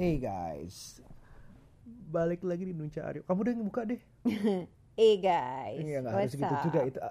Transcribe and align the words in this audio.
Hey 0.00 0.16
guys, 0.16 0.96
balik 2.08 2.40
lagi 2.40 2.64
di 2.64 2.72
Nunca 2.72 3.04
Aryo. 3.04 3.20
Kamu 3.20 3.36
udah 3.36 3.52
buka 3.60 3.82
deh. 3.84 4.00
Hey 4.96 5.16
guys, 5.16 5.80
Iya 5.80 6.00
nggak 6.00 6.12
harus 6.14 6.32
gitu 6.34 6.54
juga 6.66 6.80
itu. 6.84 7.00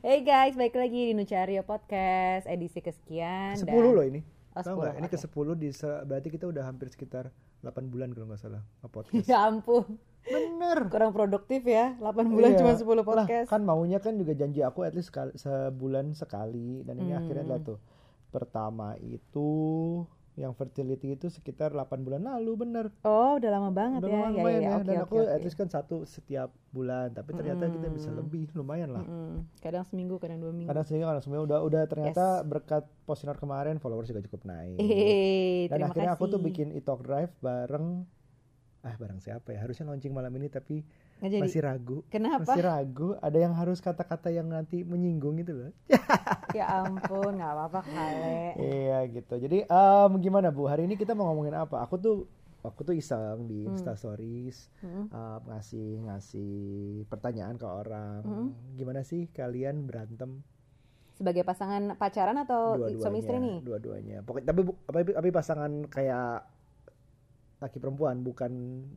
Hey 0.00 0.20
guys, 0.20 0.56
balik 0.56 0.72
lagi 0.74 1.00
di 1.08 1.14
Nucario 1.14 1.60
Podcast 1.62 2.44
edisi 2.44 2.80
kesekian. 2.80 3.52
Sepuluh 3.54 3.92
loh 3.92 4.04
ini. 4.04 4.24
Oh, 4.52 4.60
Tahu 4.60 4.80
nggak? 4.80 4.96
10, 4.96 5.00
Ini 5.00 5.08
ke. 5.08 5.16
10 5.20 5.52
di 5.54 5.68
se- 5.70 6.00
berarti 6.02 6.28
kita 6.28 6.48
udah 6.48 6.64
hampir 6.64 6.88
sekitar 6.88 7.28
8 7.60 7.84
bulan 7.86 8.10
kalau 8.10 8.24
nggak 8.26 8.40
salah 8.40 8.64
nge-podcast. 8.80 9.28
Ya 9.28 9.44
ampun, 9.44 10.00
Bener. 10.24 10.88
kurang 10.88 11.12
produktif 11.12 11.60
ya. 11.62 12.00
8 12.00 12.32
bulan 12.32 12.52
Iya. 12.52 12.58
cuma 12.58 12.72
10 12.72 12.84
Lah, 12.96 13.04
podcast. 13.04 13.48
kan 13.48 13.60
maunya 13.60 13.96
kan 13.96 14.16
juga 14.16 14.32
janji 14.32 14.60
aku 14.60 14.80
at 14.82 14.92
least 14.92 15.08
sekali, 15.08 15.36
sebulan 15.36 16.12
sekali 16.12 16.80
dan 16.82 16.96
ini 16.96 17.12
Hmm. 17.12 17.20
akhirnya 17.20 17.44
adalah 17.46 17.60
tuh. 17.62 17.78
Pertama 18.28 18.96
itu 18.98 19.48
yang 20.40 20.52
fertility 20.52 21.12
itu 21.12 21.28
sekitar 21.28 21.68
8 21.70 22.00
bulan 22.00 22.24
lalu 22.24 22.52
bener. 22.58 22.88
Oh, 23.02 23.36
udah 23.36 23.50
lama 23.50 23.68
banget 23.68 24.00
Udah 24.00 24.08
ya. 24.08 24.16
lumayan 24.16 24.32
ya, 24.32 24.38
lumayan 24.38 24.56
ya, 24.56 24.64
ya, 24.64 24.72
oke, 24.72 24.82
dan 24.82 24.94
oke, 24.94 25.04
aku 25.04 25.16
oke. 25.18 25.28
at 25.28 25.40
least 25.40 25.54
kan 25.54 25.68
satu 25.68 25.96
setiap 26.02 26.48
bulan 26.70 27.08
tapi 27.10 27.30
ternyata 27.30 27.68
kita 27.68 27.86
bisa 27.88 28.08
Mm-mm. 28.08 28.20
lebih 28.20 28.48
lumayan 28.54 28.90
lah. 28.90 29.04
Mm-mm. 29.04 29.44
Kadang 29.58 29.84
seminggu, 29.84 30.16
kadang 30.16 30.40
dua 30.40 30.50
minggu. 30.50 30.66
Kadang 30.66 30.82
sehingga 30.82 31.06
kadang 31.06 31.20
semua 31.20 31.40
udah 31.40 31.60
udah 31.60 31.82
ternyata 31.84 32.40
Yes. 32.40 32.46
berkat 32.46 32.82
postingan 33.04 33.36
kemarin 33.36 33.76
followers 33.76 34.08
juga 34.08 34.22
cukup 34.22 34.42
naik. 34.44 34.80
Eh, 34.80 35.68
Dan 35.68 35.84
akhirnya 35.84 36.16
aku 36.16 36.24
tuh 36.26 36.36
kasih. 36.36 36.46
bikin 36.46 36.68
e-talk 36.72 37.00
drive 37.00 37.30
bareng 37.38 38.08
ah 38.80 38.96
bareng 38.96 39.20
siapa 39.20 39.52
ya? 39.52 39.60
Harusnya 39.60 39.84
launching 39.84 40.10
malam 40.10 40.32
ini 40.32 40.48
tapi 40.48 40.80
Nggak 41.20 41.30
jadi. 41.30 41.42
masih 41.44 41.60
ragu. 41.62 41.96
Kenapa? 42.08 42.48
Masih 42.48 42.64
ragu, 42.64 43.08
ada 43.20 43.38
yang 43.38 43.52
harus 43.52 43.78
kata-kata 43.78 44.28
yang 44.28 44.48
nanti 44.48 44.80
menyinggung 44.82 45.36
itu 45.36 45.52
loh. 45.52 45.72
Ya 46.50 46.82
ampun, 46.82 47.38
nggak 47.38 47.52
apa-apa 47.54 47.80
kale. 47.86 48.58
Iya 48.58 48.98
gitu. 49.06 49.38
Jadi 49.38 49.62
em, 49.62 50.10
gimana 50.18 50.50
Bu? 50.50 50.66
Hari 50.66 50.82
ini 50.82 50.98
kita 50.98 51.14
mau 51.14 51.30
ngomongin 51.30 51.54
apa? 51.54 51.86
Aku 51.86 51.94
tuh 51.94 52.26
aku 52.60 52.82
tuh 52.82 52.92
iseng 52.92 53.46
di 53.46 53.64
Hmm. 53.64 53.72
Insta 53.72 53.94
Stories 53.94 54.66
Mm-mm. 54.82 55.08
em, 55.08 55.40
ngasih 55.46 55.88
ngasih 56.04 56.52
pertanyaan 57.06 57.54
ke 57.54 57.64
orang. 57.64 58.20
Hmm. 58.26 58.48
Gimana 58.74 59.00
sih 59.00 59.30
kalian 59.30 59.86
berantem 59.86 60.42
Sebagai 61.14 61.44
pasangan 61.44 61.94
pacaran 61.94 62.34
atau 62.34 62.80
suami 62.96 63.20
istri 63.20 63.36
nih? 63.36 63.60
Dua-duanya. 63.60 64.24
Pokoknya 64.24 64.50
tapi 64.50 64.60
tapi, 64.88 65.10
tapi 65.12 65.28
pasangan 65.30 65.70
kayak 65.86 66.48
laki 67.60 67.76
perempuan 67.76 68.24
bukan 68.24 68.52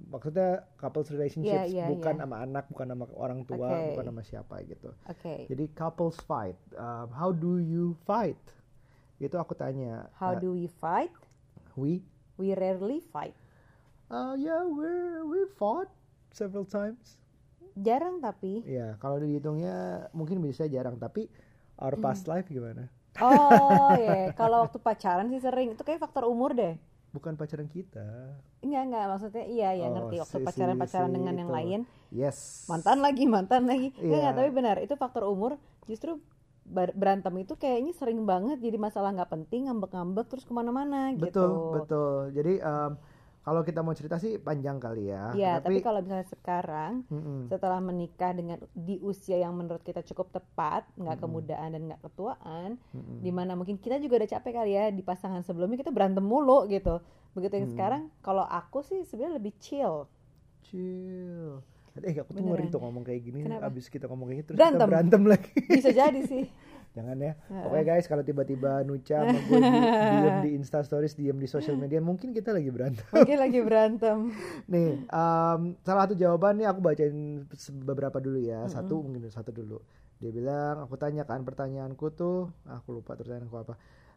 maksudnya 0.07 0.63
couples 0.79 1.11
relationships 1.11 1.51
Iya, 1.51 1.63
iya, 1.67 1.85
bukan 1.91 2.15
sama 2.15 2.35
anak 2.41 2.65
bukan 2.71 2.87
sama 2.95 3.05
orang 3.19 3.43
tua 3.43 3.75
Oke. 3.75 3.87
bukan 3.91 4.05
sama 4.07 4.21
siapa 4.23 4.55
gitu 4.63 4.89
Oke. 5.11 5.35
jadi 5.51 5.65
couples 5.75 6.17
fight 6.23 6.55
um, 6.79 7.11
how 7.11 7.35
do 7.35 7.59
you 7.59 7.91
fight 8.07 8.39
itu 9.19 9.35
aku 9.35 9.53
tanya 9.55 10.07
How 10.15 10.35
Uh, 10.35 10.39
do 10.39 10.55
we 10.55 10.67
fight? 10.67 11.11
we 11.75 12.01
We 12.37 12.55
rarely 12.55 12.99
fight. 13.13 13.35
uh, 14.09 14.33
yeah 14.39 14.63
we 14.63 14.89
we 15.27 15.39
fought 15.59 15.89
several 16.31 16.63
times 16.65 17.19
Jarang 17.73 18.21
tapi. 18.21 18.61
ya 18.63 18.95
kalau 19.01 19.17
dihitungnya 19.19 20.07
mungkin 20.13 20.39
bisa 20.39 20.69
jarang 20.69 20.95
tapi 21.01 21.27
our 21.81 21.97
Hmm. 21.97 22.03
past 22.05 22.29
life 22.29 22.47
gimana 22.47 22.87
Oh 23.21 23.93
ya, 24.05 24.33
kalau 24.39 24.65
waktu 24.65 24.77
pacaran 24.81 25.29
sih 25.29 25.41
sering. 25.41 25.73
Itu 25.73 25.83
kayak 25.85 26.01
faktor 26.01 26.25
umur 26.25 26.51
deh. 26.57 26.73
Bukan 27.13 27.33
pacaran 27.33 27.65
kita 27.67 28.35
Enggak 28.59 28.83
enggak 28.83 29.05
maksudnya 29.07 29.45
iya 29.45 29.69
ya 29.71 29.85
Oh, 29.85 29.91
ngerti 29.93 30.15
waktu 30.19 30.35
si- 30.35 30.43
pacaran 30.43 30.75
pacaran 30.75 31.07
si 31.07 31.15
dengan 31.15 31.33
yang 31.35 31.47
itu. 31.47 31.55
lain 31.55 31.79
yes 32.09 32.65
mantan 32.65 32.99
lagi 32.99 33.23
mantan 33.25 33.63
lagi. 33.63 33.87
Enggak 33.91 34.01
Iya. 34.03 34.17
enggak, 34.19 34.33
tapi 34.35 34.49
benar 34.51 34.75
itu 34.79 34.93
faktor 34.95 35.23
umur 35.25 35.55
justru 35.83 36.17
ber- 36.63 36.93
berantem 36.93 37.33
itu 37.37 37.53
kayaknya 37.53 37.91
sering 37.91 38.23
banget 38.23 38.57
jadi 38.57 38.77
masalah 38.77 39.11
nggak 39.11 39.29
penting 39.29 39.67
ngambek-ngambek 39.67 40.25
terus 40.27 40.41
ke 40.41 40.51
mana-mana 40.51 41.11
gitu. 41.11 41.27
betul 41.27 41.49
betul 41.75 42.13
jadi 42.31 42.53
um, 42.61 42.91
kalau 43.43 43.61
kita 43.61 43.79
mau 43.79 43.91
cerita 43.91 44.15
sih 44.15 44.35
panjang 44.37 44.75
kali 44.77 45.03
ya 45.05 45.31
Iya, 45.31 45.59
tapi, 45.59 45.77
tapi, 45.77 45.79
kalau 45.83 45.99
misalnya 45.99 46.23
sekarang 46.25 47.03
Mm-mm. 47.05 47.39
setelah 47.45 47.77
menikah 47.77 48.31
dengan 48.31 48.55
di 48.71 48.97
usia 48.99 49.35
yang 49.37 49.51
menurut 49.51 49.79
kita 49.81 49.99
cukup 50.01 50.31
tepat, 50.31 50.87
nggak 50.95 51.19
kemudaan 51.19 51.69
dan 51.69 51.81
nggak 51.85 52.01
ketuaan, 52.01 52.79
Mm-mm. 52.89 53.19
di 53.19 53.29
mana 53.29 53.53
mungkin 53.53 53.75
kita 53.75 53.99
juga 53.99 54.17
udah 54.17 54.31
capek 54.31 54.53
kali 54.53 54.71
ya 54.71 54.85
di 54.89 55.01
pasangan 55.01 55.41
sebelumnya 55.41 55.75
kita 55.77 55.91
berantem 55.91 56.23
mulu 56.23 56.65
gitu 56.65 57.03
begitu 57.33 57.53
yang 57.55 57.65
Hmm. 57.65 57.75
sekarang 57.75 58.01
kalau 58.19 58.45
aku 58.45 58.79
sih 58.79 59.01
sebenarnya 59.03 59.35
lebih 59.35 59.57
chill 59.57 60.05
chill 60.63 61.59
eh 61.95 62.13
aku 62.15 62.29
tuh 62.31 62.41
ngeri 62.41 62.65
tuh 62.67 62.77
ngomong 62.79 63.01
kayak 63.01 63.21
gini 63.21 63.41
Kenapa? 63.43 63.69
abis 63.69 63.85
kita 63.85 64.05
ngomong 64.05 64.25
kayak 64.27 64.39
gitu 64.39 64.49
terus 64.49 64.59
Berantem. 64.59 64.79
kita 64.79 64.89
berantem 64.89 65.21
lagi 65.25 65.51
bisa 65.67 65.89
jadi 65.91 66.19
sih 66.23 66.43
jangan 66.93 67.17
ya. 67.17 67.33
Heeh. 67.43 67.61
pokoknya 67.61 67.85
guys 67.87 68.05
kalau 68.05 68.21
tiba-tiba 68.21 68.81
Nuca 68.81 69.17
sama 69.19 69.39
gue 69.39 69.59
di- 69.59 69.81
diem 70.13 70.37
di 70.39 70.49
Insta 70.53 70.79
Stories 70.79 71.13
diem 71.13 71.35
di 71.35 71.45
social 71.45 71.73
media 71.73 71.97
mungkin 71.99 72.31
kita 72.31 72.53
lagi 72.53 72.69
berantem. 72.69 73.05
Mungkin 73.09 73.37
lagi 73.37 73.59
berantem. 73.59 74.17
Nih 74.71 75.01
em, 75.03 75.59
salah 75.81 76.05
satu 76.05 76.13
jawaban 76.13 76.55
nih 76.55 76.67
aku 76.67 76.79
bacain 76.79 77.43
beberapa 77.81 78.17
dulu 78.17 78.37
ya. 78.37 78.65
Satu 78.67 79.01
mungkin 79.01 79.25
satu 79.27 79.49
dulu. 79.49 79.81
Dia 80.17 80.29
bilang 80.29 80.79
aku 80.79 80.95
tanya 80.95 81.25
kan 81.25 81.41
pertanyaanku 81.41 82.13
tuh. 82.13 82.53
Ah, 82.63 82.77
aku 82.77 83.01
lupa 83.01 83.17
pertanyaanku 83.17 83.57
apa. 83.57 83.73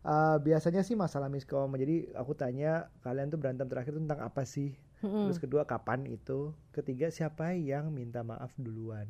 Eh, 0.07 0.37
biasanya 0.39 0.87
sih 0.87 0.95
masalah 0.95 1.27
miskom. 1.27 1.75
Jadi 1.75 2.15
aku 2.15 2.31
tanya 2.33 2.93
kalian 3.01 3.27
tuh 3.27 3.41
berantem 3.41 3.67
terakhir 3.67 3.97
tentang 3.97 4.23
apa 4.23 4.47
sih? 4.47 4.77
Mm-mm. 4.97 5.29
terus 5.29 5.37
kedua 5.37 5.65
kapan 5.65 6.09
itu? 6.09 6.57
Ketiga 6.73 7.13
siapa 7.13 7.53
yang 7.53 7.93
minta 7.93 8.25
maaf 8.25 8.53
duluan 8.57 9.05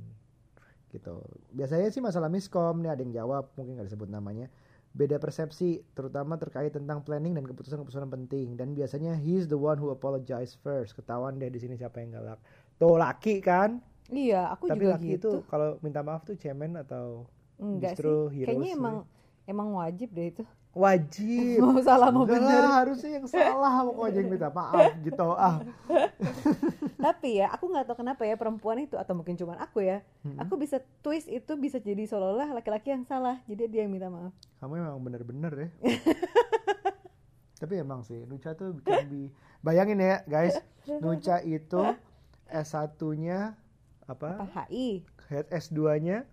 gitu. 0.91 1.23
Biasanya 1.55 1.89
sih 1.91 2.03
masalah 2.03 2.31
miskom 2.31 2.83
nih 2.83 2.93
ada 2.95 3.03
yang 3.03 3.15
jawab 3.15 3.51
mungkin 3.59 3.79
nggak 3.79 3.89
disebut 3.91 4.11
namanya. 4.11 4.47
Beda 4.97 5.21
persepsi 5.21 5.85
terutama 5.93 6.41
terkait 6.41 6.73
tentang 6.73 7.05
planning 7.05 7.37
dan 7.37 7.45
keputusan-keputusan 7.45 8.09
penting. 8.09 8.57
Dan 8.57 8.73
biasanya 8.73 9.19
he's 9.19 9.45
the 9.45 9.59
one 9.59 9.77
who 9.77 9.93
apologize 9.93 10.57
first. 10.65 10.97
Ketahuan 10.97 11.37
deh 11.37 11.53
di 11.53 11.61
sini 11.61 11.77
siapa 11.77 12.01
yang 12.01 12.17
galak 12.17 12.41
tuh 12.81 12.97
laki 12.97 13.45
kan? 13.45 13.81
Iya 14.07 14.55
aku 14.55 14.71
tapi 14.71 14.87
juga 14.87 14.97
laki 14.97 15.09
gitu. 15.19 15.19
itu 15.19 15.31
kalau 15.51 15.77
minta 15.83 16.01
maaf 16.01 16.23
tuh 16.23 16.39
cemen 16.39 16.79
atau 16.79 17.27
enggak 17.59 17.99
justru 17.99 18.31
sih. 18.31 18.45
heroes 18.45 18.49
kayaknya 18.55 18.71
emang 18.79 18.97
emang 19.51 19.69
wajib 19.75 20.09
deh 20.15 20.27
itu 20.31 20.43
wajib. 20.77 21.59
Mau 21.65 21.81
salah 21.81 22.13
mau 22.13 22.29
bener. 22.29 22.45
lah, 22.45 22.85
harusnya 22.85 23.17
yang 23.17 23.27
salah 23.27 23.81
pokoknya 23.89 24.21
yang 24.21 24.29
minta 24.29 24.49
maaf 24.53 24.93
gitu 25.01 25.29
ah. 25.33 25.65
Tapi 27.07 27.41
ya 27.41 27.49
aku 27.57 27.73
nggak 27.73 27.89
tahu 27.89 28.05
kenapa 28.05 28.29
ya 28.29 28.37
perempuan 28.37 28.85
itu 28.85 29.01
atau 29.01 29.17
mungkin 29.17 29.41
cuman 29.41 29.57
aku 29.57 29.81
ya 29.81 30.05
Mm-mm. 30.21 30.37
aku 30.37 30.61
bisa 30.61 30.85
twist 31.01 31.33
itu 31.33 31.57
bisa 31.57 31.81
jadi 31.81 32.05
seolah-olah 32.05 32.53
laki-laki 32.61 32.93
yang 32.93 33.09
salah 33.09 33.41
jadi 33.49 33.73
dia 33.73 33.81
yang 33.89 33.93
minta 33.97 34.13
maaf. 34.13 34.37
Kamu 34.61 34.77
emang 34.77 35.01
bener-bener 35.01 35.53
ya? 35.57 35.69
Tapi 37.65 37.81
emang 37.81 38.05
sih 38.05 38.29
Nuca 38.29 38.53
tuh 38.53 38.77
bikin 38.77 39.09
bi 39.09 39.23
bayangin 39.65 39.97
ya 39.97 40.21
guys. 40.29 40.61
Nuca 41.01 41.41
itu 41.41 41.81
S1 42.53 43.01
nya 43.17 43.57
apa? 44.05 44.45
Apa? 44.45 44.69
HI 44.69 45.09
head 45.33 45.49
S2 45.49 46.05
nya 46.05 46.29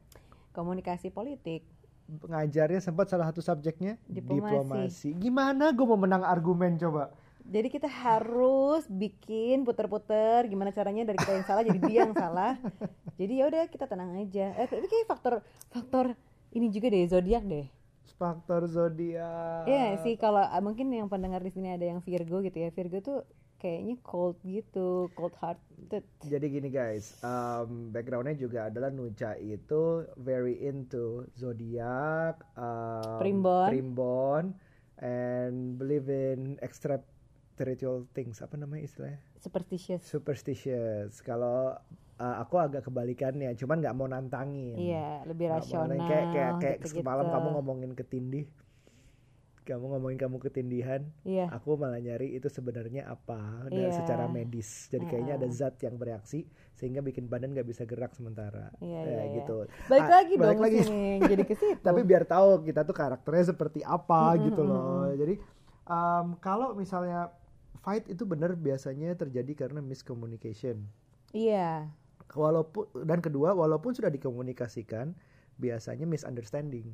komunikasi 0.54 1.10
politik 1.10 1.66
ngajarnya 2.08 2.84
sempat 2.84 3.08
salah 3.10 3.32
satu 3.32 3.40
subjeknya 3.40 3.96
Diplomasi. 4.06 5.16
gimana 5.16 5.72
gue 5.72 5.86
mau 5.88 5.98
menang 5.98 6.24
argumen 6.24 6.76
coba? 6.76 7.12
Jadi 7.44 7.68
kita 7.68 7.92
harus 7.92 8.88
bikin 8.88 9.68
puter-puter 9.68 10.48
gimana 10.48 10.72
caranya 10.72 11.12
dari 11.12 11.20
kita 11.20 11.32
yang 11.36 11.48
salah 11.48 11.64
jadi 11.68 11.80
dia 11.84 11.98
yang 12.08 12.16
salah. 12.16 12.56
Jadi 13.20 13.34
ya 13.40 13.46
udah 13.46 13.64
kita 13.70 13.86
tenang 13.86 14.16
aja. 14.16 14.56
Eh 14.58 14.66
tapi 14.66 14.88
kayak 14.90 15.06
faktor 15.06 15.34
faktor 15.70 16.06
ini 16.56 16.72
juga 16.72 16.88
deh 16.88 17.04
zodiak 17.04 17.44
deh. 17.44 17.68
Faktor 18.16 18.66
zodiak. 18.72 19.68
Iya 19.68 20.00
sih 20.02 20.16
kalau 20.16 20.40
ah, 20.40 20.62
mungkin 20.64 20.88
yang 20.90 21.12
pendengar 21.12 21.44
di 21.44 21.52
sini 21.52 21.76
ada 21.76 21.84
yang 21.84 22.00
Virgo 22.00 22.40
gitu 22.40 22.58
ya. 22.64 22.72
Virgo 22.72 23.04
tuh 23.04 23.20
kayaknya 23.64 23.96
cold 24.04 24.36
gitu 24.44 25.08
cold 25.16 25.32
hearted 25.40 26.04
Jadi 26.20 26.46
gini 26.52 26.68
guys, 26.68 27.16
um, 27.24 27.96
backgroundnya 27.96 28.36
juga 28.36 28.68
adalah 28.68 28.92
Nuca 28.92 29.40
itu 29.40 30.04
very 30.20 30.60
into 30.60 31.24
zodiak, 31.34 32.44
um, 32.60 33.24
Primbon. 33.24 33.68
primbon, 33.72 34.44
and 35.00 35.80
believe 35.80 36.12
in 36.12 36.60
extraterrestrial 36.60 38.04
things. 38.12 38.44
Apa 38.44 38.60
namanya 38.60 38.84
istilahnya? 38.84 39.20
superstitious 39.40 40.04
Superstitious. 40.04 41.20
Kalau 41.20 41.76
uh, 42.20 42.36
aku 42.40 42.56
agak 42.60 42.88
kebalikannya, 42.88 43.52
cuman 43.56 43.84
nggak 43.84 43.96
mau 43.96 44.08
nantangin. 44.08 44.76
iya 44.76 45.20
lebih 45.28 45.52
rasional 45.52 46.00
Kayak 46.04 46.28
kayak 46.32 46.52
kayak 46.60 46.78
gitu-gitu. 46.80 47.00
semalam 47.04 47.26
kamu 47.28 47.48
ngomongin 47.60 47.92
ketindih, 47.92 48.46
kamu 49.64 49.84
ngomongin 49.90 50.16
kamu 50.18 50.38
ketindihan, 50.40 51.02
iya. 51.24 51.48
aku 51.48 51.74
malah 51.74 51.98
nyari 51.98 52.32
itu 52.32 52.46
sebenarnya 52.46 53.04
apa 53.06 53.66
Iya. 53.68 53.96
secara 53.96 54.28
medis. 54.28 54.88
Jadi 54.88 55.04
kayaknya 55.06 55.36
ada 55.36 55.48
zat 55.48 55.80
yang 55.80 55.96
bereaksi 55.96 56.44
sehingga 56.74 57.00
bikin 57.00 57.26
badan 57.26 57.52
nggak 57.52 57.66
bisa 57.66 57.84
gerak 57.84 58.12
sementara. 58.12 58.70
Iya, 58.78 59.00
Ya, 59.00 59.02
iya, 59.02 59.24
iya. 59.24 59.36
gitu. 59.38 59.58
Balik 59.88 60.04
Ah, 60.04 60.12
lagi 60.14 60.34
balik 60.36 60.52
dong 60.52 60.62
lagi. 60.62 60.80
sini 60.82 61.08
jadi 61.24 61.44
ke 61.44 61.56
situ. 61.60 61.80
Tapi 61.80 62.02
biar 62.02 62.24
tahu 62.24 62.62
kita 62.62 62.84
tuh 62.84 62.94
karakternya 62.94 63.46
seperti 63.50 63.80
apa 63.82 64.34
Mm-mm, 64.34 64.46
gitu 64.46 64.62
loh. 64.62 65.10
jadi 65.14 65.36
um, 65.86 66.36
kalau 66.38 66.72
misalnya 66.74 67.32
fight 67.80 68.06
itu 68.06 68.24
benar 68.24 68.54
biasanya 68.54 69.12
terjadi 69.14 69.52
karena 69.58 69.80
miscommunication. 69.80 70.84
Iya. 71.32 71.90
Walaupun 72.30 73.04
dan 73.04 73.20
kedua 73.20 73.52
walaupun 73.52 73.92
sudah 73.92 74.10
dikomunikasikan 74.10 75.14
biasanya 75.54 76.04
misunderstanding 76.04 76.90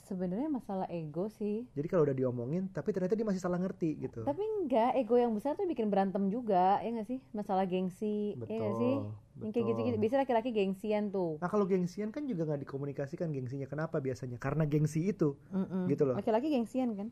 sebenarnya 0.00 0.48
masalah 0.48 0.88
ego 0.88 1.28
sih. 1.28 1.68
Jadi 1.76 1.86
kalau 1.86 2.08
udah 2.08 2.16
diomongin 2.16 2.72
tapi 2.72 2.90
ternyata 2.96 3.12
dia 3.12 3.26
masih 3.28 3.42
salah 3.42 3.60
ngerti 3.60 4.00
gitu. 4.00 4.24
Tapi 4.24 4.40
enggak 4.40 4.96
ego 4.96 5.16
yang 5.20 5.32
besar 5.36 5.52
tuh 5.54 5.68
bikin 5.68 5.92
berantem 5.92 6.32
juga 6.32 6.80
ya 6.80 6.88
nggak 6.88 7.08
sih? 7.08 7.18
Masalah 7.36 7.68
gengsi 7.68 8.34
betul 8.40 8.52
ya 8.52 8.58
nggak 8.60 8.76
sih? 8.80 8.94
Yang 9.42 9.52
kayak 9.52 9.66
gitu 9.68 9.80
gitu 9.80 9.96
betul. 9.96 10.02
biasa 10.04 10.16
laki-laki 10.22 10.50
gengsian 10.52 11.04
tuh. 11.12 11.32
Nah 11.40 11.48
kalau 11.48 11.64
gengsian 11.68 12.08
kan 12.12 12.22
juga 12.24 12.42
nggak 12.48 12.62
dikomunikasikan 12.64 13.28
gengsinya 13.32 13.68
kenapa 13.68 14.00
biasanya? 14.00 14.36
Karena 14.40 14.64
gengsi 14.64 15.12
itu 15.12 15.36
Mm-mm. 15.52 15.88
gitu 15.88 16.02
loh. 16.08 16.14
laki-laki 16.16 16.48
gengsian 16.52 16.96
kan 16.96 17.08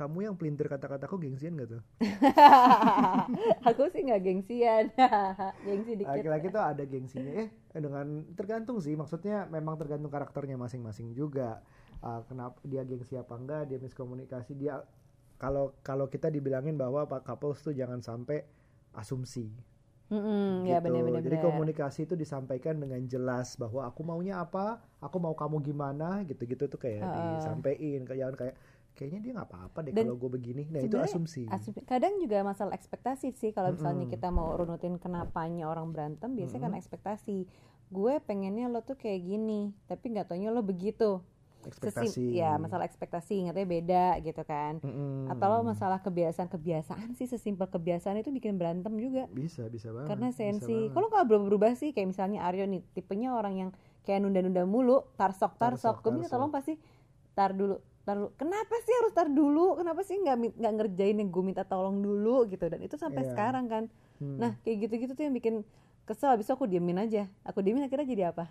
kamu 0.00 0.32
yang 0.32 0.34
pelintir 0.40 0.64
kata-kataku 0.64 1.20
gengsian 1.20 1.60
gak 1.60 1.76
tuh? 1.76 1.82
Aku 3.68 3.92
sih 3.92 4.00
nggak 4.08 4.22
gengsian. 4.24 4.88
Gengsi 5.68 5.92
dikit. 6.00 6.16
Laki-laki 6.16 6.48
tuh 6.48 6.62
ada 6.64 6.82
gengsinya. 6.88 7.32
Eh 7.44 7.48
dengan 7.76 8.24
tergantung 8.32 8.80
sih. 8.80 8.96
Maksudnya 8.96 9.44
memang 9.52 9.76
tergantung 9.76 10.08
karakternya 10.08 10.56
masing-masing 10.56 11.12
juga. 11.12 11.60
Ah, 12.00 12.24
kenapa 12.24 12.56
dia 12.64 12.80
gengsi 12.88 13.20
apa 13.20 13.36
enggak 13.36 13.68
dia 13.68 13.76
miskomunikasi 13.76 14.56
dia 14.56 14.80
kalau 15.36 15.76
kalau 15.84 16.08
kita 16.08 16.32
dibilangin 16.32 16.80
bahwa 16.80 17.04
pak 17.04 17.28
couples 17.28 17.60
tuh 17.60 17.76
jangan 17.76 18.00
sampai 18.00 18.48
asumsi. 18.96 19.52
Mm-mm, 20.10 20.66
ya 20.66 20.82
gitu. 20.82 20.90
benar-benar 20.90 21.22
jadi 21.22 21.38
komunikasi 21.38 22.02
itu 22.02 22.18
disampaikan 22.18 22.82
dengan 22.82 22.98
jelas 23.06 23.54
bahwa 23.54 23.86
aku 23.86 24.02
maunya 24.02 24.42
apa 24.42 24.82
aku 24.98 25.22
mau 25.22 25.38
kamu 25.38 25.62
gimana 25.62 26.26
gitu-gitu 26.26 26.66
tuh 26.66 26.82
kayak 26.82 27.06
Heeh. 27.06 27.38
disampaikan. 27.38 28.00
Kayak 28.10 28.18
jangan 28.18 28.34
kayak 28.34 28.54
kayaknya 28.94 29.20
dia 29.24 29.32
nggak 29.32 29.48
apa-apa 29.48 29.78
deh 29.88 29.92
kalau 29.96 30.16
gue 30.18 30.30
begini. 30.36 30.62
Nah 30.68 30.80
itu 30.84 30.96
asumsi. 31.00 31.48
Asumsi- 31.48 31.84
kadang 31.88 32.20
juga 32.20 32.44
masalah 32.44 32.76
ekspektasi 32.76 33.32
sih. 33.32 33.50
Kalau 33.56 33.72
misalnya 33.72 34.04
Mm-mm. 34.04 34.14
kita 34.14 34.28
mau 34.28 34.52
runutin 34.52 35.00
kenapanya 35.00 35.70
orang 35.70 35.88
berantem 35.94 36.36
biasanya 36.36 36.68
kan 36.68 36.72
Mm-mm. 36.76 36.82
ekspektasi. 36.84 37.38
Gue 37.90 38.22
pengennya 38.22 38.68
lo 38.68 38.84
tuh 38.84 39.00
kayak 39.00 39.20
gini 39.24 39.72
tapi 39.88 40.12
nggak 40.12 40.30
taunya 40.30 40.52
lo 40.52 40.60
begitu. 40.60 41.24
Ekspektasi. 41.60 42.40
ya 42.40 42.56
masalah 42.56 42.88
ekspektasi 42.88 43.44
ngatanya 43.44 43.68
beda 43.68 44.04
gitu 44.24 44.42
kan. 44.48 44.80
Mm-mm. 44.80 45.28
atau 45.28 45.46
lo 45.48 45.60
masalah 45.60 46.00
kebiasaan 46.00 46.48
kebiasaan 46.48 47.12
sih 47.12 47.28
sesimpel 47.28 47.68
kebiasaan 47.68 48.16
itu 48.16 48.32
bikin 48.32 48.56
berantem 48.56 48.96
juga. 48.96 49.28
Bisa 49.28 49.68
bisa 49.68 49.92
banget 49.92 50.08
karena 50.08 50.28
sensi. 50.32 50.88
kalau 50.88 51.12
nggak 51.12 51.24
berubah 51.28 51.46
berubah 51.52 51.72
sih? 51.76 51.92
Kayak 51.92 52.16
misalnya 52.16 52.48
Aryo 52.48 52.64
nih 52.64 52.80
tipenya 52.96 53.36
orang 53.36 53.54
yang 53.60 53.70
kayak 54.08 54.24
nunda-nunda 54.24 54.64
mulu 54.64 55.04
tarsok 55.20 55.60
tarsok. 55.60 56.00
Tarsok, 56.00 56.04
gue 56.04 56.10
minta 56.16 56.32
tarsok. 56.32 56.36
tolong 56.40 56.52
pasti 56.52 56.74
tar 57.36 57.52
dulu 57.52 57.76
tar 58.10 58.18
dulu 58.18 58.28
kenapa 58.34 58.74
sih 58.80 58.92
harus 58.92 59.12
tar 59.12 59.28
dulu? 59.28 59.78
Kenapa 59.78 60.00
sih 60.02 60.16
nggak 60.16 60.36
nggak 60.58 60.72
ngerjain 60.74 61.16
yang 61.16 61.30
gue 61.30 61.42
minta 61.44 61.62
tolong 61.62 61.98
dulu 61.98 62.44
gitu? 62.44 62.66
Dan 62.66 62.82
itu 62.82 62.94
sampai 62.96 63.22
Iya. 63.22 63.30
sekarang 63.30 63.64
kan. 63.66 63.84
Hmm. 64.18 64.36
nah 64.36 64.52
kayak 64.60 64.76
gitu-gitu 64.84 65.14
tuh 65.14 65.22
yang 65.22 65.32
bikin 65.32 65.62
kesel. 66.02 66.28
Habis 66.28 66.44
itu 66.44 66.52
aku 66.52 66.66
diemin 66.66 66.98
aja. 66.98 67.30
Aku 67.42 67.60
diemin 67.60 67.82
akhirnya 67.82 68.04
jadi 68.04 68.24
apa? 68.28 68.50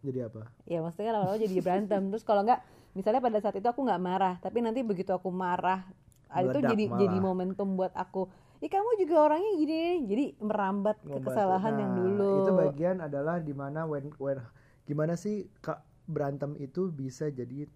Jadi 0.00 0.18
apa? 0.22 0.52
Ya 0.64 0.78
maksudnya 0.78 1.12
lama-lama 1.12 1.36
jadi 1.38 1.56
berantem. 1.58 2.02
Terus 2.08 2.22
kalau 2.22 2.40
nggak 2.42 2.60
misalnya 2.90 3.18
pada 3.18 3.38
saat 3.38 3.54
itu 3.54 3.64
aku 3.64 3.80
nggak 3.80 3.98
marah 3.98 4.34
tapi 4.38 4.58
nanti 4.58 4.82
begitu 4.82 5.10
aku 5.10 5.30
marah 5.30 5.86
ah, 6.26 6.40
itu 6.40 6.50
Meledak 6.52 6.70
jadi 6.70 6.84
malah. 6.86 6.98
jadi 7.00 7.16
momentum 7.18 7.68
buat 7.74 7.92
aku. 7.92 8.26
Ya 8.58 8.68
kamu 8.68 8.90
juga 8.98 9.14
orangnya 9.22 9.52
gini 9.56 9.78
jadi 10.04 10.24
merambat 10.36 11.00
ke 11.00 11.18
kesalahan 11.18 11.74
yang 11.74 11.90
Nah, 11.90 11.98
dulu. 11.98 12.32
itu 12.38 12.52
bagian 12.52 12.96
adalah 13.00 13.38
di 13.38 13.50
mana 13.52 13.82
when 13.84 14.12
when 14.16 14.36
gimana 14.84 15.14
sih 15.14 15.48
kak 15.58 15.80
berantem 16.04 16.52
itu 16.56 16.86
bisa 16.88 17.30
jadi 17.30 17.70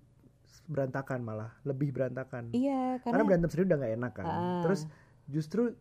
berantakan 0.68 1.20
malah 1.24 1.50
lebih 1.66 1.90
berantakan. 1.90 2.54
Iya 2.54 3.00
karena, 3.02 3.22
karena, 3.22 3.24
berantem 3.26 3.48
sendiri 3.50 3.66
udah 3.72 3.78
nggak 3.80 3.94
enak 3.98 4.12
kan. 4.14 4.26
Ah. 4.26 4.62
terus 4.62 4.80
justru 5.26 5.72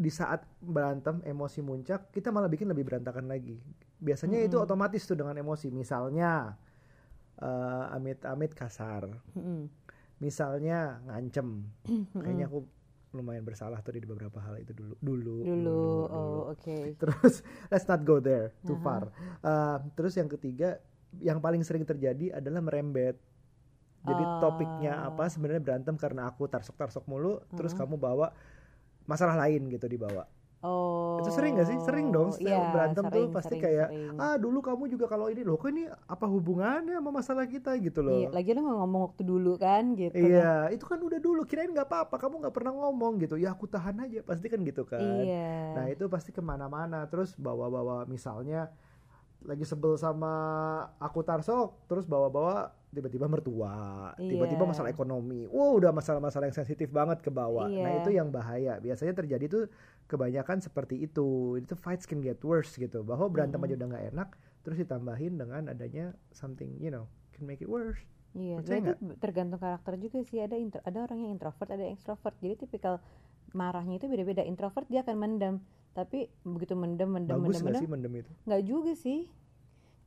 di 0.00 0.08
saat 0.08 0.46
berantem 0.64 1.20
emosi 1.26 1.60
muncak 1.60 2.08
kita 2.14 2.32
malah 2.32 2.48
bikin 2.48 2.70
lebih 2.70 2.86
berantakan 2.86 3.26
lagi. 3.26 3.58
Biasanya 4.00 4.40
itu 4.40 4.56
Mm-mm. 4.56 4.66
otomatis 4.68 5.04
tuh 5.04 5.18
dengan 5.18 5.36
emosi. 5.36 5.68
Misalnya 5.68 6.56
eh, 7.40 7.84
amit-amit 7.96 8.52
kasar. 8.56 9.08
Mm-mm. 9.36 9.68
misalnya 10.20 11.00
ngancem. 11.08 11.64
Kayaknya 12.12 12.52
aku 12.52 12.60
lumayan 13.10 13.42
bersalah 13.42 13.82
tuh 13.82 13.96
di 13.96 14.06
beberapa 14.06 14.38
hal 14.38 14.62
itu 14.62 14.70
dulu. 14.76 14.94
Dulu. 15.02 15.36
Dulu 15.42 15.64
dulu. 15.64 15.82
oh 16.06 16.40
oke. 16.54 16.76
Terus 17.00 17.42
let's 17.72 17.88
not 17.90 18.04
go 18.06 18.22
there. 18.22 18.54
Too 18.62 18.78
Aha. 18.78 18.84
far. 18.84 19.02
Uh, 19.42 19.78
terus 19.98 20.14
yang 20.14 20.30
ketiga 20.30 20.78
yang 21.18 21.42
paling 21.42 21.66
sering 21.66 21.82
terjadi 21.82 22.38
adalah 22.38 22.62
merembet 22.62 23.18
jadi 24.02 24.24
Oh. 24.24 24.40
topiknya 24.40 24.92
apa 25.04 25.26
sebenarnya 25.26 25.60
berantem 25.60 25.94
karena 25.94 26.24
aku 26.24 26.44
tarsok 26.44 26.72
tarsok 26.74 27.04
mulu 27.04 27.40
terus 27.50 27.70
Mhm. 27.70 27.78
kamu 27.78 27.94
bawa 27.96 28.32
masalah 29.04 29.36
lain 29.38 29.68
gitu 29.68 29.84
dibawa 29.84 30.24
oh 30.60 31.18
itu 31.18 31.28
sering 31.28 31.52
gak 31.52 31.66
sih 31.66 31.76
sering 31.78 32.08
dong 32.08 32.32
setiap 32.32 32.48
Iya, 32.58 32.70
berantem 32.70 33.04
tuh 33.04 33.12
sering, 33.12 33.28
pasti 33.30 33.48
sering, 33.50 33.62
kayak 33.62 33.88
sering. 33.88 34.16
ah 34.16 34.36
dulu 34.36 34.58
kamu 34.60 34.84
juga 34.88 35.04
kalau 35.04 35.28
ini 35.28 35.40
loh 35.40 35.56
kok 35.56 35.68
ini 35.68 35.84
apa 35.84 36.24
hubungannya 36.24 36.96
sama 36.96 37.10
masalah 37.10 37.44
kita 37.44 37.76
gitu 37.76 38.00
loh 38.00 38.24
Iya, 38.24 38.28
lagi 38.30 38.50
lo 38.52 38.60
nggak 38.62 38.78
ngomong 38.78 39.02
waktu 39.04 39.22
dulu 39.22 39.52
kan 39.56 39.92
gitu 39.92 40.16
kan. 40.16 40.24
Iya, 40.24 40.52
itu 40.70 40.84
kan 40.86 40.96
udah 40.96 41.18
dulu. 41.18 41.40
Kirain 41.44 41.68
nggak 41.68 41.84
apa-apa. 41.86 42.16
Kamu 42.16 42.40
nggak 42.40 42.54
pernah 42.54 42.72
ngomong 42.72 43.12
gitu. 43.18 43.36
Ya 43.36 43.50
aku 43.50 43.64
tahan 43.66 44.00
aja. 44.00 44.20
Pasti 44.22 44.48
kan 44.48 44.60
gitu 44.60 44.84
kan. 44.84 45.00
iya 45.00 45.76
Nah 45.76 45.84
itu 45.88 46.08
pasti 46.08 46.30
ke 46.30 46.40
mana-mana. 46.40 47.04
Terus 47.04 47.32
bawa-bawa 47.34 48.04
misalnya 48.04 48.72
lagi 49.40 49.64
sebel 49.64 49.96
sama 49.96 50.32
aku 50.96 51.20
tarsok, 51.20 51.84
terus 51.84 52.04
bawa-bawa 52.04 52.72
tiba-tiba 52.90 53.30
mertua, 53.30 54.10
tiba-tiba 54.18 54.66
Iya. 54.66 54.70
masalah 54.74 54.90
ekonomi. 54.90 55.46
Wow, 55.46 55.78
udah 55.78 55.94
masalah-masalah 55.94 56.50
yang 56.50 56.58
sensitif 56.58 56.90
banget 56.90 57.22
ke 57.22 57.30
bawah. 57.30 57.70
Nah 57.70 57.90
Iya. 57.94 57.98
itu 58.02 58.10
yang 58.10 58.34
bahaya. 58.34 58.82
Biasanya 58.82 59.14
terjadi 59.14 59.46
tuh 59.46 59.62
kebanyakan 60.10 60.58
seperti 60.58 60.98
itu. 60.98 61.54
Itu 61.62 61.78
fights 61.78 62.04
can 62.04 62.18
get 62.18 62.42
worse 62.42 62.74
gitu. 62.74 63.06
Bahwa 63.06 63.30
berantem 63.30 63.62
Mm-mm. 63.62 63.70
aja 63.70 63.78
udah 63.78 63.88
nggak 63.94 64.04
enak, 64.10 64.28
terus 64.66 64.76
ditambahin 64.76 65.38
dengan 65.38 65.70
adanya 65.70 66.10
something, 66.34 66.74
you 66.82 66.90
know, 66.90 67.06
can 67.30 67.46
make 67.46 67.62
it 67.62 67.70
worse. 67.70 68.02
Iya, 68.30 68.62
dan 68.62 68.94
itu 68.94 69.18
tergantung 69.18 69.58
karakter 69.58 69.94
juga 69.98 70.22
sih. 70.22 70.38
Ada 70.38 70.54
intro, 70.54 70.78
ada 70.82 70.98
orang 71.02 71.18
yang 71.26 71.30
introvert, 71.34 71.70
ada 71.70 71.82
yang 71.82 71.94
extrovert. 71.94 72.34
Jadi 72.42 72.66
tipikal 72.66 72.98
marahnya 73.50 73.98
itu 73.98 74.06
beda-beda. 74.06 74.42
Introvert 74.42 74.86
dia 74.86 75.02
akan 75.02 75.18
mendem, 75.18 75.54
tapi 75.94 76.30
begitu 76.42 76.78
mendem, 76.78 77.10
mendem, 77.10 77.38
Bagus 77.38 77.58
mendem, 77.58 77.62
nggak 77.62 77.66
mendem, 77.66 77.82
sih 77.82 77.90
mendem 77.90 78.12
itu? 78.22 78.30
nggak 78.46 78.62
juga 78.62 78.92
sih. 78.94 79.20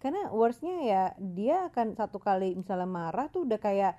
Karena 0.03 0.27
worstnya 0.35 0.75
ya 0.83 1.03
dia 1.17 1.71
akan 1.71 1.95
satu 1.95 2.19
kali 2.19 2.59
misalnya 2.59 2.85
marah 2.99 3.27
tuh 3.31 3.47
udah 3.47 3.59
kayak 3.67 3.93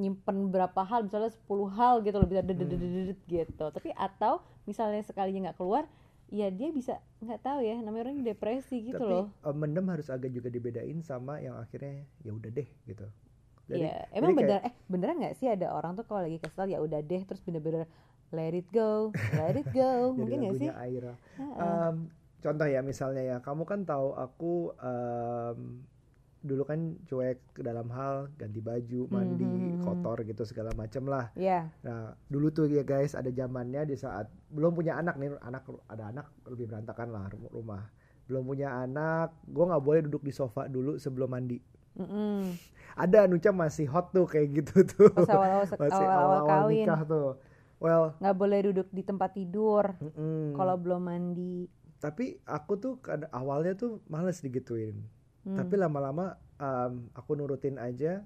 nyimpen 0.00 0.48
berapa 0.54 0.80
hal, 0.86 1.04
misalnya 1.06 1.28
10 1.34 1.68
hal 1.68 2.00
gitu 2.06 2.16
loh 2.16 2.28
bisa 2.30 2.40
dedet 2.40 3.18
gitu. 3.28 3.64
Tapi 3.76 3.90
atau 3.92 4.40
misalnya 4.64 5.02
sekalinya 5.04 5.50
nggak 5.50 5.58
keluar, 5.60 5.84
ya 6.32 6.48
dia 6.48 6.70
bisa 6.72 6.94
nggak 7.20 7.40
tahu 7.44 7.60
ya 7.60 7.76
namanya 7.84 8.08
orang 8.08 8.24
depresi 8.24 8.80
gitu 8.88 9.02
Tapi 9.02 9.12
loh. 9.12 9.26
eh, 9.44 9.54
mendem 9.60 9.86
harus 9.92 10.08
agak 10.08 10.30
juga 10.32 10.48
dibedain 10.48 10.98
sama 11.04 11.38
yang 11.44 11.58
akhirnya 11.58 12.06
ya 12.24 12.32
udah 12.32 12.50
deh 12.50 12.68
gitu. 12.88 13.06
Jadi, 13.70 13.86
Iya, 13.86 13.94
emang 14.18 14.34
jadi 14.34 14.38
bener 14.42 14.58
eh 14.66 14.74
beneran 14.90 15.16
nggak 15.22 15.36
sih 15.38 15.46
ada 15.46 15.66
orang 15.70 15.92
tuh 15.94 16.04
kalau 16.08 16.26
lagi 16.26 16.38
kesel 16.42 16.66
ya 16.74 16.78
udah 16.82 17.00
deh 17.06 17.22
terus 17.22 17.38
bener-bener 17.46 17.86
let 18.34 18.54
it 18.54 18.66
go, 18.74 19.14
let 19.38 19.54
it 19.58 19.68
go, 19.70 20.10
mungkin 20.14 20.42
nggak 20.42 20.58
sih? 20.58 20.70
Aira. 20.74 21.14
Heeh. 21.38 21.86
Em, 21.90 21.96
contoh 22.40 22.66
ya 22.66 22.80
misalnya 22.80 23.22
ya, 23.22 23.36
kamu 23.38 23.62
kan 23.62 23.84
tahu 23.84 24.12
aku 24.12 24.52
em, 24.76 25.84
dulu 26.40 26.64
kan 26.64 26.96
cuek 27.04 27.36
dalam 27.60 27.92
hal 27.92 28.32
ganti 28.34 28.58
baju, 28.58 29.00
mandi, 29.06 29.76
Mhm. 29.76 29.84
kotor 29.84 30.24
gitu 30.24 30.40
segala 30.42 30.72
macem 30.72 31.04
lah. 31.04 31.28
Iya, 31.36 31.68
Nah 31.84 32.16
dulu 32.26 32.48
tuh 32.48 32.64
ya 32.64 32.80
guys 32.80 33.12
ada 33.12 33.28
zamannya 33.28 33.84
di 33.84 33.92
saat 33.94 34.24
belum 34.48 34.72
punya 34.72 34.96
anak 34.96 35.20
nih, 35.20 35.36
anak 35.38 35.68
ada 35.84 36.08
anak 36.08 36.26
lebih 36.48 36.64
berantakan 36.66 37.12
lah 37.12 37.28
ru- 37.28 37.52
rumah. 37.52 37.84
Belum 38.24 38.40
punya 38.42 38.72
anak, 38.72 39.36
gue 39.44 39.64
nggak 39.68 39.84
boleh 39.84 40.00
duduk 40.08 40.24
di 40.24 40.32
sofa 40.32 40.64
dulu 40.64 40.96
sebelum 40.96 41.28
mandi. 41.28 41.60
mm-mm. 41.92 42.56
Ada 42.96 43.28
Nuca 43.28 43.52
masih 43.52 43.86
hot 43.86 44.10
tuh 44.10 44.24
kayak 44.24 44.48
gitu 44.50 44.82
tuh. 44.82 45.12
Pas 45.12 45.28
awal-awal 45.28 45.64
masih 45.68 45.76
awal-awal 45.76 46.16
awal-awal 46.40 46.48
kawin 46.64 46.76
nikah 46.80 47.00
tuh. 47.04 47.28
Well, 47.80 48.04
nggak 48.16 48.36
boleh 48.36 48.58
duduk 48.66 48.88
di 48.88 49.02
tempat 49.04 49.36
tidur 49.36 49.84
mm-mm. 50.00 50.56
kalau 50.56 50.76
belum 50.80 51.04
mandi. 51.04 51.68
Tapi 52.00 52.40
aku 52.48 52.80
tuh 52.80 52.94
awalnya 53.30 53.76
tuh 53.76 54.00
males 54.08 54.40
digituin. 54.40 55.04
Hmm. 55.44 55.56
Tapi 55.56 55.76
lama-lama 55.76 56.40
um, 56.56 57.12
aku 57.12 57.36
nurutin 57.36 57.76
aja. 57.76 58.24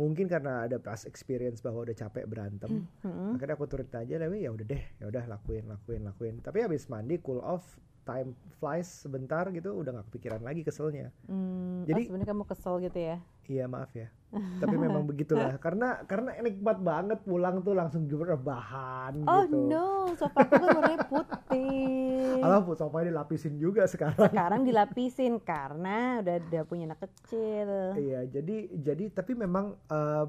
Mungkin 0.00 0.32
karena 0.32 0.64
ada 0.64 0.80
past 0.80 1.04
experience 1.04 1.60
bahwa 1.60 1.84
udah 1.84 1.92
capek 1.92 2.24
berantem. 2.24 2.88
Mm-mm. 3.04 3.36
Akhirnya 3.36 3.52
aku 3.60 3.68
turutin 3.68 4.00
aja, 4.00 4.16
tapi 4.16 4.40
ya 4.40 4.48
udah 4.48 4.64
deh, 4.64 4.80
ya 4.96 5.12
udah 5.12 5.28
lakuin, 5.28 5.68
lakuin, 5.68 6.08
lakuin. 6.08 6.34
Tapi 6.40 6.64
habis 6.64 6.88
mandi, 6.88 7.20
cool 7.20 7.44
off, 7.44 7.76
time 8.10 8.28
flies 8.58 8.88
sebentar 8.90 9.46
gitu, 9.48 9.70
udah 9.72 9.90
nggak 9.94 10.06
kepikiran 10.10 10.42
lagi 10.42 10.66
keselnya. 10.66 11.14
Hmm, 11.30 11.86
Jadi- 11.86 12.02
oh, 12.02 12.06
sebenarnya 12.10 12.30
kamu 12.34 12.44
kesel 12.44 12.74
gitu 12.82 12.98
ya? 12.98 13.16
Iya 13.46 13.64
maaf 13.66 13.90
ya. 13.94 14.10
Tapi 14.30 14.74
memang 14.78 15.02
begitulah. 15.02 15.58
Karena 15.64 16.06
karena 16.06 16.38
nikmat 16.38 16.78
banget 16.78 17.18
pulang 17.26 17.66
tuh 17.66 17.74
langsung 17.74 18.06
rebahan 18.06 19.26
Oh 19.26 19.42
gitu. 19.42 19.58
no, 19.66 19.86
sofa 20.14 20.46
aku 20.46 20.54
kan 20.54 20.68
warnanya 20.70 21.00
putih. 21.10 22.38
Alah, 22.38 22.62
sofanya 22.70 23.10
dilapisin 23.10 23.58
juga 23.58 23.90
sekarang. 23.90 24.30
Sekarang 24.30 24.62
dilapisin 24.70 25.42
karena 25.42 26.22
udah 26.22 26.36
udah 26.46 26.62
punya 26.62 26.84
anak 26.86 27.02
kecil. 27.10 27.98
Iya, 27.98 28.30
jadi 28.30 28.56
jadi 28.70 29.04
tapi 29.10 29.34
memang 29.34 29.74
eh, 29.90 30.24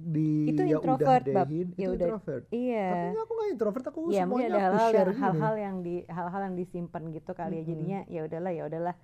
di 0.00 0.48
Itu 0.48 0.62
ya 0.64 0.80
introvert, 0.80 1.24
udah 1.24 1.34
Bab. 1.36 1.48
dehin, 1.48 1.68
Ya 1.76 1.86
itu 1.86 1.94
udah. 1.96 2.08
introvert. 2.08 2.44
Iya. 2.50 2.88
Tapi 2.88 3.06
aku 3.18 3.32
nggak 3.36 3.50
introvert, 3.54 3.84
aku 3.90 3.98
mungkin 4.00 4.18
semuanya 4.24 4.48
ada 4.48 4.60
aku 4.60 4.76
hal-hal 4.76 4.90
share 4.90 5.10
yang 5.10 5.10
gini. 5.12 5.20
hal-hal 5.22 5.54
yang 5.56 5.76
di 5.82 5.94
hal-hal 6.08 6.40
yang 6.48 6.54
disimpan 6.56 7.02
gitu 7.12 7.30
kali 7.32 7.54
ya. 7.60 7.62
Mm-mm. 7.62 7.70
Jadinya 7.70 7.98
ya 8.08 8.20
udahlah 8.24 8.52
ya 8.52 8.62
udahlah. 8.66 8.94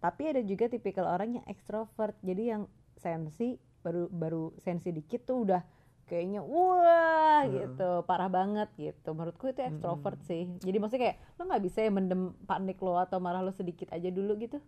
Tapi 0.00 0.22
ada 0.32 0.40
juga 0.42 0.64
tipikal 0.66 1.06
orang 1.06 1.38
yang 1.40 1.46
ekstrovert. 1.46 2.16
Jadi 2.20 2.42
yang 2.50 2.62
sensi 2.96 3.56
baru 3.80 4.12
baru 4.12 4.52
sensi 4.60 4.92
dikit 4.92 5.24
tuh 5.24 5.48
udah 5.48 5.62
kayaknya 6.04 6.42
wah 6.42 7.46
gitu 7.48 8.02
parah 8.04 8.26
banget 8.28 8.68
gitu 8.76 9.14
menurutku 9.14 9.48
itu 9.48 9.62
ekstrovert 9.62 10.18
sih 10.26 10.50
jadi 10.60 10.76
maksudnya 10.76 11.02
kayak 11.06 11.18
lo 11.38 11.42
nggak 11.48 11.62
bisa 11.64 11.78
ya 11.86 11.90
mendem 11.94 12.34
panik 12.44 12.76
lo 12.82 12.98
atau 12.98 13.22
marah 13.22 13.40
lo 13.40 13.54
sedikit 13.54 13.88
aja 13.94 14.10
dulu 14.10 14.36
gitu 14.36 14.58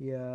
ya 0.00 0.26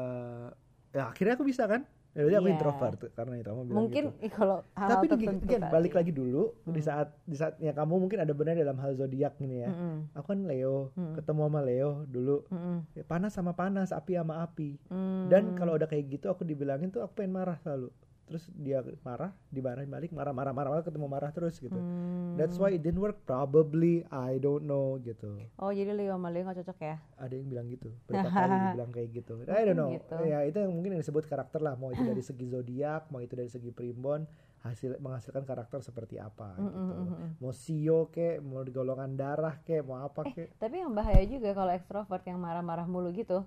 ya 0.93 1.09
akhirnya 1.09 1.33
aku 1.35 1.43
bisa 1.47 1.65
kan 1.65 1.83
ya 2.13 2.21
berarti 2.21 2.35
aku 2.35 2.45
Iya. 2.45 2.53
introvert 2.53 2.97
karena 3.11 3.33
itu 3.35 3.47
kamu 3.47 3.61
bilang 3.63 3.75
mungkin 3.75 4.03
gitu. 4.13 4.29
kalau 4.31 4.57
hal 4.71 4.89
tapi 4.91 5.05
tertentu 5.07 5.43
again, 5.43 5.61
tadi. 5.61 5.73
balik 5.73 5.93
lagi 5.93 6.11
dulu 6.11 6.43
di 6.63 6.77
saat 6.79 7.07
di 7.23 7.33
saat 7.33 7.53
ya 7.57 7.71
kamu 7.71 7.93
mungkin 7.97 8.19
ada 8.19 8.31
benar 8.31 8.53
dalam 8.55 8.77
hal 8.77 8.93
zodiak 8.93 9.33
ini 9.39 9.55
ya 9.59 9.69
Mm-mm, 9.69 10.13
aku 10.13 10.27
kan 10.27 10.39
Leo 10.43 10.93
Mm. 10.93 11.13
ketemu 11.15 11.41
sama 11.43 11.61
Leo 11.61 11.91
dulu 12.05 12.37
mm-mm, 12.47 12.77
Ya, 12.93 13.03
panas 13.03 13.33
sama 13.33 13.51
panas 13.51 13.89
api 13.89 14.13
sama 14.13 14.41
api 14.41 14.77
mm. 14.85 15.25
dan 15.27 15.43
kalau 15.53 15.73
udah 15.73 15.85
kayak 15.85 16.05
gitu 16.07 16.29
aku 16.29 16.41
dibilangin 16.43 16.87
tuh 16.87 17.01
aku 17.01 17.17
pengen 17.17 17.33
marah 17.33 17.57
selalu 17.57 17.89
terus 18.23 18.47
dia 18.55 18.79
marah 19.03 19.35
dimarahin 19.49 19.87
balik 19.87 20.11
marah 20.11 20.31
marah 20.31 20.55
marah 20.55 20.71
marah 20.71 20.83
ketemu 20.83 21.07
marah 21.07 21.31
terus 21.31 21.59
gitu. 21.59 21.75
Hmm. 21.75 22.39
that's 22.39 22.57
why 22.57 22.71
it 22.71 22.81
didn't 22.81 22.97
work 22.97 23.21
probably 23.23 24.01
I 24.09 24.41
don't 24.41 24.65
know 24.65 24.97
gitu. 24.97 25.37
Oh 25.61 25.69
jadi 25.69 25.93
Leo 25.93 26.15
sama 26.15 26.33
Leo 26.33 26.47
gak 26.47 26.65
cocok 26.65 26.79
ya? 26.81 26.97
Ada 27.19 27.33
yang 27.35 27.47
bilang 27.47 27.67
gitu 27.69 27.93
berapa 28.07 28.25
kali 28.25 28.55
dibilang 28.57 28.89
kayak 28.95 29.09
gitu. 29.13 29.33
I 29.45 29.61
don't 29.63 29.77
know. 29.77 29.91
Gitu. 29.93 30.15
ya 30.23 30.39
itu 30.41 30.57
yang 30.57 30.73
mungkin 30.73 30.97
yang 30.97 31.01
disebut 31.03 31.27
karakter 31.27 31.61
lah 31.61 31.75
mau 31.75 31.91
itu 31.91 32.01
dari 32.09 32.23
segi 32.23 32.49
zodiak 32.49 33.11
mau 33.11 33.19
itu 33.19 33.35
dari 33.35 33.51
segi 33.51 33.69
primbon 33.69 34.25
hasil 34.63 34.95
menghasilkan 34.97 35.43
karakter 35.43 35.83
seperti 35.83 36.15
apa 36.17 36.55
Mm, 36.55 36.63
gitu. 36.63 36.79
mm, 36.79 36.87
mm, 36.95 37.07
mm. 37.11 37.29
mau 37.43 37.51
sio 37.51 38.07
kek 38.07 38.39
mau 38.39 38.63
golongan 38.63 39.11
darah 39.13 39.59
kek 39.59 39.83
mau 39.83 39.99
apa 39.99 40.23
kek 40.23 40.55
tapi 40.55 40.79
yang 40.79 40.95
bahaya 40.95 41.19
juga 41.27 41.51
kalau 41.51 41.67
ekstrovert 41.69 42.23
yang 42.23 42.39
marah-marah 42.39 42.87
mulu 42.87 43.11
gitu 43.11 43.43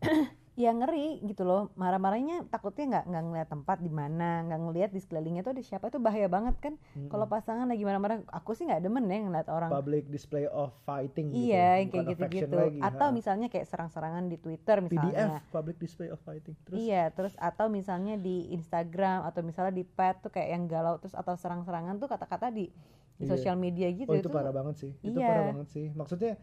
ya 0.60 0.76
ngeri 0.76 1.24
gitu 1.24 1.48
loh. 1.48 1.72
Marah-marahnya 1.80 2.44
takutnya 2.52 2.84
nggak 3.00 3.04
nggak 3.08 3.24
ngeliat 3.24 3.48
tempat 3.48 3.78
di 3.80 3.88
mana 3.88 4.44
nggak 4.44 4.60
ngeliat 4.60 4.90
di 4.92 5.00
sekelilingnya 5.00 5.40
tuh 5.40 5.56
ada 5.56 5.62
siapa 5.64 5.88
itu 5.88 5.96
bahaya 5.96 6.28
banget 6.28 6.60
kan. 6.60 6.74
Kalau 7.08 7.24
pasangan 7.24 7.64
lagi 7.64 7.82
marah-marah 7.88 8.20
aku 8.28 8.52
sih 8.52 8.68
nggak 8.68 8.84
demen 8.84 9.08
ya 9.08 9.18
ngeliat 9.24 9.48
orang. 9.48 9.72
Public 9.72 10.12
display 10.12 10.44
of 10.52 10.76
fighting 10.84 11.32
gitu 11.32 11.48
iya 11.48 11.80
bukan 11.80 11.90
kayak 11.90 12.06
gitu-gitu. 12.12 12.56
lagi, 12.56 12.78
atau 12.84 13.08
ha. 13.08 13.14
misalnya 13.16 13.48
kayak 13.48 13.66
serang-serangan 13.66 14.24
di 14.28 14.36
Twitter 14.36 14.76
PDF 14.84 14.92
misalnya 14.92 15.40
public 15.48 15.76
display 15.80 16.08
of 16.12 16.20
fighting. 16.20 16.54
Terus? 16.68 16.76
Iya, 16.76 17.02
terus 17.16 17.34
atau 17.40 17.66
misalnya 17.72 18.20
di 18.20 18.52
Instagram 18.52 19.24
atau 19.24 19.40
misalnya 19.40 19.72
di 19.72 19.84
pet 19.88 20.20
tuh 20.20 20.28
kayak 20.28 20.48
yang 20.52 20.64
galau 20.68 21.00
terus 21.00 21.16
atau 21.16 21.32
serang-serangan 21.34 21.96
tuh 21.96 22.08
kata-kata 22.12 22.52
di, 22.52 22.68
di 23.16 23.24
Iya. 23.24 23.30
sosial 23.32 23.56
media 23.56 23.88
gitu 23.92 24.12
oh 24.12 24.16
itu, 24.18 24.28
parah 24.28 24.52
banget 24.52 24.76
sih. 24.76 24.92
Itu 25.00 25.16
Iya. 25.16 25.28
parah 25.28 25.44
banget 25.56 25.68
sih. 25.72 25.86
Maksudnya 25.96 26.36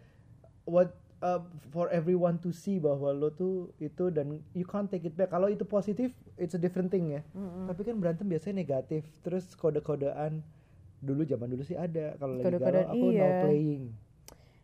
what 0.66 0.92
uh, 1.20 1.42
for 1.70 1.90
everyone 1.90 2.38
to 2.38 2.50
see 2.50 2.78
bahwa 2.78 3.12
lo 3.12 3.30
tuh 3.30 3.72
itu 3.78 4.10
dan 4.10 4.42
you 4.54 4.64
can't 4.64 4.88
take 4.88 5.04
it 5.04 5.14
back 5.14 5.30
kalau 5.30 5.48
itu 5.48 5.64
positif 5.64 6.12
it's 6.36 6.54
a 6.54 6.62
different 6.62 6.90
thing 6.90 7.10
ya 7.10 7.22
Mm-mm. 7.34 7.66
tapi 7.66 7.82
kan 7.84 7.98
berantem 7.98 8.26
biasanya 8.26 8.62
negatif 8.62 9.06
terus 9.22 9.54
kode-kodean 9.54 10.42
dulu 10.98 11.22
zaman 11.24 11.48
dulu 11.48 11.62
sih 11.62 11.78
ada 11.78 12.18
kalau 12.18 12.38
lagi 12.38 12.58
galau 12.58 12.82
aku 12.86 13.06
no 13.08 13.14
iya. 13.14 13.42
playing 13.44 13.86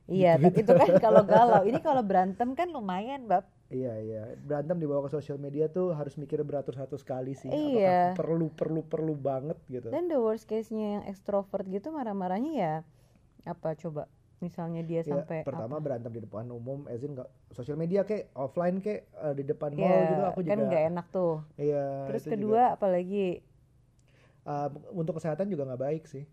Iya, 0.03 0.35
tapi 0.35 0.67
itu 0.67 0.73
kan 0.75 0.99
kalau 1.05 1.23
galau. 1.23 1.63
Ini 1.63 1.79
kalau 1.79 2.03
berantem 2.03 2.59
kan 2.59 2.67
lumayan, 2.67 3.23
Bab. 3.23 3.47
iya 3.71 3.95
iya 3.97 4.35
berantem 4.37 4.75
dibawa 4.77 5.07
ke 5.07 5.15
sosial 5.15 5.39
media 5.39 5.65
tuh 5.65 5.95
harus 5.95 6.19
mikir 6.19 6.43
beratus-ratus 6.43 7.01
kali 7.01 7.33
sih 7.33 7.47
Iya. 7.47 8.11
apakah 8.11 8.19
perlu 8.19 8.47
perlu 8.51 8.81
perlu 8.83 9.13
banget 9.15 9.55
gitu 9.65 9.87
Dan 9.89 10.11
the 10.11 10.19
worst 10.19 10.45
case-nya 10.45 10.99
yang 10.99 11.03
extrovert 11.07 11.63
gitu 11.65 11.89
marah-marahnya 11.89 12.51
ya 12.53 12.73
apa 13.47 13.73
coba? 13.73 14.05
Misalnya 14.43 14.81
dia 14.89 15.01
Ya, 15.03 15.11
sampai 15.11 15.37
pertama 15.47 15.75
apa? 15.75 15.83
berantem 15.83 16.11
di 16.15 16.21
depan 16.25 16.45
umum, 16.59 16.79
Ezin 16.93 17.11
nggak 17.15 17.29
sosial 17.57 17.75
media 17.75 18.01
kayak 18.09 18.31
offline 18.35 18.77
kayak 18.85 19.01
eh, 19.25 19.33
di 19.39 19.43
depan 19.51 19.71
mall 19.75 19.99
Iya, 19.99 20.11
gitu 20.11 20.23
aku 20.29 20.39
kan 20.47 20.57
juga. 20.57 20.65
nggak 20.69 20.83
enak 20.91 21.05
tuh. 21.15 21.33
Iya. 21.59 21.83
Terus 22.07 22.23
kedua 22.31 22.61
apalagi 22.75 23.41
juga, 24.45 24.51
eh, 24.51 24.67
untuk 24.93 25.13
kesehatan 25.19 25.47
juga 25.51 25.63
nggak 25.67 25.81
baik 25.85 26.03
sih. 26.07 26.23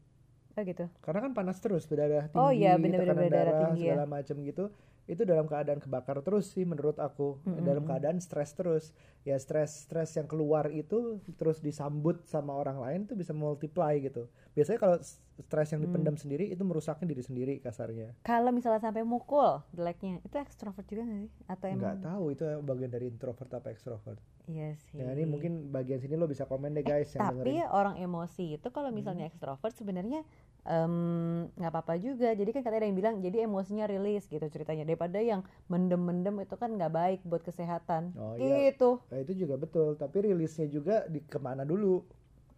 oh 0.57 0.63
gitu. 0.67 0.85
Karena 1.05 1.21
kan 1.25 1.33
panas 1.33 1.57
terus, 1.65 1.85
berdarah 1.89 2.29
tinggi, 2.29 2.39
Oh 2.41 2.51
iya, 2.53 2.77
bener-bener 2.77 3.01
tekanan 3.07 3.23
berdarah 3.25 3.55
darah, 3.55 3.61
tinggi 3.61 3.81
ya. 3.81 3.97
segala 3.97 4.05
macam 4.07 4.37
gitu. 4.45 4.65
Itu 5.11 5.23
dalam 5.25 5.45
keadaan 5.45 5.77
kebakar 5.77 6.23
terus 6.23 6.49
sih 6.49 6.63
menurut 6.63 6.95
aku. 6.97 7.43
Dalam 7.43 7.83
keadaan 7.83 8.17
stres 8.17 8.53
terus. 8.53 8.95
Ya 9.21 9.35
stres-stres 9.35 10.15
yang 10.15 10.25
keluar 10.25 10.71
itu 10.71 10.97
terus 11.35 11.59
disambut 11.59 12.23
sama 12.25 12.55
orang 12.55 12.79
lain 12.79 13.01
tuh 13.05 13.15
bisa 13.15 13.35
multiply 13.35 13.99
gitu. 13.99 14.25
Biasanya 14.51 14.79
kalau 14.79 14.97
stres 15.37 15.69
yang 15.69 15.81
dipendam 15.81 16.13
Mm. 16.13 16.21
sendiri 16.21 16.45
itu 16.47 16.63
merusaknya 16.63 17.07
diri 17.07 17.21
sendiri 17.21 17.55
kasarnya. 17.59 18.15
Kalau 18.23 18.49
misalnya 18.49 18.79
sampai 18.79 19.03
mukul 19.03 19.61
jeleknya, 19.71 20.21
itu 20.21 20.37
extrovert 20.37 20.85
juga 20.85 21.03
nggak 21.03 21.21
sih? 21.27 21.45
Atau 21.47 21.67
emang? 21.67 21.81
Nggak 21.81 21.99
tahu 22.03 22.25
itu 22.31 22.43
bagian 22.63 22.91
dari 22.91 23.07
introvert 23.07 23.51
apa 23.51 23.69
extrovert. 23.69 24.21
Iya 24.47 24.73
sih. 24.79 24.97
Ya 24.97 25.11
ini 25.11 25.25
mungkin 25.25 25.69
bagian 25.69 25.99
sini 25.99 26.15
lo 26.15 26.25
bisa 26.25 26.45
komen 26.45 26.73
deh 26.73 26.83
guys 26.83 27.09
yang 27.11 27.25
tapi 27.25 27.35
dengerin. 27.61 27.69
orang 27.69 27.97
emosi 27.99 28.57
itu 28.57 28.69
kalau 28.69 28.89
misalnya 28.91 29.25
Hmm. 29.25 29.31
ekstrovert 29.31 29.75
sebenarnya 29.75 30.25
nggak 30.63 31.71
apa-apa 31.73 31.97
juga 31.97 32.31
jadi 32.31 32.51
kan 32.51 32.61
katanya 32.61 32.81
ada 32.85 32.89
yang 32.89 32.99
bilang 32.99 33.15
jadi 33.19 33.37
emosinya 33.45 33.85
rilis 33.85 34.27
gitu 34.27 34.45
ceritanya 34.45 34.85
daripada 34.85 35.17
yang 35.19 35.41
mendem-mendem 35.67 36.45
itu 36.45 36.55
kan 36.55 36.71
nggak 36.71 36.93
baik 36.93 37.21
buat 37.25 37.41
kesehatan 37.41 38.13
Oh, 38.15 38.37
iya. 38.37 38.69
gitu 38.71 39.01
Nah, 39.09 39.19
itu 39.19 39.33
juga 39.37 39.55
betul, 39.57 39.97
tapi 39.97 40.29
rilisnya 40.29 40.67
juga 40.67 41.05
di 41.07 41.21
ke 41.21 41.39
mana 41.39 41.65
dulu? 41.65 42.05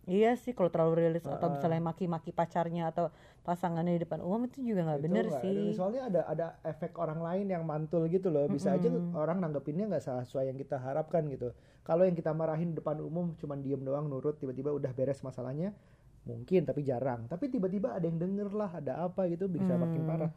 iya 0.03 0.35
sih 0.35 0.51
kalau 0.51 0.67
terlalu 0.67 1.07
rilis 1.07 1.23
atau 1.23 1.47
Ah. 1.47 1.53
misalnya 1.55 1.79
maki-maki 1.79 2.35
pacarnya 2.35 2.91
atau 2.91 3.15
pasangannya 3.47 3.95
di 3.95 4.03
depan 4.03 4.19
umum 4.19 4.51
itu 4.51 4.59
juga 4.59 4.83
nggak 4.83 4.99
bener 5.01 5.25
nggak- 5.31 5.43
sih 5.47 5.71
Soalnya 5.79 6.03
ada 6.11 6.21
ada 6.27 6.47
efek 6.67 6.99
orang 6.99 7.23
lain 7.23 7.47
yang 7.47 7.63
mantul 7.63 8.11
gitu 8.11 8.27
loh. 8.27 8.51
Bisa 8.51 8.75
aja 8.75 8.91
Mm-mm. 8.91 9.15
orang 9.15 9.39
nanggepinnya 9.39 9.87
nggak 9.87 10.03
sesuai 10.03 10.51
yang 10.51 10.59
kita 10.59 10.75
harapkan 10.77 11.23
gitu. 11.31 11.55
Kalau 11.87 12.03
yang 12.03 12.19
kita 12.19 12.35
marahin 12.35 12.75
di 12.75 12.83
depan 12.83 12.99
umum 12.99 13.39
cuman 13.39 13.63
diem 13.63 13.79
doang 13.79 14.11
nurut 14.11 14.43
tiba-tiba 14.43 14.75
udah 14.75 14.91
beres 14.91 15.23
masalahnya 15.23 15.71
mungkin 16.23 16.63
tapi 16.63 16.83
jarang. 16.83 17.27
Tapi 17.27 17.49
tiba-tiba 17.49 17.93
ada 17.93 18.05
yang 18.05 18.17
denger 18.17 18.49
lah 18.51 18.71
ada 18.79 19.03
apa 19.03 19.27
gitu 19.27 19.47
bisa 19.47 19.75
makin 19.75 20.03
Hmm. 20.03 20.11
parah. 20.11 20.31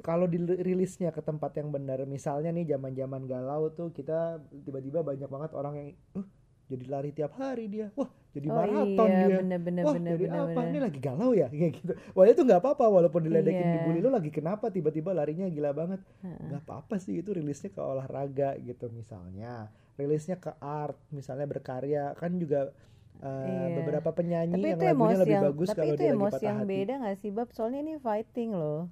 Kalau 0.00 0.24
dirilisnya 0.24 1.12
ke 1.12 1.20
tempat 1.20 1.52
yang 1.54 1.68
benar, 1.68 2.08
misalnya 2.08 2.48
nih 2.50 2.72
zaman-zaman 2.72 3.28
galau 3.28 3.68
tuh 3.68 3.92
kita 3.92 4.40
tiba-tiba 4.64 5.04
banyak 5.04 5.28
banget 5.28 5.50
orang 5.52 5.74
yang, 5.76 5.88
uh, 6.16 6.24
jadi 6.72 6.84
lari 6.88 7.12
tiap 7.12 7.36
hari 7.36 7.68
dia, 7.68 7.92
wah 7.92 8.08
jadi 8.32 8.48
oh 8.48 8.56
maraton 8.56 9.08
iya 9.10 9.26
dia, 9.28 9.36
bener-bener 9.44 9.82
wah 9.84 9.92
bener 9.92 10.16
jadi 10.16 10.24
bener 10.24 10.40
apa? 10.40 10.50
bener 10.56 10.70
Ini 10.72 10.78
lagi 10.80 11.00
galau 11.04 11.30
ya, 11.36 11.46
kayak 11.52 11.72
gitu. 11.76 11.92
Wah 12.16 12.24
itu 12.24 12.40
nggak 12.40 12.60
apa-apa, 12.64 12.84
walaupun 12.88 13.20
diledekin, 13.28 13.60
Iya. 13.60 13.74
dibully 13.76 14.00
lo 14.00 14.08
lagi 14.08 14.30
kenapa? 14.32 14.72
Tiba-tiba 14.72 15.12
larinya 15.12 15.44
gila 15.52 15.76
banget, 15.76 16.00
nggak 16.24 16.62
apa-apa 16.64 16.96
sih 16.96 17.20
itu 17.20 17.36
rilisnya 17.36 17.68
ke 17.68 17.80
olahraga 17.84 18.56
gitu 18.56 18.88
misalnya, 18.88 19.68
rilisnya 20.00 20.40
ke 20.40 20.56
art, 20.64 20.96
misalnya 21.12 21.44
berkarya 21.44 22.16
kan 22.16 22.40
juga 22.40 22.72
uh, 23.20 23.46
Iya. 23.46 23.76
beberapa 23.78 24.10
penyanyi 24.10 24.52
tapi 24.54 24.66
yang 24.66 24.80
lagunya 24.92 25.18
lebih 25.18 25.34
yang 25.34 25.44
bagus 25.46 25.68
tapi 25.68 25.78
kalau 25.78 25.88
itu 25.88 25.96
dia 25.96 26.04
lagi 26.04 26.16
emosi 26.16 26.32
patah 26.32 26.44
yang 26.44 26.58
hati. 26.58 26.70
beda 26.70 26.92
nggak 26.96 27.16
sih 27.16 27.30
bab 27.30 27.48
soalnya 27.50 27.80
ini 27.80 27.92
fighting 27.96 28.50
loh 28.52 28.82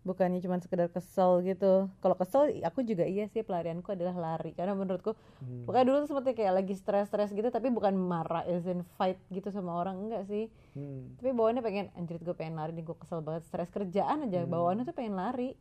bukannya 0.00 0.40
cuma 0.40 0.56
sekedar 0.56 0.88
kesel 0.88 1.42
gitu 1.42 1.72
kalau 1.98 2.14
kesel 2.14 2.48
aku 2.62 2.80
juga 2.80 3.04
iya 3.04 3.26
sih 3.26 3.42
pelarianku 3.42 3.88
adalah 3.88 4.14
lari 4.14 4.52
karena 4.52 4.72
menurutku 4.72 5.12
Hmm. 5.38 5.62
pokoknya 5.64 5.84
dulu 5.84 5.96
tuh 6.00 6.08
seperti 6.08 6.30
kayak 6.34 6.54
lagi 6.54 6.74
stres-stres 6.74 7.30
gitu 7.30 7.44
tapi 7.46 7.68
bukan 7.68 7.92
marah 7.92 8.40
as 8.42 8.64
in 8.64 8.80
fight 8.96 9.20
gitu 9.28 9.48
sama 9.48 9.76
orang 9.76 10.00
enggak 10.00 10.24
sih 10.24 10.48
Hmm. 10.72 11.12
tapi 11.14 11.30
bawaannya 11.30 11.60
pengen 11.60 11.86
anjir 11.92 12.16
gue 12.16 12.32
pengen 12.32 12.56
lari 12.56 12.72
nih 12.72 12.84
gue 12.84 12.96
kesel 12.96 13.20
banget 13.20 13.44
stres 13.44 13.68
kerjaan 13.68 14.24
aja 14.24 14.44
bawaannya 14.44 14.84
tuh 14.84 14.92
pengen 14.92 15.14
lari 15.14 15.52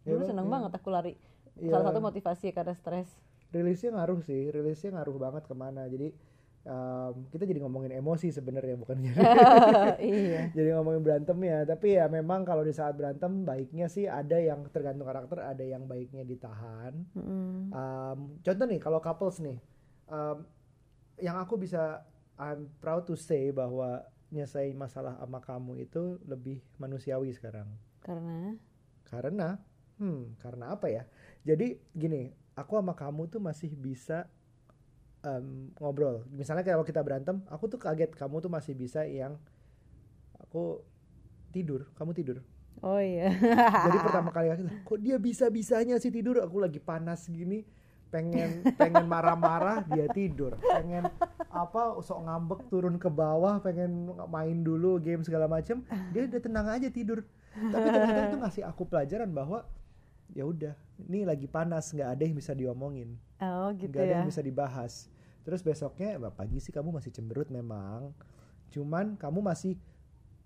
Ya, 0.00 0.16
dulu 0.16 0.18
Bang, 0.18 0.28
seneng 0.28 0.46
iya. 0.46 0.52
banget 0.54 0.72
aku 0.72 0.88
lari 0.88 1.12
Iya. 1.54 1.70
salah 1.70 1.84
satu 1.86 2.00
motivasi 2.00 2.46
karena 2.50 2.72
stres 2.72 3.08
rilisnya 3.50 3.90
ngaruh 3.92 4.20
sih 4.22 4.48
rilisnya 4.48 4.90
ngaruh 4.92 5.16
banget 5.18 5.44
ke 5.44 5.52
mana 5.52 5.84
jadi 5.84 6.14
um, 6.66 7.24
kita 7.32 7.48
jadi 7.48 7.60
ngomongin 7.64 7.96
emosi 7.96 8.28
sebenarnya 8.34 8.76
bukan 8.76 9.00
jadi 9.04 9.20
iya. 10.00 10.40
Jadi 10.52 10.68
ngomongin 10.76 11.02
berantem 11.04 11.38
ya 11.44 11.64
tapi 11.64 11.96
ya 11.96 12.06
memang 12.10 12.44
kalau 12.44 12.64
di 12.66 12.74
saat 12.74 12.96
berantem 12.96 13.44
baiknya 13.46 13.88
sih 13.88 14.04
ada 14.10 14.36
yang 14.36 14.68
tergantung 14.68 15.08
karakter 15.08 15.40
ada 15.40 15.64
yang 15.64 15.88
baiknya 15.88 16.26
ditahan. 16.26 16.92
Mm-mm. 17.16 17.72
Um, 17.72 18.18
contoh 18.44 18.66
nih 18.68 18.80
kalau 18.80 19.00
couples 19.00 19.40
nih 19.40 19.58
um, 20.10 20.44
yang 21.20 21.36
aku 21.40 21.56
bisa 21.60 22.04
I'm 22.40 22.72
proud 22.80 23.04
to 23.04 23.16
say 23.16 23.52
bahwa 23.52 24.00
nyelesain 24.32 24.72
masalah 24.72 25.18
sama 25.20 25.42
kamu 25.42 25.84
itu 25.84 26.16
lebih 26.24 26.64
manusiawi 26.80 27.34
sekarang. 27.36 27.68
Karena? 28.00 28.56
Karena? 29.04 29.48
Hmm 30.00 30.32
karena 30.40 30.72
apa 30.72 30.88
ya? 30.88 31.04
Jadi 31.44 31.76
gini 31.92 32.32
aku 32.56 32.80
sama 32.80 32.96
kamu 32.96 33.28
tuh 33.28 33.40
masih 33.42 33.72
bisa 33.76 34.28
em, 35.24 35.72
ngobrol. 35.76 36.24
Misalnya 36.32 36.64
kalau 36.64 36.84
kita 36.84 37.00
berantem 37.04 37.44
aku 37.48 37.68
tuh 37.68 37.80
kaget 37.80 38.12
kamu 38.16 38.40
tuh 38.40 38.50
masih 38.52 38.72
bisa 38.76 39.04
yang 39.04 39.36
aku 40.40 40.80
tidur 41.52 41.88
kamu 41.98 42.12
tidur. 42.16 42.38
Oh 42.80 42.96
iya. 42.96 43.28
Jadi 43.88 43.98
pertama 44.00 44.32
kali 44.32 44.48
aku 44.48 44.62
kok 44.86 44.98
dia 45.04 45.16
bisa 45.20 45.52
bisanya 45.52 46.00
sih 46.00 46.08
tidur? 46.08 46.40
Aku 46.40 46.62
lagi 46.62 46.80
panas 46.80 47.28
gini 47.28 47.66
pengen 48.10 48.66
pengen 48.80 49.04
marah-marah 49.06 49.84
dia 49.86 50.08
tidur. 50.10 50.56
Pengen 50.58 51.06
apa 51.50 51.98
sok 52.00 52.24
ngambek 52.24 52.60
turun 52.72 52.96
ke 52.96 53.10
bawah 53.12 53.60
pengen 53.60 54.10
main 54.30 54.64
dulu 54.64 54.96
game 55.02 55.20
segala 55.20 55.44
macem. 55.44 55.84
Dia 56.14 56.24
udah 56.24 56.40
tenang 56.40 56.66
aja 56.72 56.88
tidur. 56.88 57.20
Tapi 57.50 57.86
ternyata 57.90 58.22
itu 58.30 58.38
ngasih 58.40 58.62
aku 58.64 58.82
pelajaran 58.86 59.30
bahwa 59.34 59.66
ya 60.32 60.44
udah 60.44 60.74
ini 61.00 61.22
lagi 61.22 61.46
panas 61.46 61.90
nggak 61.90 62.10
ada 62.10 62.22
yang 62.22 62.34
bisa 62.34 62.52
diomongin. 62.52 63.16
Oh 63.38 63.70
gitu 63.72 63.88
nggak 63.88 64.02
ada 64.02 64.10
ya. 64.10 64.18
yang 64.18 64.28
bisa 64.28 64.40
dibahas. 64.40 65.08
Terus 65.40 65.60
besoknya 65.60 66.16
"Bah, 66.16 66.30
pagi 66.30 66.58
sih 66.58 66.70
kamu 66.70 66.92
masih 66.92 67.10
cemberut 67.10 67.48
memang. 67.48 68.12
Cuman 68.68 69.16
kamu 69.16 69.40
masih 69.40 69.74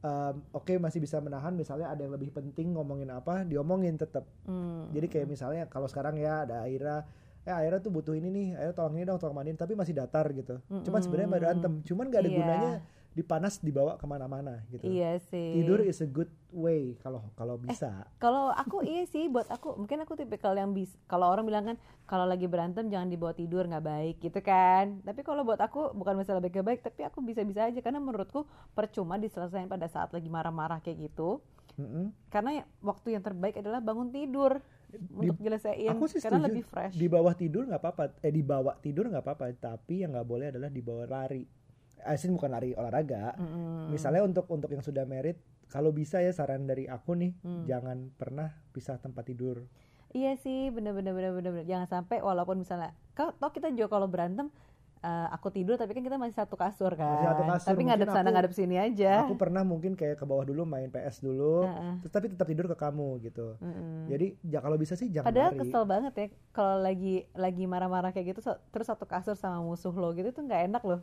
um, 0.00 0.34
oke 0.50 0.72
masih 0.78 0.98
bisa 0.98 1.18
menahan 1.18 1.52
misalnya 1.52 1.88
ada 1.88 2.00
yang 2.00 2.12
lebih 2.12 2.30
penting 2.30 2.72
ngomongin 2.72 3.08
apa 3.08 3.42
diomongin 3.42 3.94
tetap 3.94 4.24
Hmm. 4.44 4.88
jadi 4.90 5.06
kayak 5.08 5.26
misalnya 5.26 5.64
kalau 5.66 5.84
sekarang 5.84 6.14
ya 6.14 6.44
ada 6.44 6.62
Aira 6.62 7.04
eh 7.42 7.52
Aira 7.52 7.76
tuh 7.76 7.88
butuh 7.88 8.12
ini 8.12 8.28
nih 8.28 8.48
Aira 8.54 8.72
tolong 8.72 8.94
ini 8.94 9.04
dong 9.04 9.16
tolong 9.18 9.32
mandiin 9.34 9.52
tapi 9.54 9.72
masih 9.72 9.92
datar 9.92 10.24
gitu. 10.30 10.60
Cuman 10.80 11.00
sebenarnya 11.00 11.28
Mm-mm. 11.28 11.40
berantem. 11.42 11.72
Cuman 11.82 12.08
gak 12.08 12.20
ada 12.20 12.30
Iya. 12.30 12.38
gunanya 12.38 12.72
dipanas 13.14 13.58
dibawa 13.58 13.94
ke 13.94 14.04
mana-mana 14.04 14.58
gitu 14.68 14.82
Iya 14.82 15.22
sih. 15.24 15.54
tidur 15.54 15.78
is 15.80 15.98
a 15.98 16.06
good 16.06 16.26
way 16.50 16.98
kalau 16.98 17.22
kalau 17.32 17.54
bisa 17.56 18.10
Kalau 18.18 18.50
aku 18.50 18.82
iya 18.82 19.06
sih 19.06 19.26
buat 19.26 19.46
aku 19.46 19.74
mungkin 19.76 20.02
aku 20.02 20.14
tipikal 20.14 20.52
yang 20.52 20.70
bis 20.70 20.90
kalau 21.04 21.30
orang 21.30 21.46
bilang 21.46 21.64
kan 21.64 21.76
kalau 22.04 22.26
lagi 22.26 22.44
berantem 22.44 22.86
jangan 22.86 23.06
dibawa 23.06 23.30
tidur 23.30 23.64
nggak 23.64 23.80
baik 23.82 24.16
gitu 24.18 24.38
kan. 24.38 24.98
Tapi 25.00 25.22
kalau 25.22 25.40
buat 25.40 25.58
aku 25.58 25.94
bukan 25.94 26.14
masalah 26.16 26.38
baik 26.38 26.58
baik 26.60 26.80
tapi 26.82 27.00
aku 27.00 27.22
bisa-bisa 27.22 27.64
aja 27.64 27.78
karena 27.78 27.96
menurutku 27.96 28.44
percuma 28.70 29.14
diselesaikan 29.14 29.70
pada 29.70 29.86
saat 29.86 30.10
lagi 30.10 30.26
marah-marah 30.26 30.82
kayak 30.82 31.08
gitu. 31.08 31.38
Mm-mm. 31.74 32.10
Karena 32.28 32.62
ya- 32.62 32.68
waktu 32.80 33.14
yang 33.14 33.22
terbaik 33.22 33.56
adalah 33.56 33.78
bangun 33.78 34.10
tidur 34.10 34.58
untuk 35.10 35.38
nyelesain 35.40 35.90
aku 35.90 36.06
sih 36.06 36.22
karena 36.22 36.38
setuju. 36.38 36.48
lebih 36.50 36.64
fresh. 36.64 36.94
di 36.94 37.06
bawah 37.06 37.34
tidur 37.34 37.66
nggak 37.66 37.82
apa-apa 37.82 38.04
eh 38.22 38.30
di 38.30 38.42
bawah 38.42 38.74
tidur 38.78 39.10
nggak 39.10 39.24
apa-apa 39.26 39.50
tapi 39.54 40.06
yang 40.06 40.14
nggak 40.14 40.22
boleh 40.22 40.46
adalah 40.54 40.70
di 40.70 40.78
bawah 40.78 41.02
lari 41.04 41.42
Asin 42.06 42.30
bukan 42.30 42.48
lari 42.48 42.72
olahraga 42.72 43.34
Mm-mm. 43.34 43.88
misalnya 43.88 44.20
untuk 44.20 44.44
untuk 44.46 44.68
yang 44.68 44.80
sudah 44.80 45.04
merit 45.04 45.36
kalau 45.66 45.90
bisa 45.90 46.18
ya 46.18 46.30
saran 46.30 46.64
dari 46.64 46.84
aku 46.86 47.12
nih 47.14 47.32
Hmm. 47.40 47.64
jangan 47.64 47.98
pernah 48.12 48.46
pisah 48.70 48.96
tempat 48.96 49.24
tidur 49.24 49.64
Iya 50.10 50.36
sih, 50.36 50.70
bener-bener 50.70 51.10
bener-bener 51.10 51.64
jangan 51.64 51.90
sampai 51.90 52.22
walaupun 52.22 52.54
misalnya, 52.56 52.94
kau 53.12 53.34
tau 53.34 53.50
kita 53.50 53.66
juga 53.68 53.90
kalau 53.90 54.06
berantem, 54.06 54.46
eh, 55.00 55.28
aku 55.28 55.50
tidur 55.50 55.74
tapi 55.74 55.90
kan 55.90 56.00
kita 56.00 56.14
masih 56.14 56.38
satu 56.38 56.54
kasur 56.54 56.94
kan, 56.94 57.02
Masih 57.10 57.26
satu 57.26 57.42
kasur, 57.44 57.68
tapi 57.68 57.82
ngadep 57.82 58.08
sana 58.08 58.22
aku- 58.22 58.30
ngadep 58.32 58.52
sini 58.54 58.76
aja. 58.78 59.12
aku 59.20 59.34
pernah 59.34 59.62
mungkin 59.62 59.92
kayak 59.92 60.14
ke 60.14 60.24
bawah 60.24 60.44
dulu 60.44 60.62
main 60.64 60.86
PS 60.86 61.18
dulu 61.18 61.66
Heeh. 61.66 61.92
terus 61.98 62.12
tapi 62.12 62.26
tetap 62.28 62.46
tidur 62.46 62.64
ke 62.64 62.76
kamu 62.76 63.18
gitu 63.22 63.58
Mm-mm. 63.58 64.06
jadi 64.06 64.26
ya 64.44 64.58
kalau 64.60 64.76
bisa 64.76 64.94
sih 64.94 65.10
jangan 65.10 65.26
Padahal 65.26 65.50
lari 65.50 65.60
kesel 65.60 65.82
banget 65.84 66.12
ya 66.14 66.26
kalau 66.52 66.76
lagi 66.78 67.14
lagi 67.34 67.64
marah-marah 67.64 68.10
kayak 68.10 68.26
gitu 68.30 68.40
so- 68.44 68.60
terus 68.70 68.86
satu 68.86 69.04
kasur 69.04 69.34
sama 69.34 69.58
musuh 69.60 69.90
lo 69.92 70.12
gitu 70.12 70.30
tuh 70.30 70.42
nggak 70.42 70.68
enak 70.68 70.82
loh. 70.84 71.02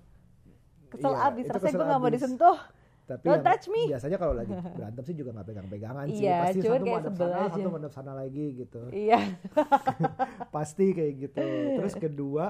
Kesel 0.91 1.09
Iya, 1.09 1.25
abis, 1.25 1.43
rasanya 1.47 1.71
gue 1.73 1.87
nggak 1.87 2.01
mau 2.01 2.11
disentuh. 2.11 2.57
tapi 3.01 3.25
Don't 3.25 3.33
yang- 3.33 3.47
touch 3.49 3.65
me. 3.67 3.81
biasanya 3.89 4.17
kalau 4.17 4.33
lagi 4.33 4.51
berantem 4.77 5.03
sih 5.03 5.15
juga 5.15 5.29
nggak 5.31 5.47
pegang-pegangan 5.49 6.05
sih 6.07 6.21
Iya, 6.21 6.37
pasti 6.41 6.59
satu 6.61 6.85
sebel 7.01 7.17
sana 7.17 7.35
aja. 7.41 7.51
satu 7.51 7.89
sana 7.89 8.11
lagi 8.13 8.45
gitu 8.57 8.81
Iya. 8.89 9.19
pasti 10.55 10.85
kayak 10.91 11.13
gitu 11.19 11.43
terus 11.75 11.93
kedua 12.03 12.45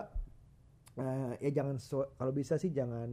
eh, 0.93 1.33
ya 1.39 1.51
jangan 1.53 1.77
kalau 2.13 2.31
bisa 2.31 2.57
sih 2.57 2.69
jangan 2.69 3.09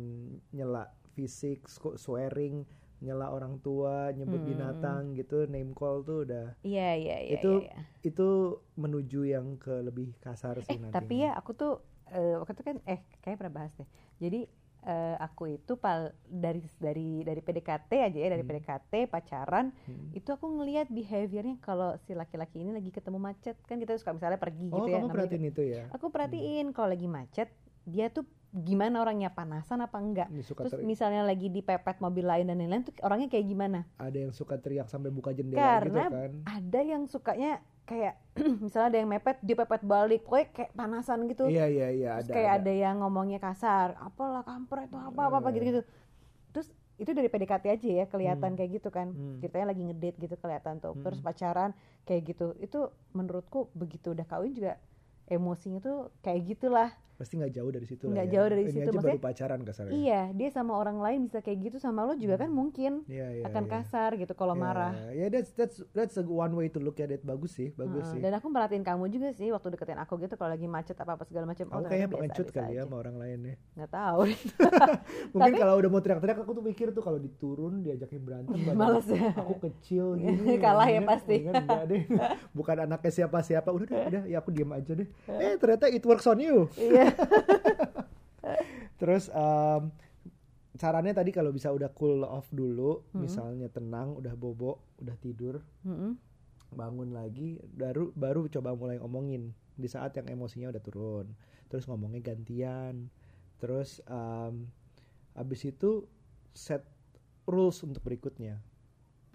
nyela 0.51 0.89
fisik 1.11 1.65
swearing 1.95 2.67
nyela 2.99 3.31
orang 3.31 3.57
tua 3.61 4.11
nyebut 4.11 4.37
Hmm. 4.37 4.49
binatang 4.49 5.03
gitu 5.15 5.47
name 5.47 5.71
call 5.71 6.03
tuh 6.03 6.27
udah 6.27 6.59
Iya 6.61 6.91
iya 6.97 7.17
iya. 7.23 7.39
Itu 7.39 7.63
iya, 7.63 7.71
iya. 7.71 7.83
itu 8.03 8.29
menuju 8.75 9.21
yang 9.25 9.55
ke 9.57 9.73
lebih 9.81 10.11
kasar 10.19 10.59
sih 10.61 10.75
Eh 10.75 10.79
nanti 10.81 10.93
tapi 10.93 11.23
ya 11.23 11.33
aku 11.33 11.55
tuh 11.55 11.73
eh, 12.09 12.35
waktu 12.37 12.53
itu 12.53 12.65
kan 12.67 12.77
eh 12.85 13.01
kayak 13.21 13.39
pernah 13.39 13.55
bahas 13.57 13.73
deh. 13.75 13.87
Jadi 14.19 14.51
eh, 14.89 15.17
aku 15.19 15.53
itu 15.53 15.77
pal 15.77 16.01
dari 16.25 16.65
dari 16.75 17.21
dari 17.21 17.39
PDKT 17.39 17.91
aja 18.01 18.19
ya 18.19 18.29
dari 18.31 18.41
Hmm. 18.41 18.51
PDKT 18.51 18.93
pacaran 19.07 19.69
Hmm. 19.85 20.09
itu 20.11 20.29
aku 20.29 20.49
ngelihat 20.51 20.89
behaviornya 20.89 21.61
kalau 21.61 21.93
si 22.01 22.13
laki-laki 22.13 22.59
ini 22.59 22.73
lagi 22.73 22.89
ketemu 22.89 23.21
macet 23.21 23.61
kan 23.63 23.77
kita 23.77 23.95
suka 23.95 24.11
misalnya 24.11 24.41
pergi 24.41 24.67
oh 24.67 24.81
gitu 24.81 24.89
ya. 24.89 24.97
kamu 24.97 25.03
namanya 25.03 25.13
perhatiin 25.15 25.45
itu 25.47 25.63
ya 25.63 25.83
Aku 25.93 26.09
perhatiin 26.09 26.67
kalau 26.73 26.89
lagi 26.89 27.05
macet 27.07 27.49
dia 27.85 28.09
tuh 28.09 28.25
gimana 28.51 28.99
orangnya 28.99 29.29
panasan 29.29 29.81
apa 29.81 29.97
enggak. 29.99 30.29
Suka 30.41 30.65
Terus 30.65 30.81
misalnya 30.83 31.21
lagi 31.21 31.49
dipepet 31.49 32.01
mobil 32.01 32.25
lain 32.25 32.49
dan 32.49 32.57
lain-lain 32.57 32.81
tuh 32.83 32.97
orangnya 33.03 33.29
kayak 33.29 33.45
gimana? 33.45 33.85
ada 33.99 34.17
yang 34.19 34.33
suka 34.33 34.57
teriak 34.57 34.89
sampai 34.89 35.09
buka 35.09 35.31
jendela 35.31 35.61
gitu 35.79 35.93
Karena 35.93 36.05
kan 36.09 36.33
Ada 36.49 36.81
yang 36.83 37.03
sukanya 37.05 37.61
kayak 37.89 38.15
misalnya 38.63 38.89
ada 38.93 38.99
yang 39.01 39.09
mepet 39.09 39.37
dia 39.41 39.57
pepet 39.57 39.83
balik, 39.83 40.21
pokoknya 40.23 40.47
kayak 40.53 40.71
panasan 40.73 41.25
gitu. 41.27 41.49
iya 41.49 41.65
iya 41.67 41.89
iya 41.89 42.11
Terus 42.15 42.29
ada 42.29 42.35
kayak 42.37 42.53
ada. 42.53 42.63
ada. 42.63 42.73
yang 42.77 42.97
ngomongnya 43.01 43.41
kasar, 43.41 43.97
apalah 43.99 44.45
kampret 44.45 44.87
itu 44.87 44.95
apa 44.95 45.21
apa 45.25 45.37
apa 45.39 45.49
Eh. 45.49 45.53
gitu-gitu. 45.55 45.81
Terus 46.53 46.69
itu 46.97 47.11
dari 47.11 47.27
PDKT 47.27 47.65
aja 47.71 47.89
ya 47.95 48.05
kelihatan 48.05 48.51
Hmm. 48.53 48.59
kayak 48.59 48.71
gitu 48.75 48.89
kan. 48.89 49.09
Hmm. 49.09 49.39
Ceritanya 49.39 49.67
lagi 49.71 49.83
ngedate 49.83 50.19
gitu 50.19 50.35
kelihatan 50.37 50.79
tuh. 50.79 50.95
Terus 50.99 51.19
Hmm. 51.19 51.27
pacaran 51.27 51.71
kayak 52.05 52.23
gitu. 52.27 52.47
Itu 52.59 52.79
menurutku 53.11 53.71
begitu 53.73 54.13
udah 54.13 54.25
kawin 54.25 54.53
juga 54.53 54.77
emosinya 55.27 55.79
tuh 55.79 56.13
kayak 56.21 56.45
gitulah. 56.47 56.91
Pasti 57.19 57.35
nggak 57.35 57.51
jauh 57.53 57.67
dari 57.69 57.83
situ 57.83 58.07
Nggak 58.07 58.25
ya. 58.25 58.33
jauh 58.33 58.49
dari 58.49 58.63
Ini 58.63 58.71
situ, 58.71 58.79
aja 58.79 58.89
baru 58.89 58.99
maksudnya- 59.11 59.27
pacaran 59.27 59.61
kasarnya 59.61 59.91
Iya, 59.93 60.23
dia 60.33 60.49
sama 60.49 60.73
orang 60.73 60.99
lain 60.99 61.19
bisa 61.21 61.39
kayak 61.39 61.59
gitu 61.61 61.77
sama 61.77 62.01
lo 62.03 62.15
juga 62.15 62.39
kan 62.39 62.47
mungkin 62.49 63.03
Iya, 63.05 63.27
iya, 63.33 63.45
akan 63.45 63.65
iya. 63.65 63.71
kasar 63.75 64.11
gitu 64.15 64.33
kalau 64.33 64.55
Ya, 64.55 64.61
marah. 64.61 64.93
Ya 65.11 65.27
that's 65.27 65.51
that's 65.53 65.83
that's 65.91 66.15
a 66.15 66.23
one 66.23 66.55
way 66.55 66.67
to 66.67 66.79
look 66.79 66.97
at 66.97 67.11
it. 67.11 67.21
Bagus 67.21 67.53
sih, 67.53 67.75
bagus 67.75 68.07
Heeh, 68.07 68.13
sih. 68.13 68.21
Dan 68.21 68.33
aku 68.33 68.47
merhatiin 68.49 68.81
kamu 68.81 69.05
juga 69.09 69.29
sih 69.31 69.51
waktu 69.51 69.69
deketin 69.69 69.99
aku 69.99 70.15
gitu 70.17 70.35
kalau 70.35 70.51
lagi 70.51 70.65
macet 70.65 70.95
apa 70.95 71.13
apa 71.13 71.25
segala 71.25 71.45
macam. 71.45 71.67
Aku 71.67 71.75
ternyata 71.77 71.91
kayaknya 71.91 72.09
pengecut 72.09 72.47
kali 72.49 72.73
ya 72.73 72.83
sama 72.83 72.97
orang 72.97 73.17
lain 73.17 73.39
ya. 73.43 73.55
Nggak 73.77 73.91
tahu. 73.93 74.21
Mungkin 75.33 75.43
Tapi- 75.45 75.59
kalau 75.59 75.75
udah 75.77 75.91
mau 75.91 76.01
teriak-teriak 76.01 76.39
aku 76.39 76.53
tuh 76.53 76.65
mikir 76.65 76.87
tuh 76.91 77.03
kalau 77.03 77.19
diturun 77.19 77.83
diajakin 77.83 78.21
berantem 78.21 78.55
Males 78.79 79.07
ya. 79.07 79.35
Aku 79.35 79.59
kecil 79.59 80.15
gini. 80.17 80.55
Kalah 80.57 80.87
ya 80.87 81.03
pasti. 81.03 81.43
mendingan 81.43 81.65
enggak 81.65 81.83
deh. 81.85 82.03
Bukan 82.53 82.77
anaknya 82.81 83.11
siapa-siapa. 83.13 83.69
Udah 83.69 83.87
deh, 83.87 83.99
udah 84.09 84.23
ya 84.25 84.39
aku 84.39 84.51
diem 84.51 84.71
aja 84.71 84.93
deh. 84.95 85.09
Eh 85.27 85.55
ternyata 85.57 85.89
it 85.89 86.05
works 86.05 86.25
on 86.25 86.39
you. 86.39 86.71
Iya. 86.75 87.08
Terus 89.01 89.31
em, 89.31 89.83
sarannya 90.75 91.15
tadi 91.15 91.31
kalau 91.31 91.51
bisa 91.51 91.71
udah 91.71 91.91
cool 91.95 92.23
off 92.23 92.51
dulu, 92.51 93.03
Hmm. 93.11 93.27
misalnya 93.27 93.71
tenang, 93.71 94.15
udah 94.19 94.35
bobo, 94.35 94.83
udah 94.99 95.15
tidur, 95.19 95.63
Mm-mm. 95.87 96.15
bangun 96.69 97.17
lagi 97.17 97.57
baru 97.65 98.13
baru 98.13 98.45
coba 98.53 98.77
mulai 98.77 99.01
ngomongin 99.01 99.57
di 99.73 99.89
saat 99.89 100.13
yang 100.21 100.29
emosinya 100.29 100.69
udah 100.69 100.83
turun 100.85 101.27
terus 101.73 101.89
ngomongnya 101.89 102.21
gantian 102.21 103.09
terus 103.57 104.05
um, 104.05 104.69
abis 105.33 105.65
itu 105.65 106.05
set 106.53 106.85
rules 107.49 107.81
untuk 107.81 108.05
berikutnya 108.05 108.61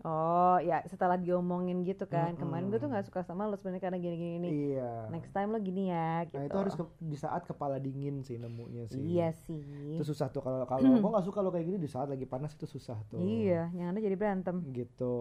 Oh 0.04 0.60
ya 0.60 0.84
setelah 0.84 1.16
diomongin 1.16 1.82
gitu 1.82 2.04
kan. 2.06 2.32
Mm-mm. 2.32 2.42
Kemarin 2.42 2.66
gue 2.68 2.76
tuh 2.76 2.88
nggak 2.88 3.08
suka 3.08 3.22
sama 3.22 3.46
lo 3.46 3.56
sebenarnya 3.56 3.80
karena 3.82 3.98
gini-gini. 3.98 4.44
gini. 4.44 4.48
iya 4.74 5.08
Next 5.08 5.32
time 5.32 5.50
lo 5.50 5.60
gini 5.60 5.88
ya. 5.88 6.24
Gitu. 6.26 6.36
nah 6.36 6.44
itu 6.44 6.58
harus 6.58 6.76
ke- 6.76 6.96
di 7.00 7.16
saat 7.16 7.42
kepala 7.42 7.78
dingin 7.78 8.20
sih 8.20 8.36
nemunya 8.36 8.84
sih 8.86 9.00
Iya 9.00 9.32
sih. 9.32 9.64
itu 9.96 10.04
susah 10.04 10.28
tuh 10.28 10.40
kalau 10.40 10.64
kalau 10.66 10.84
gue 10.94 11.10
nggak 11.10 11.24
suka 11.24 11.40
lo 11.40 11.50
kayak 11.50 11.66
gini 11.66 11.78
di 11.78 11.88
saat 11.88 12.06
lagi 12.06 12.26
panas 12.26 12.52
itu 12.52 12.68
susah 12.68 13.00
tuh 13.06 13.16
Iya, 13.16 13.72
yang 13.72 13.90
ada 13.90 14.00
jadi 14.00 14.14
berantem. 14.14 14.60
gitu 14.70 15.16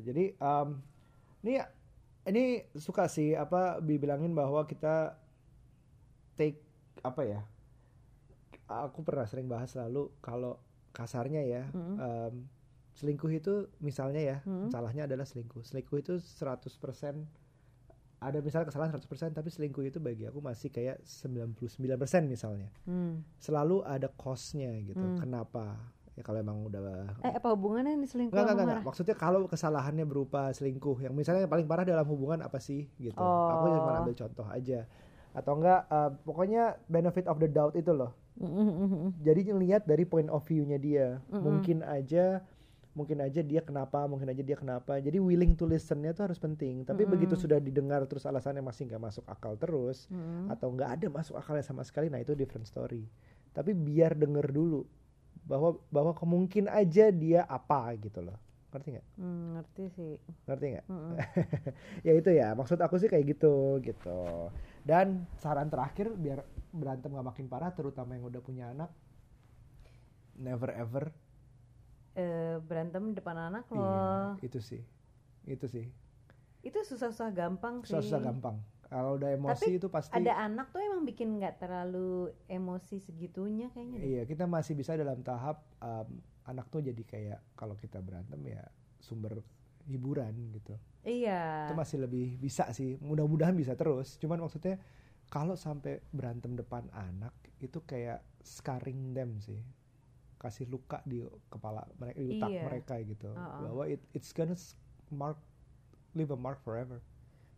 jadi 0.00 0.38
um, 0.38 0.78
ini 1.40 1.58
ini 2.24 2.44
suka 2.72 3.06
sih 3.06 3.32
apa 3.32 3.80
dibilangin 3.80 4.30
bahwa 4.32 4.62
kita 4.62 5.18
take 6.34 6.62
apa 7.00 7.22
ya 7.22 7.40
aku 8.66 9.00
pernah 9.00 9.24
sering 9.24 9.46
bahas 9.46 9.74
lalu 9.74 10.12
kalau 10.18 10.60
kasarnya 10.90 11.42
ya 11.42 11.62
Mm. 11.68 11.96
um, 11.96 12.34
selingkuh 12.98 13.30
itu 13.30 13.54
misalnya 13.78 14.18
ya 14.20 14.36
Mm. 14.42 14.68
salahnya 14.68 15.06
adalah 15.06 15.22
selingkuh 15.22 15.62
selingkuh 15.62 15.96
itu 15.96 16.18
100% 16.18 17.22
ada 18.18 18.42
misalnya 18.42 18.66
kesalahan 18.66 18.90
100% 18.90 19.30
tapi 19.30 19.46
selingkuh 19.46 19.84
itu 19.86 19.98
bagi 19.98 20.26
aku 20.26 20.42
masih 20.42 20.68
kayak 20.68 20.98
99% 21.06 21.54
misalnya 22.26 22.68
Hmm. 22.82 23.22
selalu 23.38 23.86
ada 23.86 24.10
costnya 24.10 24.74
gitu 24.82 24.98
Hmm. 24.98 25.14
kenapa 25.16 25.78
ya 26.12 26.26
kalau 26.26 26.42
emang 26.42 26.66
udah 26.66 27.14
Eh 27.22 27.30
apa 27.30 27.54
hubungannya 27.54 27.94
nih 27.94 28.10
selingkuh 28.10 28.34
Enggak, 28.34 28.50
enggak, 28.50 28.66
enggak. 28.66 28.82
Maksudnya 28.82 29.14
kalau 29.14 29.46
kesalahannya 29.46 30.02
berupa 30.02 30.50
selingkuh, 30.50 30.98
yang 30.98 31.14
misalnya 31.14 31.46
yang 31.46 31.52
paling 31.54 31.70
parah 31.70 31.86
dalam 31.86 32.02
hubungan 32.04 32.42
apa 32.42 32.58
sih 32.58 32.90
gitu. 32.98 33.22
Aku 33.22 33.70
cuma 33.70 33.94
Oh. 33.94 33.98
ambil 34.02 34.18
contoh 34.18 34.42
aja. 34.44 34.90
Atau 35.30 35.54
enggak, 35.54 35.86
eh, 35.86 36.10
pokoknya 36.26 36.62
benefit 36.90 37.30
of 37.30 37.38
the 37.38 37.46
doubt 37.46 37.78
itu 37.78 37.94
loh. 37.94 38.18
Mm-mm-mm-mm. 38.34 39.14
Jadi 39.22 39.46
lihat 39.52 39.86
dari 39.86 40.02
point 40.02 40.26
of 40.26 40.42
view-nya 40.42 40.74
dia. 40.76 41.22
Mm-mm. 41.30 41.38
Mungkin 41.38 41.86
aja, 41.86 42.42
mungkin 42.98 43.22
aja 43.22 43.38
dia 43.38 43.62
kenapa, 43.62 44.10
mungkin 44.10 44.26
aja 44.34 44.42
dia 44.42 44.58
kenapa. 44.58 44.98
Jadi 44.98 45.22
willing 45.22 45.54
to 45.54 45.70
listen-nya 45.70 46.10
tuh 46.10 46.26
harus 46.26 46.42
penting. 46.42 46.82
Tapi 46.82 47.06
Mm-mm. 47.06 47.14
begitu 47.14 47.38
sudah 47.38 47.62
didengar 47.62 48.02
terus 48.10 48.26
alasannya 48.26 48.66
masih 48.66 48.90
nggak 48.90 48.98
masuk 48.98 49.24
akal 49.30 49.54
terus, 49.54 50.10
Mm-mm. 50.10 50.50
atau 50.50 50.74
nggak 50.74 50.90
ada 50.98 51.06
masuk 51.06 51.38
akalnya 51.38 51.62
sama 51.62 51.86
sekali, 51.86 52.10
nah 52.10 52.18
itu 52.18 52.34
different 52.34 52.66
story. 52.66 53.06
Tapi 53.54 53.70
biar 53.70 54.18
denger 54.18 54.50
dulu 54.50 54.82
bahwa 55.46 55.78
bahwa 55.94 56.12
kemungkin 56.18 56.66
aja 56.66 57.14
dia 57.14 57.46
apa 57.46 57.94
gitu 58.02 58.18
loh. 58.26 58.34
Ngerti 58.68 58.88
nggak? 59.00 59.06
Hmm, 59.16 59.56
ngerti 59.56 59.84
sih. 59.96 60.12
ngerti 60.44 60.66
nggak 60.76 60.86
Mm-mm. 60.92 61.12
ya 62.06 62.12
itu 62.12 62.30
ya 62.36 62.52
maksud 62.52 62.76
aku 62.84 63.00
sih 63.00 63.08
kayak 63.08 63.24
gitu 63.32 63.80
gitu 63.80 64.52
dan 64.84 65.24
saran 65.40 65.72
terakhir 65.72 66.12
biar 66.12 66.44
berantem 66.68 67.16
gak 67.16 67.24
makin 67.24 67.46
parah 67.48 67.72
terutama 67.72 68.16
yang 68.16 68.28
udah 68.28 68.44
punya 68.44 68.72
anak 68.76 68.92
never 70.36 70.68
ever 70.72 71.08
Eh, 72.18 72.58
berantem 72.60 73.14
depan 73.14 73.38
anak 73.38 73.70
lo. 73.70 73.78
iya 73.78 74.02
itu 74.42 74.58
sih 74.58 74.82
itu 75.46 75.64
sih 75.64 75.86
Itu 76.58 76.82
susah-susah 76.82 77.30
gampang 77.30 77.86
sih. 77.86 77.94
susah 77.94 78.02
susah 78.02 78.20
gampang 78.20 78.58
kalau 78.84 79.14
udah 79.14 79.30
emosi 79.30 79.54
Tapi 79.54 79.78
itu 79.78 79.86
pasti 79.86 80.10
ada 80.10 80.34
anak 80.40 80.68
tuh 80.68 80.80
emang 80.80 81.04
bikin 81.04 81.38
nggak 81.38 81.58
terlalu 81.58 82.32
emosi 82.44 82.98
segitunya 82.98 83.70
kayaknya 83.70 83.96
deh. 83.96 84.06
iya 84.08 84.22
kita 84.24 84.44
masih 84.44 84.74
bisa 84.74 84.92
dalam 84.92 85.20
tahap 85.20 85.62
um, 85.78 86.08
anak 86.42 86.66
tuh 86.66 86.80
jadi 86.80 87.02
kayak 87.04 87.40
kalau 87.54 87.76
kita 87.76 88.00
berantem 88.00 88.40
ya 88.42 88.66
sumber 88.98 89.38
hiburan 89.84 90.34
gitu 90.50 90.74
Iya. 91.00 91.70
itu 91.70 91.74
masih 91.76 92.02
lebih 92.02 92.34
bisa 92.36 92.66
sih 92.72 92.98
mudah-mudahan 92.98 93.54
bisa 93.54 93.72
terus 93.72 94.18
cuman 94.18 94.42
maksudnya 94.42 94.74
kalau 95.28 95.54
sampai 95.54 96.02
berantem 96.10 96.52
depan 96.52 96.88
anak 96.90 97.30
itu 97.58 97.78
kayak 97.80 98.20
scarring 98.42 99.12
them 99.12 99.38
sih 99.38 99.62
kasih 100.38 100.64
luka 100.64 101.02
di 101.02 101.20
kepala 101.46 101.82
mereka 101.94 102.16
di 102.16 102.26
otak 102.32 102.48
Iya. 102.48 102.62
mereka 102.64 102.94
gitu 103.02 103.28
Uh-uh. 103.28 103.60
bahwa 103.60 103.84
it, 103.84 104.00
it's 104.12 104.30
gonna 104.30 104.54
mark 105.10 105.38
leave 106.12 106.30
a 106.30 106.38
mark 106.38 106.62
forever 106.62 107.02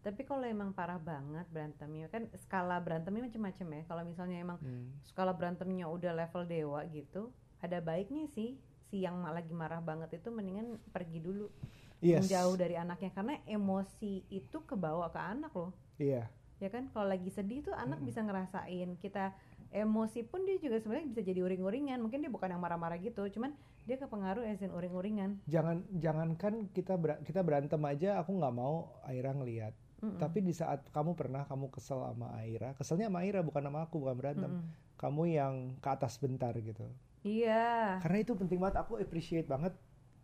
Tapi 0.01 0.25
kalau 0.25 0.41
emang 0.43 0.73
parah 0.73 0.97
banget 0.97 1.45
berantemnya 1.53 2.09
kan 2.09 2.25
skala 2.41 2.81
berantemnya 2.81 3.29
macam-macam 3.29 3.69
ya. 3.69 3.83
Kalau 3.85 4.03
misalnya 4.03 4.41
emang 4.41 4.57
Hmm. 4.57 4.97
skala 5.05 5.37
berantemnya 5.37 5.85
udah 5.87 6.17
level 6.17 6.49
dewa 6.49 6.81
gitu, 6.89 7.29
ada 7.61 7.79
baiknya 7.79 8.25
sih 8.27 8.57
si 8.89 9.05
yang 9.05 9.21
lagi 9.23 9.53
marah 9.53 9.85
banget 9.85 10.17
itu 10.17 10.33
mendingan 10.33 10.81
pergi 10.89 11.21
dulu 11.21 11.53
yes 12.01 12.25
menjauh 12.25 12.57
dari 12.57 12.75
anaknya 12.75 13.13
karena 13.13 13.37
emosi 13.45 14.25
itu 14.27 14.65
kebawa 14.65 15.13
ke 15.13 15.21
anak 15.21 15.53
loh. 15.53 15.77
iya 16.01 16.33
Ya 16.57 16.69
kan 16.69 16.89
kalau 16.93 17.05
lagi 17.05 17.29
sedih 17.29 17.61
tuh 17.61 17.73
anak 17.73 18.01
Mm-mm. 18.01 18.09
bisa 18.09 18.21
ngerasain 18.21 18.97
kita 18.97 19.37
emosi 19.71 20.23
pun 20.23 20.43
dia 20.43 20.59
juga 20.59 20.79
sebenarnya 20.79 21.07
bisa 21.09 21.23
jadi 21.23 21.41
uring-uringan. 21.41 21.99
Mungkin 21.99 22.21
dia 22.21 22.29
bukan 22.29 22.51
yang 22.51 22.59
marah-marah 22.59 22.99
gitu, 22.99 23.23
cuman 23.31 23.55
dia 23.81 23.97
kepengaruh 23.97 24.45
esin 24.45 24.71
uring-uringan. 24.71 25.43
jangan 25.47 25.83
jangankan 25.91 26.69
kita 26.71 26.95
ber- 26.95 27.19
kita 27.23 27.41
berantem 27.41 27.81
aja 27.83 28.19
aku 28.19 28.37
nggak 28.37 28.55
mau 28.55 28.93
Aira 29.03 29.35
ngelihat 29.35 29.75
Mm-mm. 29.99 30.15
tapi 30.17 30.41
di 30.41 30.53
saat 30.53 30.85
kamu 30.89 31.19
pernah 31.19 31.43
kamu 31.43 31.73
kesel 31.73 31.99
sama 31.99 32.31
Aira 32.39 32.77
keselnya 32.77 33.11
sama 33.11 33.25
Aira 33.25 33.41
bukan 33.43 33.59
sama 33.61 33.83
aku 33.83 33.99
bukan 33.99 34.15
berantem 34.15 34.47
Mm-mm. 34.53 34.95
kamu 34.95 35.23
yang 35.33 35.55
ke 35.81 35.89
atas 35.91 36.21
bentar 36.23 36.55
gitu 36.55 36.87
Iya. 37.21 37.99
karena 37.99 38.19
itu 38.21 38.33
penting 38.33 38.63
banget 38.63 38.79
aku 38.79 39.01
appreciate 39.01 39.45
banget 39.45 39.75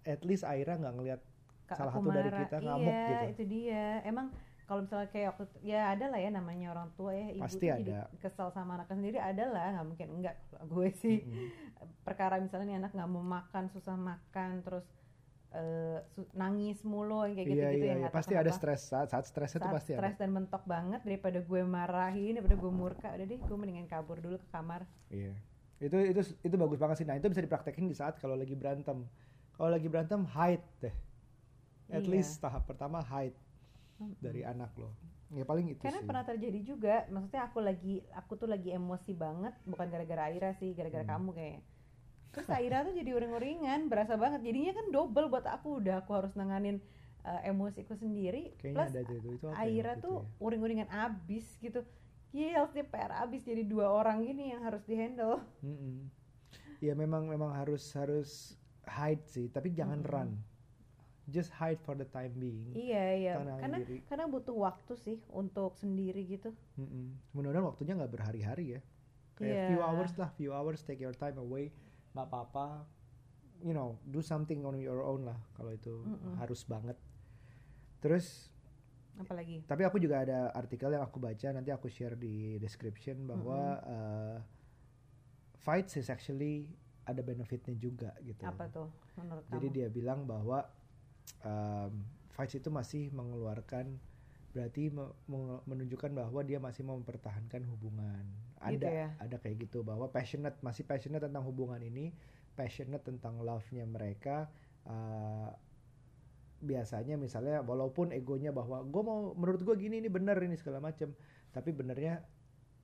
at 0.05 0.23
least 0.23 0.47
Aira 0.47 0.79
nggak 0.79 0.95
ngelihat 0.95 1.21
salah 1.67 1.91
satu 1.91 2.07
dari 2.09 2.31
marah. 2.31 2.41
kita 2.47 2.57
ngamuk 2.63 2.87
iya, 2.87 3.09
gitu. 3.11 3.25
itu 3.35 3.43
dia. 3.51 3.87
Emang 4.07 4.27
kalau 4.67 4.83
misalnya 4.83 5.09
kayak 5.09 5.29
waktu 5.31 5.45
ya 5.63 5.95
ada 5.95 6.11
lah 6.11 6.19
ya 6.19 6.31
namanya 6.31 6.67
orang 6.71 6.91
tua 6.93 7.15
ya 7.15 7.31
ibu 7.31 7.47
Pasti 7.47 7.65
tuh 7.65 7.79
jadi 7.79 7.93
ada. 7.97 8.11
kesal 8.19 8.51
sama 8.51 8.75
anaknya 8.75 8.97
sendiri 8.99 9.19
ada 9.19 9.45
lah 9.47 9.67
nggak 9.73 9.87
mungkin 9.87 10.09
enggak 10.13 10.35
kalau 10.51 10.67
gue 10.69 10.89
sih. 10.93 11.23
Mm-mm. 11.23 11.49
perkara 12.07 12.39
misalnya 12.39 12.67
nih 12.67 12.77
anak 12.81 12.93
nggak 12.93 13.09
mau 13.09 13.23
makan 13.23 13.65
susah 13.71 13.95
makan 13.95 14.51
terus 14.61 14.87
su- 16.13 16.29
nangis 16.35 16.85
mulu 16.85 17.25
yang 17.25 17.33
kayak 17.33 17.47
iya 17.47 17.55
gitu-gitu 17.55 17.79
iya 17.81 17.93
yang 17.95 18.01
iya. 18.05 18.11
pasti 18.13 18.35
ada 18.35 18.51
stres. 18.51 18.83
Saat 18.85 19.09
saat 19.09 19.25
stres 19.25 19.55
itu 19.55 19.65
pasti 19.65 19.95
stres 19.95 20.13
ada 20.13 20.21
dan 20.21 20.31
mentok 20.35 20.63
banget 20.67 21.01
daripada 21.01 21.39
gue 21.41 21.61
marahin 21.65 22.37
daripada 22.37 22.57
gue 22.59 22.73
murka 22.75 23.09
udah 23.09 23.25
deh 23.25 23.39
gue 23.41 23.57
mendingan 23.57 23.87
kabur 23.87 24.21
dulu 24.21 24.37
ke 24.37 24.49
kamar. 24.51 24.85
Iya. 25.09 25.33
Itu 25.79 25.97
itu 25.97 26.21
itu 26.43 26.55
bagus 26.57 26.77
banget 26.77 26.97
sih. 27.01 27.07
Nah 27.07 27.17
itu 27.17 27.31
bisa 27.31 27.41
dipraktekin 27.41 27.87
di 27.87 27.95
saat 27.95 28.19
kalau 28.19 28.35
lagi 28.35 28.53
berantem. 28.53 29.07
Kalau 29.55 29.71
lagi 29.71 29.87
berantem 29.87 30.27
hide 30.27 30.67
deh. 30.83 30.95
At 31.89 32.03
Iya. 32.03 32.11
least 32.11 32.43
tahap 32.43 32.67
pertama 32.67 32.99
hide 33.01 33.39
Dari 34.21 34.43
anak 34.45 34.73
lo 34.77 34.93
ya 35.35 35.43
paling 35.43 35.75
itu 35.75 35.83
karena 35.83 35.99
sih 35.99 36.07
pernah 36.07 36.23
terjadi 36.23 36.61
juga 36.63 36.95
maksudnya 37.11 37.51
aku 37.51 37.59
lagi 37.59 37.99
aku 38.15 38.39
tuh 38.39 38.47
lagi 38.47 38.71
emosi 38.71 39.11
banget 39.11 39.59
bukan 39.67 39.91
gara-gara 39.91 40.31
Aira 40.31 40.55
sih 40.55 40.71
gara-gara 40.71 41.03
Hmm. 41.03 41.13
kamu 41.19 41.29
kayaknya 41.35 41.63
terus 42.31 42.49
Aira 42.55 42.79
tuh 42.87 42.95
jadi 42.95 43.11
uring-uringan 43.11 43.91
berasa 43.91 44.15
banget 44.15 44.47
jadinya 44.47 44.79
kan 44.79 44.87
double 44.95 45.27
buat 45.27 45.43
aku 45.51 45.83
udah 45.83 46.07
aku 46.07 46.15
harus 46.15 46.31
nanganin 46.39 46.79
uh, 47.27 47.43
emosiku 47.43 47.99
sendiri 47.99 48.55
kayaknya 48.63 48.87
plus 48.87 48.95
ada 48.95 49.15
itu, 49.19 49.29
itu 49.35 49.45
apa 49.51 49.67
ya 49.67 49.67
Aira 49.67 49.93
tuh 49.99 50.23
ya? 50.23 50.31
uring-uringan 50.39 50.89
abis 50.95 51.59
gitu 51.59 51.83
Gila, 52.31 52.69
dia 52.71 52.85
PR 52.85 53.13
abis 53.27 53.43
jadi 53.43 53.65
dua 53.65 53.89
orang 53.91 54.23
gini 54.23 54.55
yang 54.55 54.63
harus 54.63 54.85
dihandle 54.87 55.43
Mm-mm. 55.59 56.07
ya 56.79 56.95
memang 56.95 57.27
memang 57.27 57.51
harus 57.51 57.83
harus 57.99 58.55
hide 58.87 59.27
sih 59.27 59.51
tapi 59.51 59.75
jangan 59.75 60.05
Mm-mm. 60.05 60.13
run 60.13 60.31
just 61.27 61.51
hide 61.51 61.83
for 61.83 61.99
the 61.99 62.07
time 62.07 62.31
being. 62.39 62.71
Iya 62.71 63.05
iya. 63.19 63.33
Karena 63.39 63.79
diri. 63.83 63.99
karena 64.07 64.25
butuh 64.31 64.55
waktu 64.55 64.95
sih 64.95 65.19
untuk 65.35 65.75
sendiri 65.75 66.23
gitu. 66.27 66.55
Mm-mm. 66.79 67.19
mudah-mudahan 67.35 67.67
waktunya 67.67 67.93
nggak 67.99 68.13
berhari-hari 68.15 68.79
ya. 68.79 68.81
Kayak 69.37 69.51
Iya. 69.53 69.67
few 69.69 69.81
hours 69.83 70.13
lah 70.17 70.29
few 70.39 70.51
hours 70.55 70.81
take 70.87 71.03
your 71.03 71.15
time 71.15 71.37
away. 71.37 71.75
Nggak 72.15 72.27
apa-apa. 72.31 72.87
You 73.65 73.75
know 73.75 73.99
do 74.07 74.23
something 74.23 74.63
on 74.63 74.79
your 74.79 75.03
own 75.03 75.27
lah 75.27 75.39
kalau 75.59 75.75
itu 75.75 75.99
Mm-mm. 76.07 76.39
harus 76.39 76.63
banget. 76.63 76.95
Terus 77.99 78.53
apalagi? 79.17 79.65
tapi 79.65 79.83
aku 79.83 79.97
juga 79.97 80.23
ada 80.23 80.53
artikel 80.53 80.93
yang 80.93 81.01
aku 81.01 81.17
baca 81.17 81.49
nanti 81.49 81.73
aku 81.73 81.89
share 81.89 82.15
di 82.21 82.61
description 82.61 83.25
bahwa 83.25 83.81
uh, 83.83 84.37
fights 85.57 85.97
is 85.97 86.13
actually 86.13 86.69
ada 87.09 87.25
benefitnya 87.25 87.75
juga 87.75 88.13
gitu. 88.23 88.45
Apa 88.45 88.69
tuh 88.69 88.93
menurut 89.17 89.43
jadi 89.49 89.67
kamu? 89.67 89.77
dia 89.77 89.89
bilang 89.89 90.21
bahwa 90.29 90.69
um, 91.45 91.93
fights 92.35 92.59
itu 92.59 92.69
masih 92.69 93.09
mengeluarkan 93.15 93.97
berarti 94.57 94.89
menunjukkan 95.69 96.17
bahwa 96.17 96.41
dia 96.41 96.57
masih 96.57 96.81
mau 96.81 96.97
mempertahankan 96.97 97.69
hubungan. 97.69 98.25
Ada 98.57 98.73
Gitu 98.73 98.89
ya? 98.89 99.09
ada 99.21 99.37
kayak 99.37 99.57
gitu 99.69 99.85
bahwa 99.85 100.09
passionate 100.09 100.57
masih 100.65 100.89
passionate 100.89 101.29
tentang 101.29 101.45
hubungan 101.45 101.77
ini, 101.85 102.17
passionate 102.57 103.05
tentang 103.05 103.45
love-nya 103.45 103.85
mereka. 103.85 104.49
uh, 104.89 105.53
biasanya 106.57 107.21
misalnya 107.21 107.61
walaupun 107.61 108.17
egonya 108.17 108.49
bahwa 108.49 108.81
gue 108.81 109.03
mau 109.05 109.37
menurut 109.37 109.61
gue 109.61 109.77
gini 109.77 110.01
ini 110.01 110.09
bener 110.09 110.41
ini 110.41 110.57
segala 110.57 110.81
macam, 110.81 111.13
tapi 111.53 111.69
benernya 111.77 112.25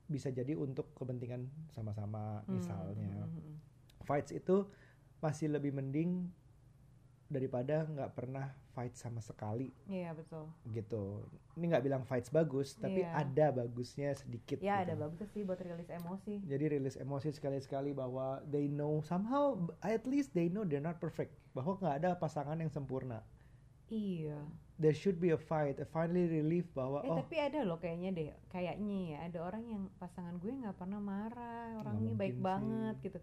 bisa 0.05 0.29
jadi 0.29 0.53
untuk 0.53 0.93
kepentingan 0.93 1.49
sama-sama 1.73 2.45
Hmm, 2.45 2.61
misalnya 2.61 3.25
hmm, 3.25 3.33
hmm, 3.33 3.43
hmm. 3.49 3.57
fights 4.05 4.29
itu 4.29 4.69
masih 5.23 5.49
lebih 5.49 5.73
mending 5.73 6.29
daripada 7.33 7.83
nggak 7.83 8.11
pernah 8.13 8.47
fight 8.71 8.93
sama 8.93 9.17
sekali 9.19 9.73
iya 9.85 10.13
betul 10.13 10.45
gitu. 10.69 11.25
Ini 11.53 11.69
nggak 11.69 11.85
bilang 11.85 12.03
fights 12.05 12.29
bagus, 12.29 12.73
tapi 12.73 13.05
Iya. 13.05 13.13
ada 13.13 13.45
bagusnya 13.53 14.13
sedikit. 14.13 14.57
ya 14.57 14.81
gitu. 14.81 14.89
ada 14.89 14.93
bagus 14.97 15.29
sih 15.29 15.41
buat 15.41 15.57
rilis 15.57 15.85
emosi 15.85 16.41
Jadi 16.45 16.65
rilis 16.69 16.97
emosi 16.97 17.29
sekali-sekali 17.29 17.93
bahwa 17.93 18.41
they 18.47 18.65
know 18.65 19.01
somehow 19.01 19.53
at 19.81 20.01
least 20.05 20.33
they 20.33 20.49
know 20.49 20.65
they're 20.65 20.81
not 20.81 20.97
perfect. 20.97 21.33
Bahwa 21.53 21.77
nggak 21.77 21.95
ada 22.01 22.09
pasangan 22.17 22.57
yang 22.57 22.69
sempurna. 22.69 23.21
iya 23.87 24.41
There 24.73 24.89
should 24.91 25.21
be 25.21 25.29
a 25.29 25.37
fight, 25.37 25.77
a 25.77 25.85
finally 25.85 26.25
relief 26.25 26.65
bahwa 26.73 27.05
Eh 27.05 27.13
oh 27.13 27.21
tapi 27.21 27.37
ada 27.37 27.61
loh 27.61 27.77
kayaknya 27.77 28.09
deh, 28.09 28.27
kayaknya 28.49 28.97
ya 29.05 29.17
ada 29.29 29.39
orang 29.45 29.63
yang 29.69 29.83
pasangan 30.01 30.41
gue 30.41 30.49
nggak 30.49 30.73
pernah 30.73 30.97
marah, 30.97 31.77
orangnya 31.77 32.17
baik 32.17 32.41
mungkin 32.41 32.47
banget 32.49 32.95
sih. 32.97 33.03
gitu. 33.05 33.19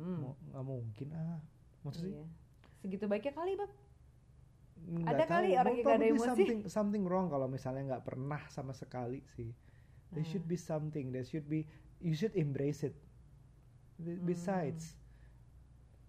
Hmm, 0.00 0.32
nggak 0.48 0.64
mungkin 0.64 1.08
ah. 1.12 1.38
Maksudnya 1.84 2.24
iya. 2.24 2.41
Segitu 2.82 3.06
baiknya 3.06 3.32
kali 3.32 3.54
bab. 3.54 3.70
nggak 4.82 5.14
Ada 5.14 5.24
kali 5.24 5.48
tahu. 5.48 5.60
orang 5.62 5.72
yang 5.72 5.84
nggak 5.84 5.94
ada 5.94 6.06
emosi. 6.08 6.26
something 6.26 6.60
something 6.68 7.02
wrong 7.04 7.26
kalau 7.26 7.46
misalnya 7.46 7.82
nggak 7.88 8.04
pernah 8.04 8.42
sama 8.48 8.74
sekali 8.74 9.22
sih 9.30 9.54
there 10.10 10.26
should 10.26 10.42
Hmm. 10.42 10.50
be 10.50 10.58
something 10.58 11.06
there 11.08 11.22
should 11.22 11.46
be 11.46 11.62
you 11.98 12.12
should 12.12 12.34
embrace 12.34 12.82
it 12.82 12.98
Hmm. 13.96 14.18
besides 14.22 14.98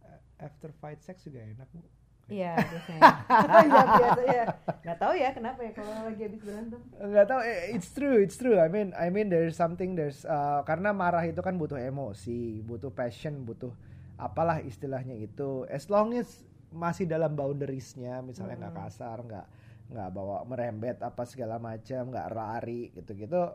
a- 0.01 0.17
after 0.41 0.73
fight 0.73 0.99
sex 0.99 1.21
juga 1.21 1.45
enak 1.45 1.69
bu 1.69 1.85
Iya 2.25 2.55
biasanya. 2.71 3.01
Iya 3.67 3.81
biasa 3.85 4.21
ya. 4.25 4.45
Nggak 4.81 4.97
tahu 4.97 5.13
ya 5.13 5.29
kenapa 5.31 5.59
ya 5.61 5.71
kalau 5.71 5.93
lagi 6.07 6.21
habis 6.23 6.41
berantem. 6.41 6.81
nggak 6.95 7.25
tahu 7.27 7.39
eh, 7.43 7.59
it's 7.69 7.89
true 7.91 8.17
it's 8.17 8.35
true 8.35 8.57
I 8.57 8.67
mean 8.67 8.89
I 8.95 9.07
mean 9.07 9.27
there's 9.27 9.53
something 9.53 9.93
there's 9.93 10.23
uh, 10.25 10.63
karena 10.63 10.89
marah 10.89 11.21
itu 11.21 11.39
kan 11.39 11.53
butuh 11.53 11.77
emosi 11.77 12.63
butuh 12.63 12.89
passion 12.89 13.43
butuh 13.43 13.69
apalah 14.15 14.57
istilahnya 14.59 15.13
itu 15.13 15.67
as 15.67 15.85
long 15.87 16.15
as 16.15 16.41
masih 16.73 17.05
dalam 17.05 17.37
boundariesnya 17.37 18.19
misalnya 18.19 18.57
nggak 18.59 18.73
Hmm. 18.73 18.83
kasar 18.83 19.17
nggak 19.21 19.47
nggak 19.93 20.09
bawa 20.09 20.41
merembet 20.43 20.97
apa 20.99 21.21
segala 21.23 21.61
macam 21.61 22.09
nggak 22.09 22.27
lari 22.33 22.89
gitu-gitu 22.91 23.53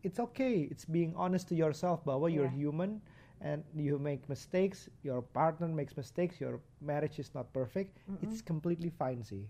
it's 0.00 0.16
okay 0.16 0.64
it's 0.66 0.88
being 0.88 1.12
honest 1.12 1.44
to 1.44 1.54
yourself 1.54 2.00
bahwa 2.02 2.26
you're 2.26 2.48
Iya. 2.48 2.68
human 2.70 3.04
and 3.38 3.62
you 3.76 4.00
make 4.00 4.24
mistakes 4.26 4.88
your 5.02 5.20
partner 5.20 5.68
makes 5.68 5.94
mistakes 5.94 6.40
your 6.40 6.58
marriage 6.80 7.20
is 7.20 7.30
not 7.32 7.52
perfect 7.52 8.00
Mm-mm. 8.06 8.24
it's 8.24 8.40
completely 8.40 8.88
fine 8.88 9.20
sih 9.20 9.44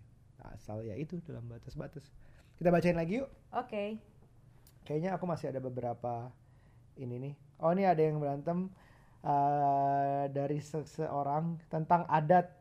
asal 0.51 0.83
ya 0.83 0.93
itu 0.93 1.23
dalam 1.23 1.47
batas-batas 1.47 2.11
kita 2.57 2.69
bacain 2.69 2.99
lagi 2.99 3.23
yuk 3.23 3.31
Oke. 3.55 3.97
kayaknya 4.83 5.15
aku 5.15 5.25
masih 5.25 5.49
ada 5.49 5.61
beberapa 5.61 6.29
ini 6.97 7.17
nih 7.21 7.35
oh 7.61 7.71
ini 7.71 7.85
ada 7.85 8.03
yang 8.03 8.19
berantem 8.19 8.69
eh, 9.23 10.25
dari 10.31 10.59
seseorang 10.59 11.59
tentang 11.69 12.07
adat 12.09 12.55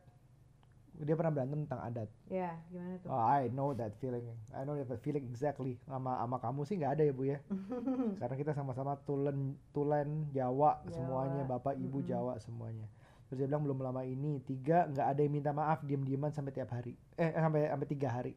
dia 1.00 1.14
pernah 1.14 1.30
berantem 1.30 1.62
tentang 1.62 1.82
adat 1.84 2.10
Ya 2.26 2.58
gimana 2.68 2.98
tuh? 2.98 3.08
oh 3.08 3.22
I 3.22 3.50
know 3.50 3.70
that 3.72 3.94
feeling 3.96 4.26
I 4.50 4.62
know 4.62 4.74
that 4.74 4.98
feeling 4.98 5.22
exactly 5.24 5.78
sama 5.84 6.18
sama 6.18 6.38
kamu 6.38 6.62
sih 6.64 6.76
nggak 6.76 6.94
ada 6.94 7.04
ya 7.04 7.14
bu 7.14 7.24
ya 7.26 7.38
karena 8.20 8.36
kita 8.36 8.52
sama-sama 8.52 8.98
tulen 9.00 9.54
tulen 9.70 10.26
Jawa, 10.30 10.82
Jawa. 10.82 10.90
semuanya 10.90 11.44
bapak 11.44 11.76
ibu 11.76 12.00
Mm-mm. 12.00 12.08
Jawa 12.08 12.34
semuanya 12.38 12.90
terus 13.26 13.38
dia 13.38 13.48
bilang 13.48 13.62
belum 13.62 13.80
lama 13.80 14.02
ini 14.02 14.40
tiga 14.42 14.88
nggak 14.88 15.08
ada 15.08 15.20
yang 15.20 15.34
minta 15.34 15.52
maaf 15.52 15.84
diem-dieman 15.84 16.32
sampai 16.32 16.50
tiap 16.52 16.72
hari 16.72 16.96
eh 17.14 17.30
sampai 17.32 17.68
sampai 17.68 17.88
tiga 17.88 18.10
hari 18.10 18.34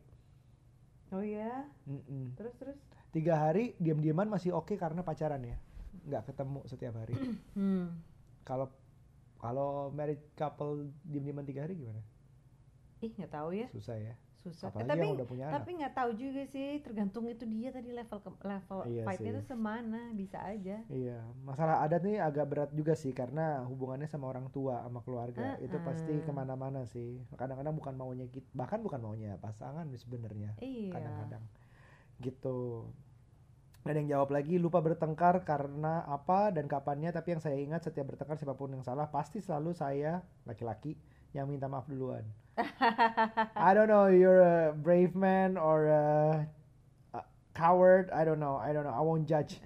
Oh 1.11 1.18
ya. 1.20 1.66
Mm-mm. 1.85 2.35
Terus 2.35 2.55
terus. 2.55 2.79
tiga 3.11 3.35
hari 3.37 3.75
diam-diaman 3.77 4.29
masih 4.29 4.53
oke 4.53 4.75
karena 4.75 5.01
pacaran 5.01 5.42
ya 5.42 5.59
nggak 6.07 6.23
ketemu 6.25 6.61
setiap 6.64 6.94
hari 6.94 7.18
Hmm. 7.51 7.99
kalau 8.40 8.70
kalau 9.37 9.90
married 9.90 10.23
couple 10.33 10.87
diam-diaman 11.03 11.42
tiga 11.42 11.64
hari 11.64 11.75
gimana 11.75 11.99
Ih 13.01 13.13
nggak 13.17 13.33
tahu 13.33 13.51
ya, 13.57 13.67
susah 13.73 13.97
ya 13.97 14.15
susah. 14.41 14.73
Eh, 14.73 14.81
apalagi 14.81 14.89
tapi 14.89 15.05
yang 15.05 15.17
udah 15.21 15.29
punya 15.29 15.45
tapi 15.53 15.71
nggak 15.77 15.93
tahu 15.93 16.11
juga 16.17 16.43
sih, 16.49 16.81
tergantung 16.81 17.29
itu 17.29 17.45
dia 17.45 17.69
tadi 17.69 17.93
level 17.93 18.19
ke- 18.25 18.41
level 18.41 18.79
Iya 18.89 19.05
fight-nya 19.05 19.31
sih. 19.31 19.37
tuh 19.37 19.47
semana, 19.53 20.01
bisa 20.17 20.39
aja. 20.41 20.77
Iya, 20.89 21.19
masalah 21.45 21.85
adat 21.85 22.01
nih 22.01 22.17
agak 22.25 22.47
berat 22.49 22.71
juga 22.73 22.97
sih 22.97 23.13
karena 23.13 23.69
hubungannya 23.69 24.09
sama 24.09 24.33
orang 24.33 24.49
tua 24.49 24.81
sama 24.81 25.05
keluarga 25.05 25.61
itu 25.61 25.77
pasti 25.85 26.13
Uh-uh. 26.17 26.25
ke 26.25 26.33
mana-mana 26.33 26.89
sih. 26.89 27.21
Kadang-kadang 27.37 27.77
bukan 27.77 27.95
maunya 28.01 28.27
kita, 28.33 28.49
bahkan 28.57 28.81
bukan 28.81 29.01
maunya 29.05 29.37
pasangan 29.37 29.85
sebenarnya. 29.93 30.57
Iya. 30.57 30.93
Kadang-kadang 30.97 31.45
gitu. 32.25 32.89
Ada 33.81 33.97
yang 33.97 34.09
jawab 34.13 34.29
lagi 34.37 34.61
lupa 34.61 34.85
bertengkar 34.85 35.41
karena 35.45 36.05
apa 36.05 36.53
dan 36.53 36.69
kapannya 36.69 37.09
tapi 37.13 37.33
yang 37.33 37.41
saya 37.41 37.57
ingat 37.57 37.81
setiap 37.89 38.13
bertengkar 38.13 38.37
siapa 38.37 38.53
pun 38.53 38.73
yang 38.73 38.85
salah 38.85 39.09
pasti 39.09 39.41
selalu 39.41 39.73
saya 39.73 40.21
laki-laki 40.45 40.97
yang 41.33 41.49
minta 41.49 41.65
maaf 41.65 41.89
duluan. 41.89 42.25
I 43.57 43.73
don't 43.75 43.89
know 43.89 44.07
you're 44.11 44.43
a 44.43 44.73
brave 44.75 45.15
man 45.15 45.57
or 45.57 45.89
a, 45.89 46.05
a 47.15 47.21
coward 47.55 48.11
I 48.11 48.25
don't 48.25 48.41
know 48.41 48.57
I 48.57 48.73
don't 48.73 48.85
know 48.85 48.95
I 48.95 49.03
won't 49.03 49.27
judge. 49.29 49.61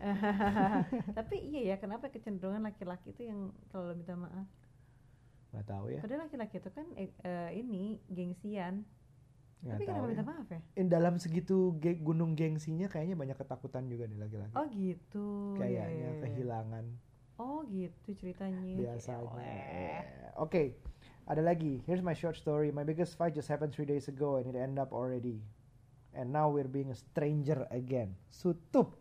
tapi 1.18 1.36
iya 1.40 1.74
ya, 1.74 1.76
kenapa 1.80 2.10
kecenderungan 2.12 2.62
laki-laki 2.62 3.10
itu 3.14 3.28
yang 3.30 3.50
kalau 3.72 3.94
minta 3.96 4.14
maaf? 4.14 4.46
Nggak 5.54 5.66
tahu 5.70 5.84
ya. 5.90 6.00
Padahal 6.02 6.20
laki-laki 6.26 6.54
itu 6.58 6.70
kan 6.70 6.86
eh, 6.98 7.50
ini 7.54 7.98
gengsian. 8.10 8.82
Nggak 9.64 9.76
tapi 9.80 9.84
kenapa 9.88 10.04
ya. 10.04 10.10
minta 10.12 10.24
maaf 10.26 10.48
ya? 10.50 10.60
In 10.76 10.86
dalam 10.92 11.14
segitu 11.16 11.72
ge- 11.80 11.98
gunung 11.98 12.36
gengsinya 12.36 12.86
kayaknya 12.90 13.16
banyak 13.16 13.36
ketakutan 13.38 13.88
juga 13.88 14.04
nih 14.10 14.18
laki-laki. 14.18 14.54
Oh 14.54 14.66
gitu. 14.68 15.26
kayaknya 15.56 15.72
iya, 15.72 15.84
iya, 15.88 16.10
iya. 16.10 16.20
kehilangan 16.20 16.84
Oh 17.34 17.66
gitu 17.66 18.14
ceritanya. 18.14 18.78
biasanya. 18.78 19.26
Eleh. 19.34 20.02
Oke, 20.38 20.78
ada 21.24 21.40
lagi. 21.40 21.80
Here's 21.86 22.02
my 22.02 22.12
short 22.12 22.36
story. 22.36 22.68
My 22.68 22.84
biggest 22.84 23.16
fight 23.16 23.34
just 23.34 23.48
happened 23.48 23.72
three 23.72 23.88
days 23.88 24.08
ago 24.08 24.36
and 24.36 24.46
it 24.46 24.56
ended 24.56 24.78
up 24.78 24.92
already. 24.92 25.40
And 26.14 26.30
now 26.30 26.46
we're 26.48 26.68
being 26.68 26.90
a 26.90 26.98
stranger 26.98 27.66
again. 27.70 28.14
Sutup. 28.30 28.94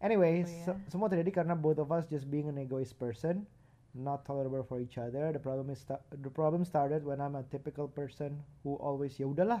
Anyway, 0.00 0.44
Oh, 0.44 0.48
ya. 0.48 0.64
se- 0.72 0.80
semua 0.88 1.12
terjadi 1.12 1.44
karena 1.44 1.52
both 1.52 1.76
of 1.76 1.92
us 1.92 2.08
just 2.08 2.24
being 2.24 2.48
an 2.48 2.56
egoist 2.56 2.96
person, 2.96 3.44
not 3.92 4.24
tolerable 4.24 4.64
for 4.64 4.80
each 4.80 4.96
other. 4.96 5.28
The 5.28 5.42
problem 5.42 5.68
is 5.68 5.84
the 6.08 6.32
problem 6.32 6.64
started 6.64 7.04
when 7.04 7.20
I'm 7.20 7.36
a 7.36 7.44
typical 7.44 7.84
person 7.84 8.40
who 8.64 8.80
always 8.80 9.20
ya 9.20 9.28
udahlah. 9.28 9.60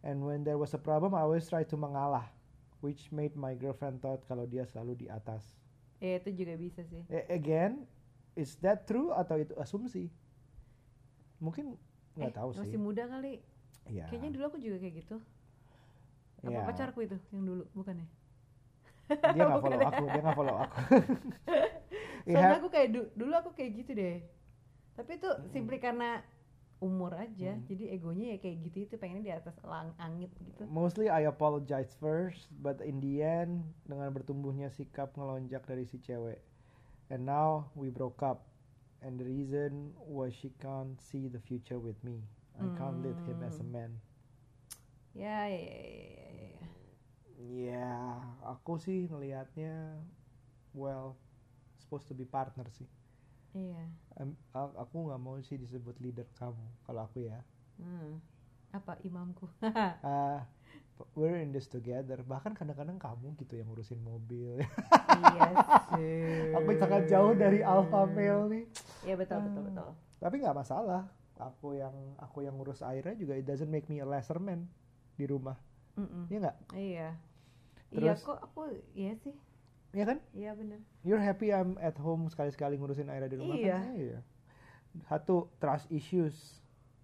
And 0.00 0.24
when 0.24 0.40
there 0.42 0.56
was 0.56 0.72
a 0.72 0.80
problem, 0.80 1.12
I 1.12 1.20
always 1.22 1.46
try 1.46 1.68
to 1.68 1.76
mengalah, 1.76 2.26
which 2.80 3.12
made 3.12 3.36
my 3.36 3.52
girlfriend 3.52 4.00
thought 4.00 4.24
kalau 4.24 4.48
dia 4.48 4.64
selalu 4.64 5.04
di 5.04 5.06
atas. 5.12 5.44
Ya 6.00 6.16
itu 6.18 6.32
juga 6.32 6.56
bisa 6.56 6.80
sih. 6.88 7.04
Again, 7.30 7.84
is 8.34 8.56
that 8.64 8.88
true 8.88 9.12
atau 9.12 9.36
itu 9.38 9.52
asumsi? 9.60 10.08
Mungkin 11.42 11.74
nggak 12.14 12.30
eh, 12.30 12.36
tahu 12.38 12.48
sih. 12.54 12.60
Masih 12.62 12.78
muda 12.78 13.04
kali. 13.10 13.42
Iya. 13.90 14.06
Kayaknya 14.06 14.30
dulu 14.38 14.44
aku 14.46 14.58
juga 14.62 14.76
kayak 14.78 14.94
gitu. 15.02 15.16
Apa 16.42 16.50
Iya. 16.50 16.66
pacarku 16.66 16.98
itu 17.02 17.16
yang 17.34 17.42
dulu, 17.46 17.64
bukan 17.74 18.02
ya? 18.02 18.06
Dia 19.34 19.42
nggak 19.46 19.60
follow 19.66 19.78
ya? 19.78 19.88
aku, 19.90 20.04
dia 20.06 20.20
nggak 20.22 20.36
follow 20.38 20.56
aku. 20.62 20.76
It 22.30 22.38
Soalnya 22.38 22.58
aku 22.62 22.68
kayak 22.70 22.88
du- 22.94 23.10
dulu 23.18 23.32
aku 23.34 23.50
kayak 23.58 23.70
gitu 23.82 23.90
deh. 23.98 24.22
Tapi 24.94 25.18
itu 25.18 25.30
simply 25.50 25.82
karena 25.82 26.22
umur 26.78 27.14
aja. 27.18 27.54
Hmm. 27.58 27.66
Jadi 27.66 27.90
egonya 27.90 28.34
ya 28.34 28.38
kayak 28.38 28.56
gitu 28.70 28.76
itu 28.86 28.94
pengennya 28.98 29.22
di 29.22 29.32
atas 29.34 29.54
lang 29.66 29.94
angit 29.98 30.30
gitu. 30.42 30.62
Mostly 30.70 31.06
I 31.10 31.26
apologize 31.26 31.94
first, 31.98 32.50
but 32.62 32.78
in 32.82 33.02
the 33.02 33.22
end 33.22 33.66
dengan 33.86 34.10
bertumbuhnya 34.14 34.70
sikap 34.70 35.14
ngelonjak 35.18 35.62
dari 35.66 35.86
si 35.86 35.98
cewek. 35.98 36.38
And 37.10 37.26
now 37.26 37.70
we 37.74 37.90
broke 37.90 38.22
up. 38.22 38.46
And 39.02 39.18
the 39.20 39.24
reason 39.24 39.92
was 39.98 40.32
she 40.34 40.50
can't 40.60 41.00
see 41.00 41.28
the 41.28 41.40
future 41.40 41.78
with 41.78 42.02
me. 42.04 42.22
I 42.58 42.68
can't 42.78 43.02
lead 43.02 43.20
him 43.26 43.42
as 43.42 43.60
a 43.60 43.64
Hmm. 43.64 43.72
man. 43.72 44.00
Ya, 45.14 45.44
ya, 45.46 45.58
ya, 45.58 45.76
ya, 45.76 46.30
ya, 46.32 46.48
ya. 46.56 46.66
Ya, 47.42 47.90
aku 48.46 48.78
sih 48.78 49.10
ngelihatnya 49.10 49.98
well 50.72 51.18
supposed 51.80 52.06
to 52.08 52.14
be 52.14 52.24
partner 52.24 52.66
sih. 52.72 52.88
Iya. 53.54 53.84
A- 54.56 54.76
aku 54.82 54.96
nggak 55.08 55.20
mau 55.22 55.36
sih 55.42 55.56
disebut 55.60 55.96
leader 56.00 56.28
kamu 56.38 56.64
kalau 56.86 57.04
aku 57.08 57.18
ya. 57.28 57.40
Hmm. 57.80 58.20
Apa 58.72 58.96
imamku? 59.04 59.46
Ah, 60.04 60.46
we're 61.12 61.36
in 61.36 61.50
this 61.50 61.66
together. 61.66 62.20
Bahkan 62.20 62.52
kadang-kadang 62.52 62.96
kamu 62.96 63.34
gitu 63.36 63.56
yang 63.56 63.68
ngurusin 63.68 63.98
mobil. 63.98 64.58
iya 64.58 65.48
sih. 65.92 66.50
aku 66.56 66.70
sangat 66.76 67.06
jauh 67.06 67.32
dari 67.32 67.60
alpha 67.60 68.04
male 68.04 68.44
nih. 68.48 68.64
Iya 69.02 69.14
betul 69.16 69.38
betul 69.42 69.60
Ah. 69.60 69.66
betul. 69.66 69.88
Tapi 70.18 70.34
nggak 70.38 70.56
masalah. 70.56 71.02
Aku 71.36 71.74
yang 71.74 71.94
aku 72.16 72.42
yang 72.42 72.54
ngurus 72.54 72.80
airnya 72.80 73.12
juga 73.12 73.34
it 73.34 73.42
doesn't 73.42 73.66
make 73.66 73.86
me 73.86 73.98
a 73.98 74.06
lesser 74.06 74.38
man 74.38 74.70
di 75.14 75.26
rumah. 75.26 75.58
Iya 76.28 76.38
nggak? 76.40 76.56
Iya. 76.72 77.08
Iya 77.90 78.12
kok 78.16 78.38
aku 78.40 78.70
iya 78.92 79.12
sih. 79.18 79.34
Iya 79.92 80.04
kan? 80.06 80.18
Iya 80.32 80.50
bener. 80.54 80.80
You're 81.02 81.20
happy 81.20 81.50
I'm 81.50 81.76
at 81.76 81.98
home 81.98 82.24
sekali-sekali 82.26 82.76
ngurusin 82.76 83.06
airnya 83.06 83.28
di 83.28 83.36
rumah 83.36 83.54
Iya. 83.54 83.76
kan? 83.76 83.84
Iya. 83.92 84.18
Satu 85.04 85.50
trust 85.56 85.88
issues. 85.88 86.36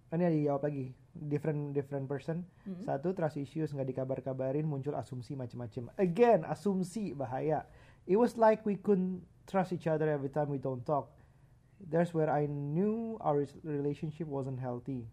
Ini 0.09 0.23
ada 0.23 0.33
dijawab 0.33 0.63
lagi. 0.65 0.93
Different 1.15 1.73
different 1.73 2.05
person. 2.05 2.45
Mm-mm. 2.63 2.85
Satu 2.85 3.11
trust 3.17 3.41
issues 3.41 3.73
nggak 3.73 3.89
dikabar-kabarin 3.93 4.63
muncul 4.63 4.93
asumsi 4.93 5.33
macam-macam. 5.33 5.89
Again 5.97 6.45
asumsi 6.45 7.17
bahaya. 7.17 7.65
It 8.05 8.17
was 8.17 8.37
like 8.37 8.65
we 8.65 8.77
couldn't 8.77 9.25
trust 9.49 9.73
each 9.73 9.89
other 9.89 10.09
every 10.09 10.29
time 10.29 10.49
we 10.53 10.61
don't 10.61 10.85
talk. 10.85 11.09
That's 11.79 12.13
where 12.13 12.29
I 12.29 12.45
knew 12.45 13.17
our 13.23 13.47
relationship 13.63 14.27
wasn't 14.29 14.59
healthy. 14.59 15.07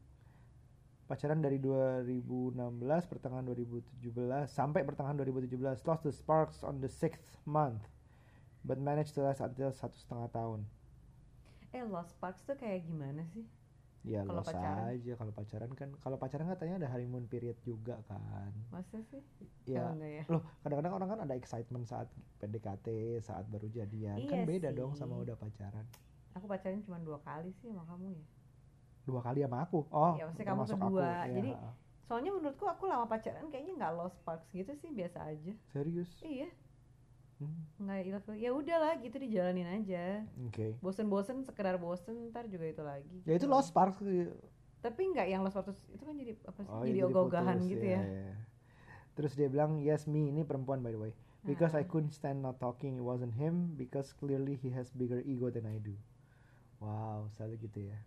Pacaran 1.06 1.38
dari 1.38 1.62
2016 1.62 2.26
pertengahan 3.06 3.46
2017 3.46 4.50
sampai 4.50 4.82
pertengahan 4.82 5.14
2017 5.22 5.86
lost 5.86 6.02
the 6.02 6.10
sparks 6.10 6.66
on 6.66 6.82
the 6.82 6.90
sixth 6.90 7.38
month 7.46 7.86
but 8.66 8.82
managed 8.82 9.14
to 9.14 9.22
last 9.22 9.38
until 9.38 9.70
satu 9.70 9.94
setengah 9.94 10.26
tahun. 10.34 10.66
Eh 11.70 11.86
Lost 11.86 12.18
Sparks 12.18 12.42
tuh 12.42 12.58
kayak 12.58 12.82
gimana 12.90 13.22
sih? 13.30 13.46
Ya 14.06 14.22
Kalau 14.22 14.42
pacaran? 14.46 14.94
aja 14.94 15.12
kalau 15.18 15.32
pacaran 15.34 15.70
kan 15.74 15.88
kalau 15.98 16.16
pacaran 16.16 16.46
katanya 16.46 16.74
ada 16.86 16.88
honeymoon 16.94 17.26
period 17.26 17.58
juga 17.66 17.98
kan. 18.06 18.54
Masa 18.70 19.02
sih? 19.10 19.22
Ya 19.66 19.90
Oh, 19.90 19.98
ya? 19.98 20.22
Loh, 20.30 20.42
kadang-kadang 20.62 20.92
orang 20.94 21.08
kan 21.10 21.20
ada 21.26 21.34
excitement 21.34 21.84
saat 21.90 22.06
PDKT, 22.38 22.86
saat 23.18 23.44
baru 23.50 23.66
jadian. 23.66 24.14
kan 24.30 24.38
Iya 24.38 24.42
beda 24.46 24.70
sih. 24.70 24.78
dong 24.78 24.94
sama 24.94 25.14
udah 25.18 25.34
pacaran. 25.34 25.86
Aku 26.38 26.46
pacaran 26.46 26.78
cuma 26.86 26.98
dua 27.02 27.18
kali 27.22 27.50
sih 27.58 27.66
sama 27.70 27.82
kamu 27.90 28.06
ya. 28.14 28.24
Dua 29.06 29.20
kali 29.22 29.42
sama 29.42 29.58
aku. 29.66 29.80
Oh, 29.90 30.14
Ya, 30.18 30.22
maksudnya 30.26 30.46
kamu 30.54 30.64
kedua. 30.70 30.86
Aku. 30.86 31.02
Ya, 31.02 31.34
Jadi, 31.34 31.50
ha-ha. 31.54 31.70
Soalnya 32.06 32.30
menurutku 32.30 32.64
aku 32.70 32.86
lama 32.86 33.06
pacaran 33.10 33.50
kayaknya 33.50 33.74
nggak 33.82 33.92
lost 33.98 34.14
sparks 34.22 34.46
gitu 34.54 34.70
sih 34.78 34.90
biasa 34.94 35.26
aja. 35.26 35.52
serius. 35.74 36.10
Iya, 36.22 36.46
Hmm, 37.36 37.84
nggak 37.84 37.98
ilfil. 38.08 38.34
Ya 38.40 38.50
udahlah 38.52 38.96
gitu 39.04 39.16
dijalanin 39.20 39.68
aja. 39.68 40.24
Oke. 40.48 40.80
Bosen-bosen 40.80 41.44
sekedar 41.44 41.76
bosen 41.76 42.32
ntar 42.32 42.48
juga 42.48 42.64
itu 42.64 42.80
lagi. 42.80 43.16
Ya 43.28 43.36
itu 43.36 43.44
gitu. 43.44 43.52
lost 43.52 43.76
sparks. 43.76 44.00
Tapi 44.80 45.02
nggak 45.12 45.26
yang 45.28 45.44
lost 45.44 45.52
sparks 45.60 45.76
itu 45.92 46.00
kan 46.00 46.16
jadi 46.16 46.32
apa 46.48 46.60
sih? 46.64 46.72
Oh, 46.72 46.84
jadi 46.84 46.98
ya 47.04 47.06
ogah-ogahan 47.12 47.58
gitu 47.68 47.84
iya, 47.84 48.00
ya. 48.00 48.02
iya. 48.08 48.34
Terus 49.16 49.32
dia 49.36 49.48
bilang, 49.52 49.80
yes 49.80 50.08
me, 50.08 50.32
ini 50.32 50.48
perempuan 50.48 50.80
by 50.80 50.92
the 50.92 51.00
way. 51.00 51.12
Because 51.44 51.76
I 51.76 51.84
Ah. 51.84 51.88
couldn't 51.88 52.16
stand 52.16 52.40
not 52.42 52.58
talking, 52.58 52.96
it 52.98 53.04
wasn't 53.04 53.36
him. 53.36 53.76
Because 53.76 54.16
clearly 54.16 54.56
he 54.56 54.72
has 54.72 54.88
bigger 54.90 55.20
ego 55.22 55.52
than 55.52 55.68
I 55.68 55.76
do. 55.76 55.92
Wow, 56.80 57.28
selalu 57.36 57.68
gitu 57.68 57.92
ya. 57.92 57.98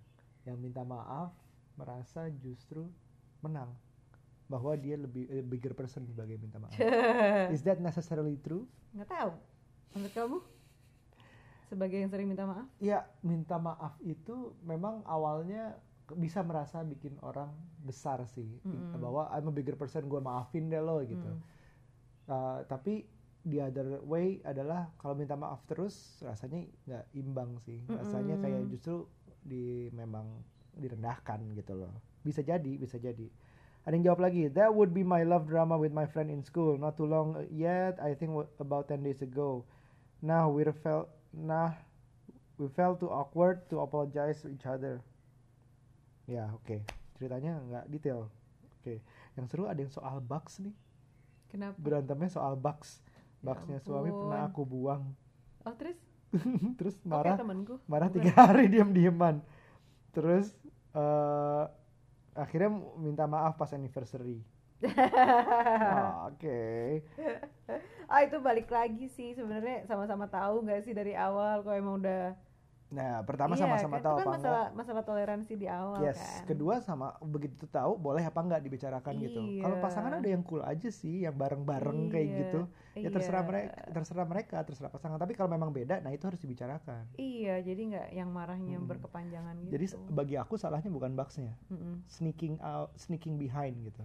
Yang 0.46 0.58
minta 0.58 0.82
maaf 0.82 1.34
merasa 1.78 2.28
justru 2.34 2.90
menang. 3.40 3.72
Bahwa 4.50 4.74
dia 4.76 4.98
lebih 4.98 5.30
eh, 5.30 5.46
bigger 5.46 5.78
person 5.78 6.04
sebagai 6.10 6.36
minta 6.42 6.58
maaf. 6.58 6.74
Is 7.56 7.62
that 7.64 7.78
necessarily 7.80 8.36
true? 8.42 8.66
nggak 8.98 9.10
tahu. 9.10 9.32
Menurut 9.94 10.14
kamu? 10.14 10.38
Sebagai 11.70 11.98
yang 12.02 12.10
sering 12.10 12.26
minta 12.26 12.50
maaf? 12.50 12.66
Ya, 12.82 13.06
minta 13.22 13.62
maaf 13.62 13.94
itu 14.02 14.58
memang 14.66 15.06
awalnya 15.06 15.78
bisa 16.18 16.42
merasa 16.42 16.82
bikin 16.82 17.14
orang 17.22 17.54
besar 17.86 18.26
sih. 18.26 18.50
Mm-mm. 18.66 18.98
Bahwa 18.98 19.30
I'm 19.30 19.50
a 19.50 19.54
bigger 19.54 19.78
person, 19.78 20.10
gue 20.10 20.18
maafin 20.18 20.74
deh 20.74 20.82
lo 20.82 21.06
gitu. 21.06 21.30
Hmm. 21.30 21.46
Uh, 22.30 22.60
tapi 22.66 23.06
the 23.46 23.62
other 23.62 24.02
way 24.02 24.42
adalah 24.42 24.90
kalau 24.98 25.14
minta 25.14 25.38
maaf 25.38 25.62
terus 25.70 26.22
rasanya 26.26 26.66
nggak 26.90 27.06
imbang 27.14 27.62
sih. 27.62 27.78
Rasanya 27.86 28.42
kayak 28.42 28.66
justru 28.74 29.06
di 29.46 29.94
memang 29.94 30.26
direndahkan 30.74 31.54
gitu 31.54 31.78
loh. 31.78 31.94
Bisa 32.26 32.42
jadi, 32.42 32.74
bisa 32.82 32.98
jadi. 32.98 33.30
Ada 33.90 33.98
yang 33.98 34.06
jawab 34.06 34.22
lagi, 34.22 34.54
that 34.54 34.70
would 34.70 34.94
be 34.94 35.02
my 35.02 35.26
love 35.26 35.50
drama 35.50 35.74
with 35.74 35.90
my 35.90 36.06
friend 36.06 36.30
in 36.30 36.46
school. 36.46 36.78
Not 36.78 36.94
too 36.94 37.10
long 37.10 37.42
yet, 37.50 37.98
I 37.98 38.14
think 38.14 38.38
about 38.62 38.86
10 38.86 39.02
days 39.02 39.26
ago. 39.26 39.66
Now 40.22 40.54
we 40.54 40.62
felt, 40.70 41.10
nah, 41.34 41.74
we 42.62 42.70
felt 42.70 43.02
too 43.02 43.10
awkward 43.10 43.66
to 43.74 43.82
apologize 43.82 44.46
to 44.46 44.54
each 44.54 44.70
other. 44.70 45.02
Ya, 46.30 46.54
oke. 46.54 46.86
Ceritanya 47.18 47.58
nggak 47.66 47.86
detail. 47.90 48.30
Oke. 48.78 49.02
Yang 49.34 49.46
seru 49.50 49.66
ada 49.66 49.82
yang 49.82 49.90
soal 49.90 50.22
bugs 50.22 50.62
nih. 50.62 50.78
Kenapa? 51.50 51.76
berantemnya 51.82 52.30
soal 52.30 52.54
box 52.54 53.02
Ya 53.40 53.56
boxnya 53.56 53.80
suami 53.82 54.12
pernah 54.12 54.52
aku 54.52 54.62
buang 54.68 55.16
Oh 55.66 55.74
terus? 55.74 55.98
terus 56.80 56.96
marah 57.02 57.40
temenku. 57.40 57.82
marah 57.90 58.12
tiga 58.14 58.30
hari 58.46 58.70
diam 58.70 58.94
diaman 58.94 59.42
terus 60.14 60.54
eh 60.94 61.66
akhirnya 62.36 62.70
minta 62.98 63.26
maaf 63.28 63.56
pas 63.60 63.72
anniversary. 63.74 64.42
Ah, 65.82 66.28
oke. 66.32 66.60
Ah 68.10 68.26
itu 68.26 68.38
balik 68.42 68.68
lagi 68.74 69.06
sih 69.12 69.38
sebenarnya 69.38 69.86
sama-sama 69.86 70.26
tahu 70.26 70.66
nggak 70.66 70.82
sih 70.86 70.94
dari 70.98 71.14
awal 71.14 71.62
kalau 71.62 71.78
emang 71.78 71.96
udah 72.02 72.34
nah 72.90 73.22
pertama 73.22 73.54
Iya, 73.54 73.70
sama-sama 73.70 73.96
kan, 73.96 74.04
tahu 74.04 74.16
itu 74.16 74.18
kan 74.18 74.26
apa 74.26 74.34
masalah 74.34 74.58
enggak 74.66 74.78
masalah 74.82 75.04
toleransi 75.06 75.54
di 75.54 75.68
awal 75.70 76.02
yes 76.02 76.18
kan 76.18 76.50
kedua 76.50 76.82
sama 76.82 77.14
begitu 77.22 77.70
tahu 77.70 77.94
boleh 77.96 78.26
apa 78.26 78.40
enggak 78.42 78.62
dibicarakan 78.62 79.14
gitu 79.22 79.40
kalau 79.62 79.78
Iya. 79.78 79.84
pasangan 79.86 80.12
ada 80.18 80.26
yang 80.26 80.42
cool 80.42 80.66
aja 80.66 80.90
sih 80.90 81.22
yang 81.22 81.38
bareng-bareng 81.38 82.10
kayak 82.10 82.26
Iya, 82.26 82.38
gitu 82.42 82.60
ya 82.98 83.10
terserah 83.14 83.46
iya. 83.46 83.48
mereka 83.48 83.70
terserah 83.94 84.26
mereka 84.26 84.56
terserah 84.66 84.90
pasangan 84.90 85.16
tapi 85.16 85.38
kalau 85.38 85.48
memang 85.48 85.70
beda 85.70 86.02
nah 86.02 86.10
itu 86.10 86.26
harus 86.26 86.42
dibicarakan 86.42 87.06
iya 87.16 87.62
jadi 87.62 87.78
nggak 87.78 88.08
yang 88.12 88.30
marahnya 88.30 88.76
Mm-mm. 88.76 88.90
berkepanjangan 88.90 89.56
gitu 89.62 89.72
jadi 89.72 89.86
bagi 90.10 90.36
aku 90.36 90.58
salahnya 90.58 90.90
bukan 90.90 91.14
boxnya 91.14 91.54
Mm-mm. 91.70 92.02
sneaking 92.10 92.58
out 92.60 92.90
sneaking 92.96 93.38
behind 93.38 93.78
gitu 93.80 94.02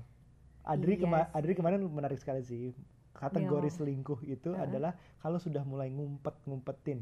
Adri 0.63 0.97
Iya 0.97 1.05
kema-. 1.05 1.29
Adri 1.31 1.53
kemarin 1.53 1.81
menarik 1.83 2.17
sekali 2.17 2.41
sih 2.41 2.77
kategori 3.13 3.69
Iya. 3.69 3.77
selingkuh 3.81 4.21
itu 4.25 4.53
Heeh. 4.53 4.61
adalah 4.61 4.93
kalau 5.19 5.37
sudah 5.37 5.65
mulai 5.65 5.89
ngumpet 5.89 6.37
ngumpetin 6.45 7.01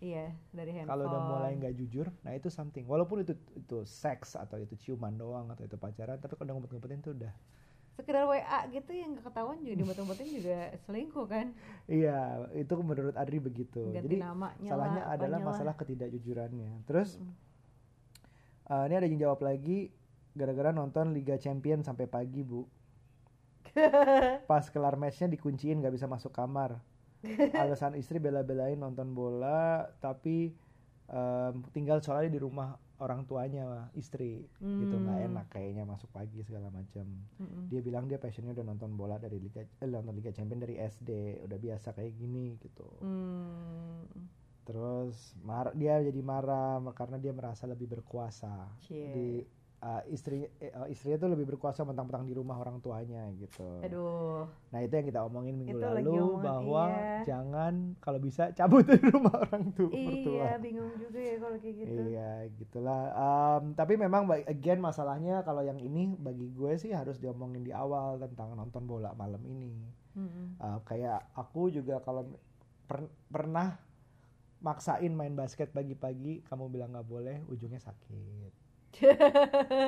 iya 0.00 0.36
dari 0.52 0.70
handphone 0.76 0.92
kalau 0.92 1.04
udah 1.08 1.20
mulai 1.24 1.50
nggak 1.56 1.74
jujur 1.80 2.06
nah 2.24 2.32
itu 2.36 2.48
something. 2.52 2.84
Walaupun 2.84 3.24
itu 3.24 3.32
itu 3.56 3.78
seks 3.84 4.36
atau 4.36 4.56
itu 4.60 4.74
ciuman 4.76 5.16
doang 5.16 5.48
atau 5.52 5.64
itu 5.64 5.76
pacaran 5.80 6.20
tapi 6.20 6.36
kalau 6.36 6.46
udah 6.48 6.54
ngumpet 6.56 6.70
ngumpetin 6.72 7.00
itu 7.00 7.12
udah. 7.16 7.32
Sekedar 7.96 8.28
WA 8.28 8.60
gitu 8.68 8.92
yang 8.92 9.16
ketahuan 9.16 9.56
juga 9.64 9.76
dibuat-buatin 9.80 10.28
juga 10.28 10.58
selingkuh 10.84 11.26
kan? 11.32 11.56
Iya 11.88 12.44
itu 12.52 12.74
menurut 12.84 13.16
Adri 13.16 13.40
begitu. 13.40 13.80
Ganti 13.88 14.04
jadi 14.04 14.16
namanya 14.20 14.68
salahnya 14.68 15.02
lah, 15.08 15.16
adalah 15.16 15.38
apanya 15.40 15.46
lah. 15.48 15.48
masalah 15.48 15.74
ketidakjujurannya. 15.80 16.84
Terus 16.84 17.16
Mm. 17.16 17.32
eh, 18.70 18.84
ini 18.90 18.94
ada 18.98 19.06
yang 19.08 19.18
jawab 19.18 19.40
lagi 19.42 19.90
gara-gara 20.36 20.70
nonton 20.74 21.16
Liga 21.16 21.40
Champion 21.40 21.80
sampai 21.80 22.04
pagi 22.04 22.44
bu. 22.44 22.68
Pas 24.50 24.64
kelar 24.72 24.96
matchnya 24.96 25.28
dikunciin 25.28 25.80
nggak 25.82 25.94
bisa 25.96 26.06
masuk 26.08 26.32
kamar 26.32 26.80
alasan 27.62 27.94
istri 27.94 28.18
bela-belain 28.18 28.76
nonton 28.76 29.12
bola 29.12 29.84
tapi 29.98 30.52
em, 31.08 31.54
tinggal 31.72 32.00
soalnya 32.00 32.30
di 32.30 32.40
rumah 32.40 32.74
orang 32.96 33.28
tuanya 33.28 33.92
istri 33.92 34.40
gitu 34.56 34.96
nggak 34.96 35.18
Hmm. 35.20 35.28
enak 35.28 35.46
kayaknya 35.52 35.84
masuk 35.84 36.08
pagi 36.10 36.40
segala 36.40 36.72
macam 36.72 37.04
Mm-mm. 37.36 37.68
dia 37.68 37.84
bilang 37.84 38.08
dia 38.08 38.16
passionnya 38.16 38.56
udah 38.56 38.64
nonton 38.64 38.96
bola 38.96 39.20
dari 39.20 39.36
liga 39.36 39.60
eh, 39.60 39.84
nonton 39.84 40.16
liga 40.16 40.32
champion 40.32 40.56
dari 40.58 40.80
SD 40.80 41.44
udah 41.44 41.58
biasa 41.60 41.92
kayak 41.92 42.16
gini 42.16 42.56
gitu 42.56 42.88
Hmm. 43.04 44.08
terus 44.64 45.36
mar 45.44 45.76
dia 45.76 46.00
jadi 46.00 46.20
marah 46.24 46.80
karena 46.90 47.20
dia 47.20 47.30
merasa 47.30 47.68
lebih 47.68 47.86
berkuasa 47.86 48.66
Cie. 48.82 49.12
di 49.12 49.28
uh, 49.84 50.02
istri 50.08 50.48
uh, 50.72 50.88
istrinya 50.88 51.20
tuh 51.20 51.30
lebih 51.36 51.56
berkuasa 51.56 51.84
mentang-mentang 51.84 52.24
di 52.24 52.32
rumah 52.32 52.56
orang 52.56 52.80
tuanya 52.80 53.28
gitu 53.36 53.84
aduh 53.84 54.48
nah 54.72 54.80
itu 54.80 54.92
yang 54.96 55.06
kita 55.08 55.20
omongin 55.24 55.54
minggu 55.60 55.76
Itu 55.76 55.86
lagi 55.86 56.08
lalu 56.08 56.40
bahwa 56.40 56.84
iya. 56.88 57.20
jangan 57.28 57.74
kalau 58.00 58.18
bisa 58.20 58.52
cabut 58.56 58.84
dari 58.88 59.04
rumah 59.08 59.34
orang 59.48 59.64
tua 59.76 59.92
mertua 59.92 60.32
iya 60.32 60.52
bingung 60.56 60.92
juga 60.96 61.20
ya 61.20 61.36
kalau 61.36 61.56
kayak 61.60 61.76
gitu 61.76 62.06
Iya, 62.06 62.48
gitulah. 62.56 63.00
Em, 63.12 63.64
tapi 63.76 63.94
memang 64.00 64.24
again 64.48 64.80
masalahnya 64.80 65.42
kalau 65.44 65.60
yang 65.60 65.76
ini 65.76 66.16
bagi 66.16 66.48
gue 66.52 66.72
sih 66.80 66.92
harus 66.94 67.20
diomongin 67.20 67.62
di 67.66 67.72
awal 67.74 68.16
tentang 68.20 68.56
nonton 68.56 68.84
bola 68.88 69.12
malam 69.12 69.42
ini. 69.44 69.74
Mm-mm. 70.16 70.56
Eh, 70.56 70.78
kayak 70.88 71.36
aku 71.36 71.68
juga 71.68 72.00
kalau 72.00 72.24
per- 72.88 73.12
pernah 73.28 73.76
maksain 74.64 75.12
main 75.12 75.36
basket 75.36 75.68
pagi-pagi, 75.70 76.40
kamu 76.48 76.72
bilang 76.72 76.96
nggak 76.96 77.04
boleh, 77.06 77.36
ujungnya 77.52 77.78
sakit. 77.78 78.52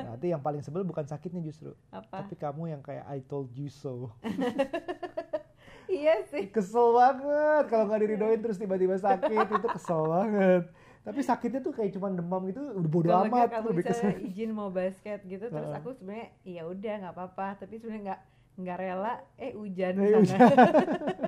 Nanti 0.05 0.27
yang 0.29 0.39
paling 0.39 0.61
sebel 0.61 0.83
bukan 0.83 1.03
sakitnya 1.03 1.41
justru, 1.41 1.73
apa 1.89 2.21
tapi 2.21 2.35
kamu 2.35 2.63
yang 2.69 2.81
kayak 2.81 3.05
I 3.05 3.21
told 3.21 3.51
you 3.53 3.67
so. 3.67 4.13
iya 5.89 6.21
sih 6.25 6.49
Kesel 6.49 6.93
banget 6.93 7.65
kalau 7.67 7.85
nggak 7.87 8.01
diridoin 8.03 8.39
terus 8.39 8.57
tiba-tiba 8.57 8.95
sakit 8.95 9.47
itu 9.49 9.67
kesel 9.71 10.03
banget. 10.05 10.63
Tapi 11.01 11.21
sakitnya 11.23 11.61
tuh 11.61 11.73
kayak 11.73 11.97
cuman 11.97 12.13
demam 12.15 12.43
gitu, 12.45 12.61
udah 12.75 12.91
bodo 12.91 13.09
kalau 13.09 13.25
amat. 13.27 13.49
kamu 13.51 13.67
lebih 13.73 13.85
kesel. 13.87 14.13
izin 14.21 14.51
mau 14.51 14.69
basket 14.69 15.25
gitu 15.25 15.49
terus 15.49 15.71
aku 15.73 15.95
sebenarnya 15.95 16.29
ya 16.43 16.63
udah 16.63 16.95
nggak 17.01 17.15
apa-apa 17.15 17.47
tapi 17.59 17.75
sebenarnya 17.77 18.03
nggak 18.07 18.21
nggak 18.59 18.77
rela 18.77 19.15
eh 19.37 19.55
hujan 19.55 19.93
Eh, 19.95 20.05
sana 20.05 20.19
hujan. 20.19 20.39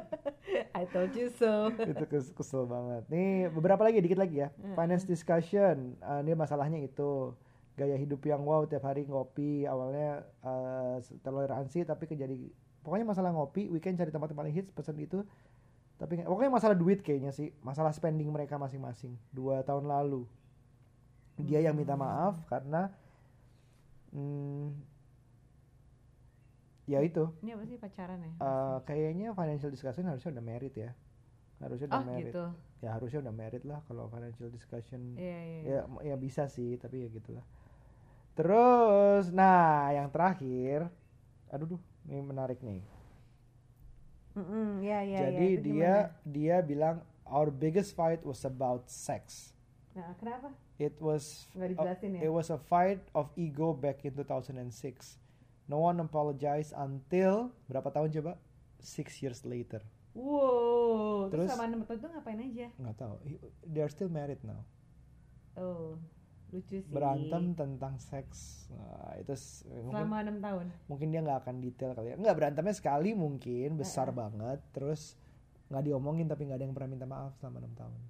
I 0.77 0.85
told 0.85 1.14
you 1.14 1.31
so 1.31 1.71
itu 1.73 2.05
kes- 2.05 2.35
kesel 2.35 2.66
banget. 2.66 3.07
Nih 3.07 3.49
beberapa 3.49 3.81
lagi 3.81 3.99
dikit 3.99 4.19
lagi 4.19 4.37
ya. 4.40 4.49
Mm-mm. 4.53 4.75
Finance 4.75 5.07
discussion. 5.07 5.95
Eh, 5.97 6.21
ini 6.21 6.35
masalahnya 6.35 6.77
itu 6.77 7.33
gaya 7.81 7.97
hidup 7.97 8.21
yang 8.29 8.45
wow 8.45 8.69
tiap 8.69 8.85
hari 8.85 9.09
ngopi 9.09 9.64
awalnya 9.64 10.29
eh, 10.45 11.01
toleransi 11.25 11.88
tapi 11.88 12.05
kejadi 12.05 12.53
pokoknya 12.85 13.07
masalah 13.09 13.33
ngopi 13.33 13.73
weekend 13.73 13.97
cari 13.97 14.12
tempat 14.12 14.37
paling 14.37 14.53
hits 14.53 14.69
pesen 14.77 15.01
itu 15.01 15.25
tapi 16.01 16.16
pokoknya 16.25 16.49
masalah 16.49 16.73
duit 16.73 17.05
kayaknya 17.05 17.29
sih 17.29 17.53
masalah 17.61 17.93
spending 17.93 18.33
mereka 18.33 18.57
masing-masing 18.57 19.21
dua 19.37 19.61
tahun 19.61 19.85
lalu. 19.85 20.25
Dia 21.37 21.61
yang 21.61 21.77
minta 21.77 21.93
Hmm. 21.93 22.05
maaf 22.09 22.40
karena 22.49 22.88
hmm, 24.16 24.73
ya 26.88 27.05
itu. 27.05 27.29
ini 27.45 27.53
apa 27.53 27.64
sih 27.69 27.77
pacaran 27.77 28.16
ya? 28.25 28.33
Eh, 28.33 28.79
kayaknya 28.88 29.37
financial 29.37 29.69
discussion 29.69 30.09
harusnya 30.09 30.40
udah 30.40 30.45
merit 30.45 30.73
ya. 30.73 30.90
Harusnya 31.61 31.87
udah 31.93 32.01
oh 32.01 32.09
merit. 32.09 32.33
gitu. 32.33 32.45
Ya 32.81 32.97
harusnya 32.97 33.21
udah 33.21 33.35
merit 33.37 33.62
lah 33.69 33.85
kalau 33.85 34.09
financial 34.09 34.49
discussion. 34.49 35.21
Iya 35.21 35.38
iya 35.45 35.59
iya. 35.61 35.69
ya 35.69 35.81
ya 36.01 36.16
bisa 36.16 36.49
sih 36.49 36.81
tapi 36.81 37.05
ya 37.05 37.09
gitulah 37.12 37.45
terus 38.33 39.29
nah 39.31 39.90
yang 39.90 40.09
terakhir 40.09 40.88
aduh 41.51 41.77
duh 41.77 41.83
ini 42.07 42.23
menarik 42.23 42.59
nih. 42.62 42.83
Mm-mm, 44.31 44.79
iya 44.81 45.03
iya 45.03 45.19
jadi 45.27 45.43
iya. 45.43 45.51
Itu 45.51 45.62
dia 45.62 45.75
gimana? 45.75 46.03
dia 46.25 46.57
bilang 46.62 46.97
our 47.27 47.51
biggest 47.51 47.93
fight 47.93 48.23
was 48.23 48.43
about 48.43 48.87
sex. 48.87 49.51
Nah 49.93 50.14
kenapa? 50.16 50.55
It 50.79 50.97
was 50.97 51.51
dijelasin 51.53 52.16
ya? 52.16 52.21
it 52.25 52.33
was 52.33 52.49
a 52.49 52.57
fight 52.57 53.03
of 53.12 53.29
ego 53.37 53.75
back 53.75 54.01
in 54.03 54.14
2006 54.16 55.19
no 55.69 55.85
one 55.85 56.01
apologized 56.01 56.73
until 56.73 57.53
berapa 57.69 57.90
tahun 57.90 58.11
coba? 58.16 58.33
Six 58.81 59.21
years 59.21 59.45
later. 59.45 59.83
Wow 60.14 61.29
terus 61.29 61.47
Terus- 61.47 61.51
sama 61.53 61.69
enam 61.69 61.83
tahun 61.85 61.99
tuh 62.01 62.11
ngapain 62.11 62.40
aja? 62.40 62.66
Nggak 62.81 62.97
tahu. 62.97 63.14
He- 63.27 63.43
they 63.62 63.83
are 63.85 63.93
still 63.93 64.09
married 64.09 64.40
now. 64.43 64.62
Oh 65.55 65.99
lucu 66.53 66.83
sih. 66.83 66.93
Berantem 66.93 67.55
tentang 67.55 67.95
seks. 67.99 68.69
Nah, 68.75 69.15
itu 69.19 69.35
selama 69.35 70.23
enam 70.23 70.39
tahun. 70.39 70.67
Mungkin 70.87 71.09
dia 71.11 71.21
nggak 71.23 71.39
akan 71.47 71.55
detail 71.63 71.93
kali 71.95 72.15
ya. 72.15 72.17
Nggak 72.19 72.37
berantemnya 72.37 72.75
sekali 72.75 73.11
mungkin 73.15 73.79
besar 73.79 74.11
Heeh. 74.11 74.19
banget 74.19 74.61
terus 74.75 75.15
nggak 75.71 75.87
diomongin 75.87 76.27
tapi 76.27 76.51
nggak 76.51 76.59
ada 76.59 76.65
yang 76.67 76.75
pernah 76.75 76.91
minta 76.91 77.07
maaf 77.07 77.33
selama 77.39 77.63
enam 77.63 77.75
tahun. 77.79 78.01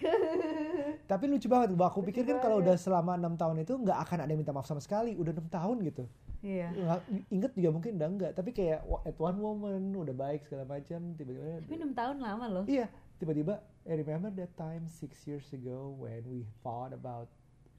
Tapi 1.10 1.24
lucu 1.28 1.44
banget 1.50 1.76
gua 1.76 1.92
aku 1.92 2.00
Lucu 2.00 2.08
pikir 2.14 2.22
kan 2.24 2.40
kalau 2.40 2.62
udah 2.62 2.72
selama 2.78 3.18
enam 3.18 3.36
tahun 3.36 3.62
itu 3.62 3.76
nggak 3.76 3.98
akan 4.08 4.18
ada 4.24 4.30
yang 4.32 4.40
minta 4.40 4.54
maaf 4.54 4.66
sama 4.66 4.80
sekali. 4.80 5.12
Udah 5.14 5.34
enam 5.34 5.46
tahun 5.50 5.76
gitu. 5.86 6.04
Iya. 6.40 6.72
Nggak- 6.72 7.04
inget 7.28 7.52
juga 7.52 7.68
mungkin 7.76 7.92
udah 8.00 8.08
enggak 8.08 8.32
tapi 8.32 8.50
kayak 8.56 8.80
at 9.04 9.16
one 9.20 9.38
woman 9.38 9.92
udah 9.92 10.14
baik 10.16 10.40
segala 10.48 10.64
macam 10.64 11.12
tiba-tiba 11.14 11.60
tapi 11.62 11.74
enam 11.76 11.92
tahun 11.92 12.16
lama 12.16 12.44
loh. 12.48 12.64
Iya 12.64 12.88
tiba-tiba 13.20 13.60
I 13.84 14.00
remember 14.00 14.32
that 14.32 14.56
time 14.56 14.88
six 14.88 15.28
years 15.28 15.44
ago 15.52 15.92
when 16.00 16.24
we 16.24 16.48
fought 16.64 16.96
about 16.96 17.28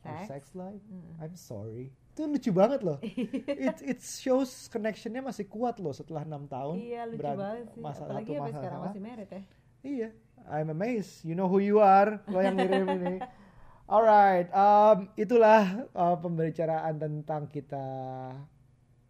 Sex? 0.01 0.25
sex 0.27 0.43
life? 0.53 0.81
Mm. 0.89 1.13
I'm 1.21 1.35
sorry. 1.37 1.93
Itu 2.11 2.25
lucu 2.25 2.51
banget 2.51 2.81
loh. 2.81 2.97
It 3.69 3.77
it 3.85 3.99
shows 4.01 4.65
connectionnya 4.67 5.21
masih 5.21 5.45
kuat 5.45 5.77
loh 5.77 5.93
setelah 5.93 6.25
enam 6.25 6.43
tahun 6.45 6.75
iya 6.75 7.05
lucu 7.05 7.21
beran- 7.21 7.37
banget 7.37 7.65
sih. 7.71 7.81
masa 7.81 8.01
apalagi 8.03 8.33
satu 8.33 8.41
masalah. 8.41 8.57
sekarang 8.57 8.79
masih 8.83 9.01
merit 9.01 9.29
ya. 9.29 9.41
Iya. 9.81 10.09
I'm 10.49 10.69
amazed. 10.69 11.21
You 11.21 11.37
know 11.37 11.45
who 11.45 11.61
you 11.61 11.77
are. 11.77 12.17
Lo 12.25 12.41
yang 12.41 12.57
ngirim 12.57 12.89
ini. 12.97 13.15
Alright 13.91 14.47
um, 14.55 15.11
itulah 15.13 15.85
uh, 15.91 16.15
pembicaraan 16.15 16.95
tentang 16.95 17.45
kita 17.45 17.85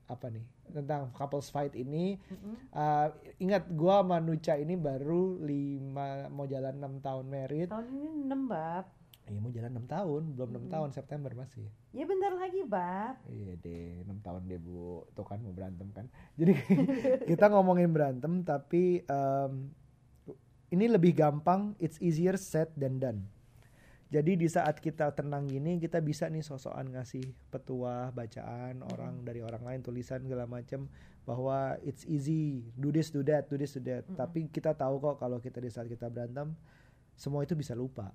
apa 0.05 0.25
nih 0.27 0.43
tentang 0.71 1.11
couples 1.11 1.47
fight 1.47 1.75
ini. 1.75 2.15
Mm-mm. 2.27 2.55
Uh, 2.71 3.07
ingat 3.37 3.67
gua 3.71 4.01
sama 4.01 4.17
Nucha 4.19 4.55
ini 4.55 4.73
baru 4.73 5.37
lima 5.39 6.27
mau 6.27 6.47
jalan 6.47 6.79
enam 6.79 6.97
tahun 6.99 7.25
merit 7.27 7.69
tahun 7.69 7.87
ini 7.91 8.07
enam 8.25 8.47
bab 8.47 8.85
Iya 9.31 9.39
mau 9.39 9.47
jalan 9.47 9.71
enam 9.71 9.87
tahun 9.87 10.23
belum 10.35 10.49
enam 10.51 10.63
Mm. 10.67 10.73
tahun 10.75 10.89
September 10.91 11.31
masih 11.31 11.63
ya 11.95 12.03
bentar 12.03 12.35
lagi 12.35 12.67
bab 12.67 13.15
Iya 13.31 13.55
deh, 13.55 14.03
6 14.03 14.19
tahun 14.19 14.41
deh 14.43 14.59
bu, 14.59 15.07
tuh 15.15 15.23
kan 15.23 15.39
mau 15.39 15.55
berantem 15.55 15.87
kan. 15.95 16.05
Jadi 16.39 16.51
kita 17.31 17.47
ngomongin 17.47 17.95
berantem, 17.95 18.43
tapi 18.43 18.99
em, 19.01 19.71
ini 20.67 20.85
lebih 20.91 21.15
gampang, 21.15 21.79
it's 21.79 21.95
easier 22.03 22.35
said 22.35 22.67
than 22.75 22.99
done. 22.99 23.23
Jadi 24.11 24.35
di 24.35 24.47
saat 24.51 24.83
kita 24.83 25.15
tenang 25.15 25.47
gini 25.47 25.79
kita 25.79 26.03
bisa 26.03 26.27
nih 26.27 26.43
sosokan 26.43 26.91
ngasih 26.91 27.23
petuah, 27.47 28.11
bacaan 28.11 28.83
Hmm. 28.83 28.91
orang 28.91 29.13
dari 29.23 29.39
orang 29.39 29.63
lain, 29.63 29.79
tulisan 29.79 30.19
segala 30.19 30.43
macam 30.43 30.91
bahwa 31.23 31.79
it's 31.79 32.03
easy, 32.03 32.67
do 32.75 32.91
this, 32.91 33.07
do 33.07 33.23
that, 33.23 33.47
do 33.47 33.55
this, 33.55 33.71
do 33.71 33.79
that. 33.79 34.03
Mm-mm. 34.03 34.19
Tapi 34.19 34.51
kita 34.51 34.75
tahu 34.75 34.99
kok 34.99 35.23
kalau 35.23 35.39
kita 35.39 35.63
di 35.63 35.71
saat 35.71 35.87
kita 35.87 36.11
berantem 36.11 36.51
semua 37.15 37.47
itu 37.47 37.55
bisa 37.55 37.71
lupa. 37.71 38.11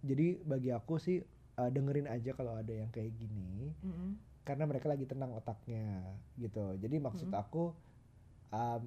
Jadi 0.00 0.38
bagi 0.42 0.70
aku 0.70 0.96
sih 0.96 1.18
uh, 1.58 1.70
dengerin 1.70 2.06
aja 2.06 2.30
kalau 2.32 2.54
ada 2.54 2.70
yang 2.70 2.88
kayak 2.88 3.14
gini 3.14 3.74
Mm-mm. 3.82 4.14
karena 4.46 4.64
mereka 4.64 4.86
lagi 4.86 5.04
tenang 5.04 5.34
otaknya 5.34 6.02
gitu. 6.36 6.78
Jadi 6.78 6.96
maksud 6.98 7.28
Mm-mm. 7.28 7.42
aku 7.42 7.74
um, 8.50 8.82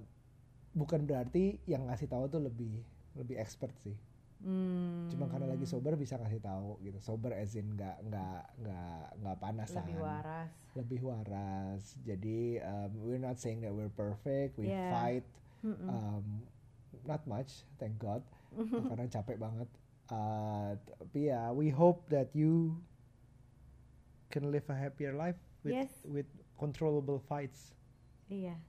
bukan 0.72 1.04
berarti 1.04 1.60
yang 1.68 1.88
ngasih 1.92 2.08
tahu 2.08 2.32
tuh 2.32 2.40
lebih 2.40 2.80
lebih 3.14 3.36
expert 3.36 3.76
sih. 3.84 3.96
Hmm. 4.42 5.06
Cuma 5.14 5.30
karena 5.30 5.54
lagi 5.54 5.70
sober 5.70 5.94
bisa 5.94 6.18
ngasih 6.18 6.42
tahu 6.42 6.82
gitu. 6.82 6.98
Sober 6.98 7.36
as 7.36 7.54
in 7.54 7.78
nggak 7.78 8.02
nggak 8.10 8.42
nggak 8.58 9.04
nggak 9.22 9.38
panasan. 9.38 9.86
lebih 9.86 10.00
waras. 10.02 10.52
Lebih 10.74 11.02
waras. 11.06 11.84
Jadi 12.02 12.58
um, 12.58 12.92
we're 13.06 13.22
not 13.22 13.38
saying 13.38 13.62
that 13.62 13.70
we're 13.70 13.92
perfect. 13.92 14.58
We 14.58 14.72
Yeah. 14.72 14.90
fight 14.90 15.26
Mm-mm. 15.62 15.86
um, 15.86 16.26
not 17.06 17.22
much, 17.30 17.68
thank 17.78 18.02
God. 18.02 18.26
karena 18.90 19.06
capek 19.06 19.38
banget. 19.38 19.70
Uh, 20.12 20.76
tapi 20.76 21.32
ya, 21.32 21.56
we 21.56 21.72
hope 21.72 22.04
that 22.12 22.28
you 22.36 22.76
can 24.28 24.52
live 24.52 24.68
a 24.68 24.76
happier 24.76 25.16
life 25.16 25.40
with 25.64 25.72
Yes. 25.72 25.92
with 26.04 26.28
controllable 26.60 27.16
fights. 27.18 27.72
Iya. 28.28 28.60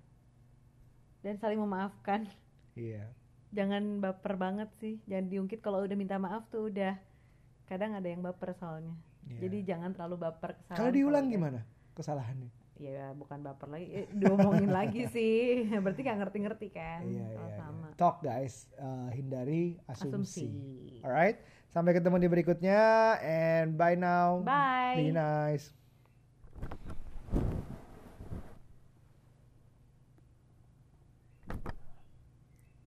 Dan 1.22 1.38
saling 1.38 1.58
memaafkan. 1.58 2.30
Iya. 2.78 3.10
Jangan 3.50 3.98
baper 3.98 4.38
banget 4.38 4.70
sih. 4.78 5.02
Jangan 5.10 5.26
diungkit 5.28 5.60
kalau 5.60 5.82
udah 5.82 5.98
minta 5.98 6.14
maaf 6.16 6.46
tuh 6.46 6.70
udah. 6.70 6.94
Kadang 7.66 7.98
ada 7.98 8.06
yang 8.06 8.22
baper 8.22 8.54
soalnya. 8.54 8.94
iya. 9.26 9.38
Jadi 9.42 9.58
jangan 9.66 9.90
terlalu 9.94 10.22
baper 10.22 10.54
kesalahan. 10.62 10.78
kalau 10.78 10.90
diulang 10.94 11.26
gimana 11.26 11.60
kesalahannya? 11.94 12.50
Ya 12.82 13.14
bukan 13.14 13.38
baper 13.46 13.68
lagi, 13.70 13.86
eh, 13.94 14.06
diomongin 14.10 14.70
lagi 14.78 15.06
sih. 15.06 15.70
Berarti 15.70 16.00
gak 16.02 16.18
ngerti-ngerti 16.18 16.68
kan? 16.74 17.06
Iya, 17.06 17.26
Kalau 17.30 17.48
iya, 17.48 17.58
sama. 17.58 17.86
iya. 17.88 17.98
Talk 17.98 18.16
guys, 18.26 18.54
uh, 18.76 19.08
hindari 19.14 19.78
asumsi. 19.86 20.50
Asumsi. 20.50 20.98
Alright, 21.06 21.38
sampai 21.70 21.94
ketemu 21.94 22.16
di 22.18 22.28
berikutnya 22.28 22.82
and 23.22 23.78
bye 23.78 23.94
now. 23.94 24.42
Bye. 24.42 24.98
Be 24.98 25.14
nice. 25.14 25.81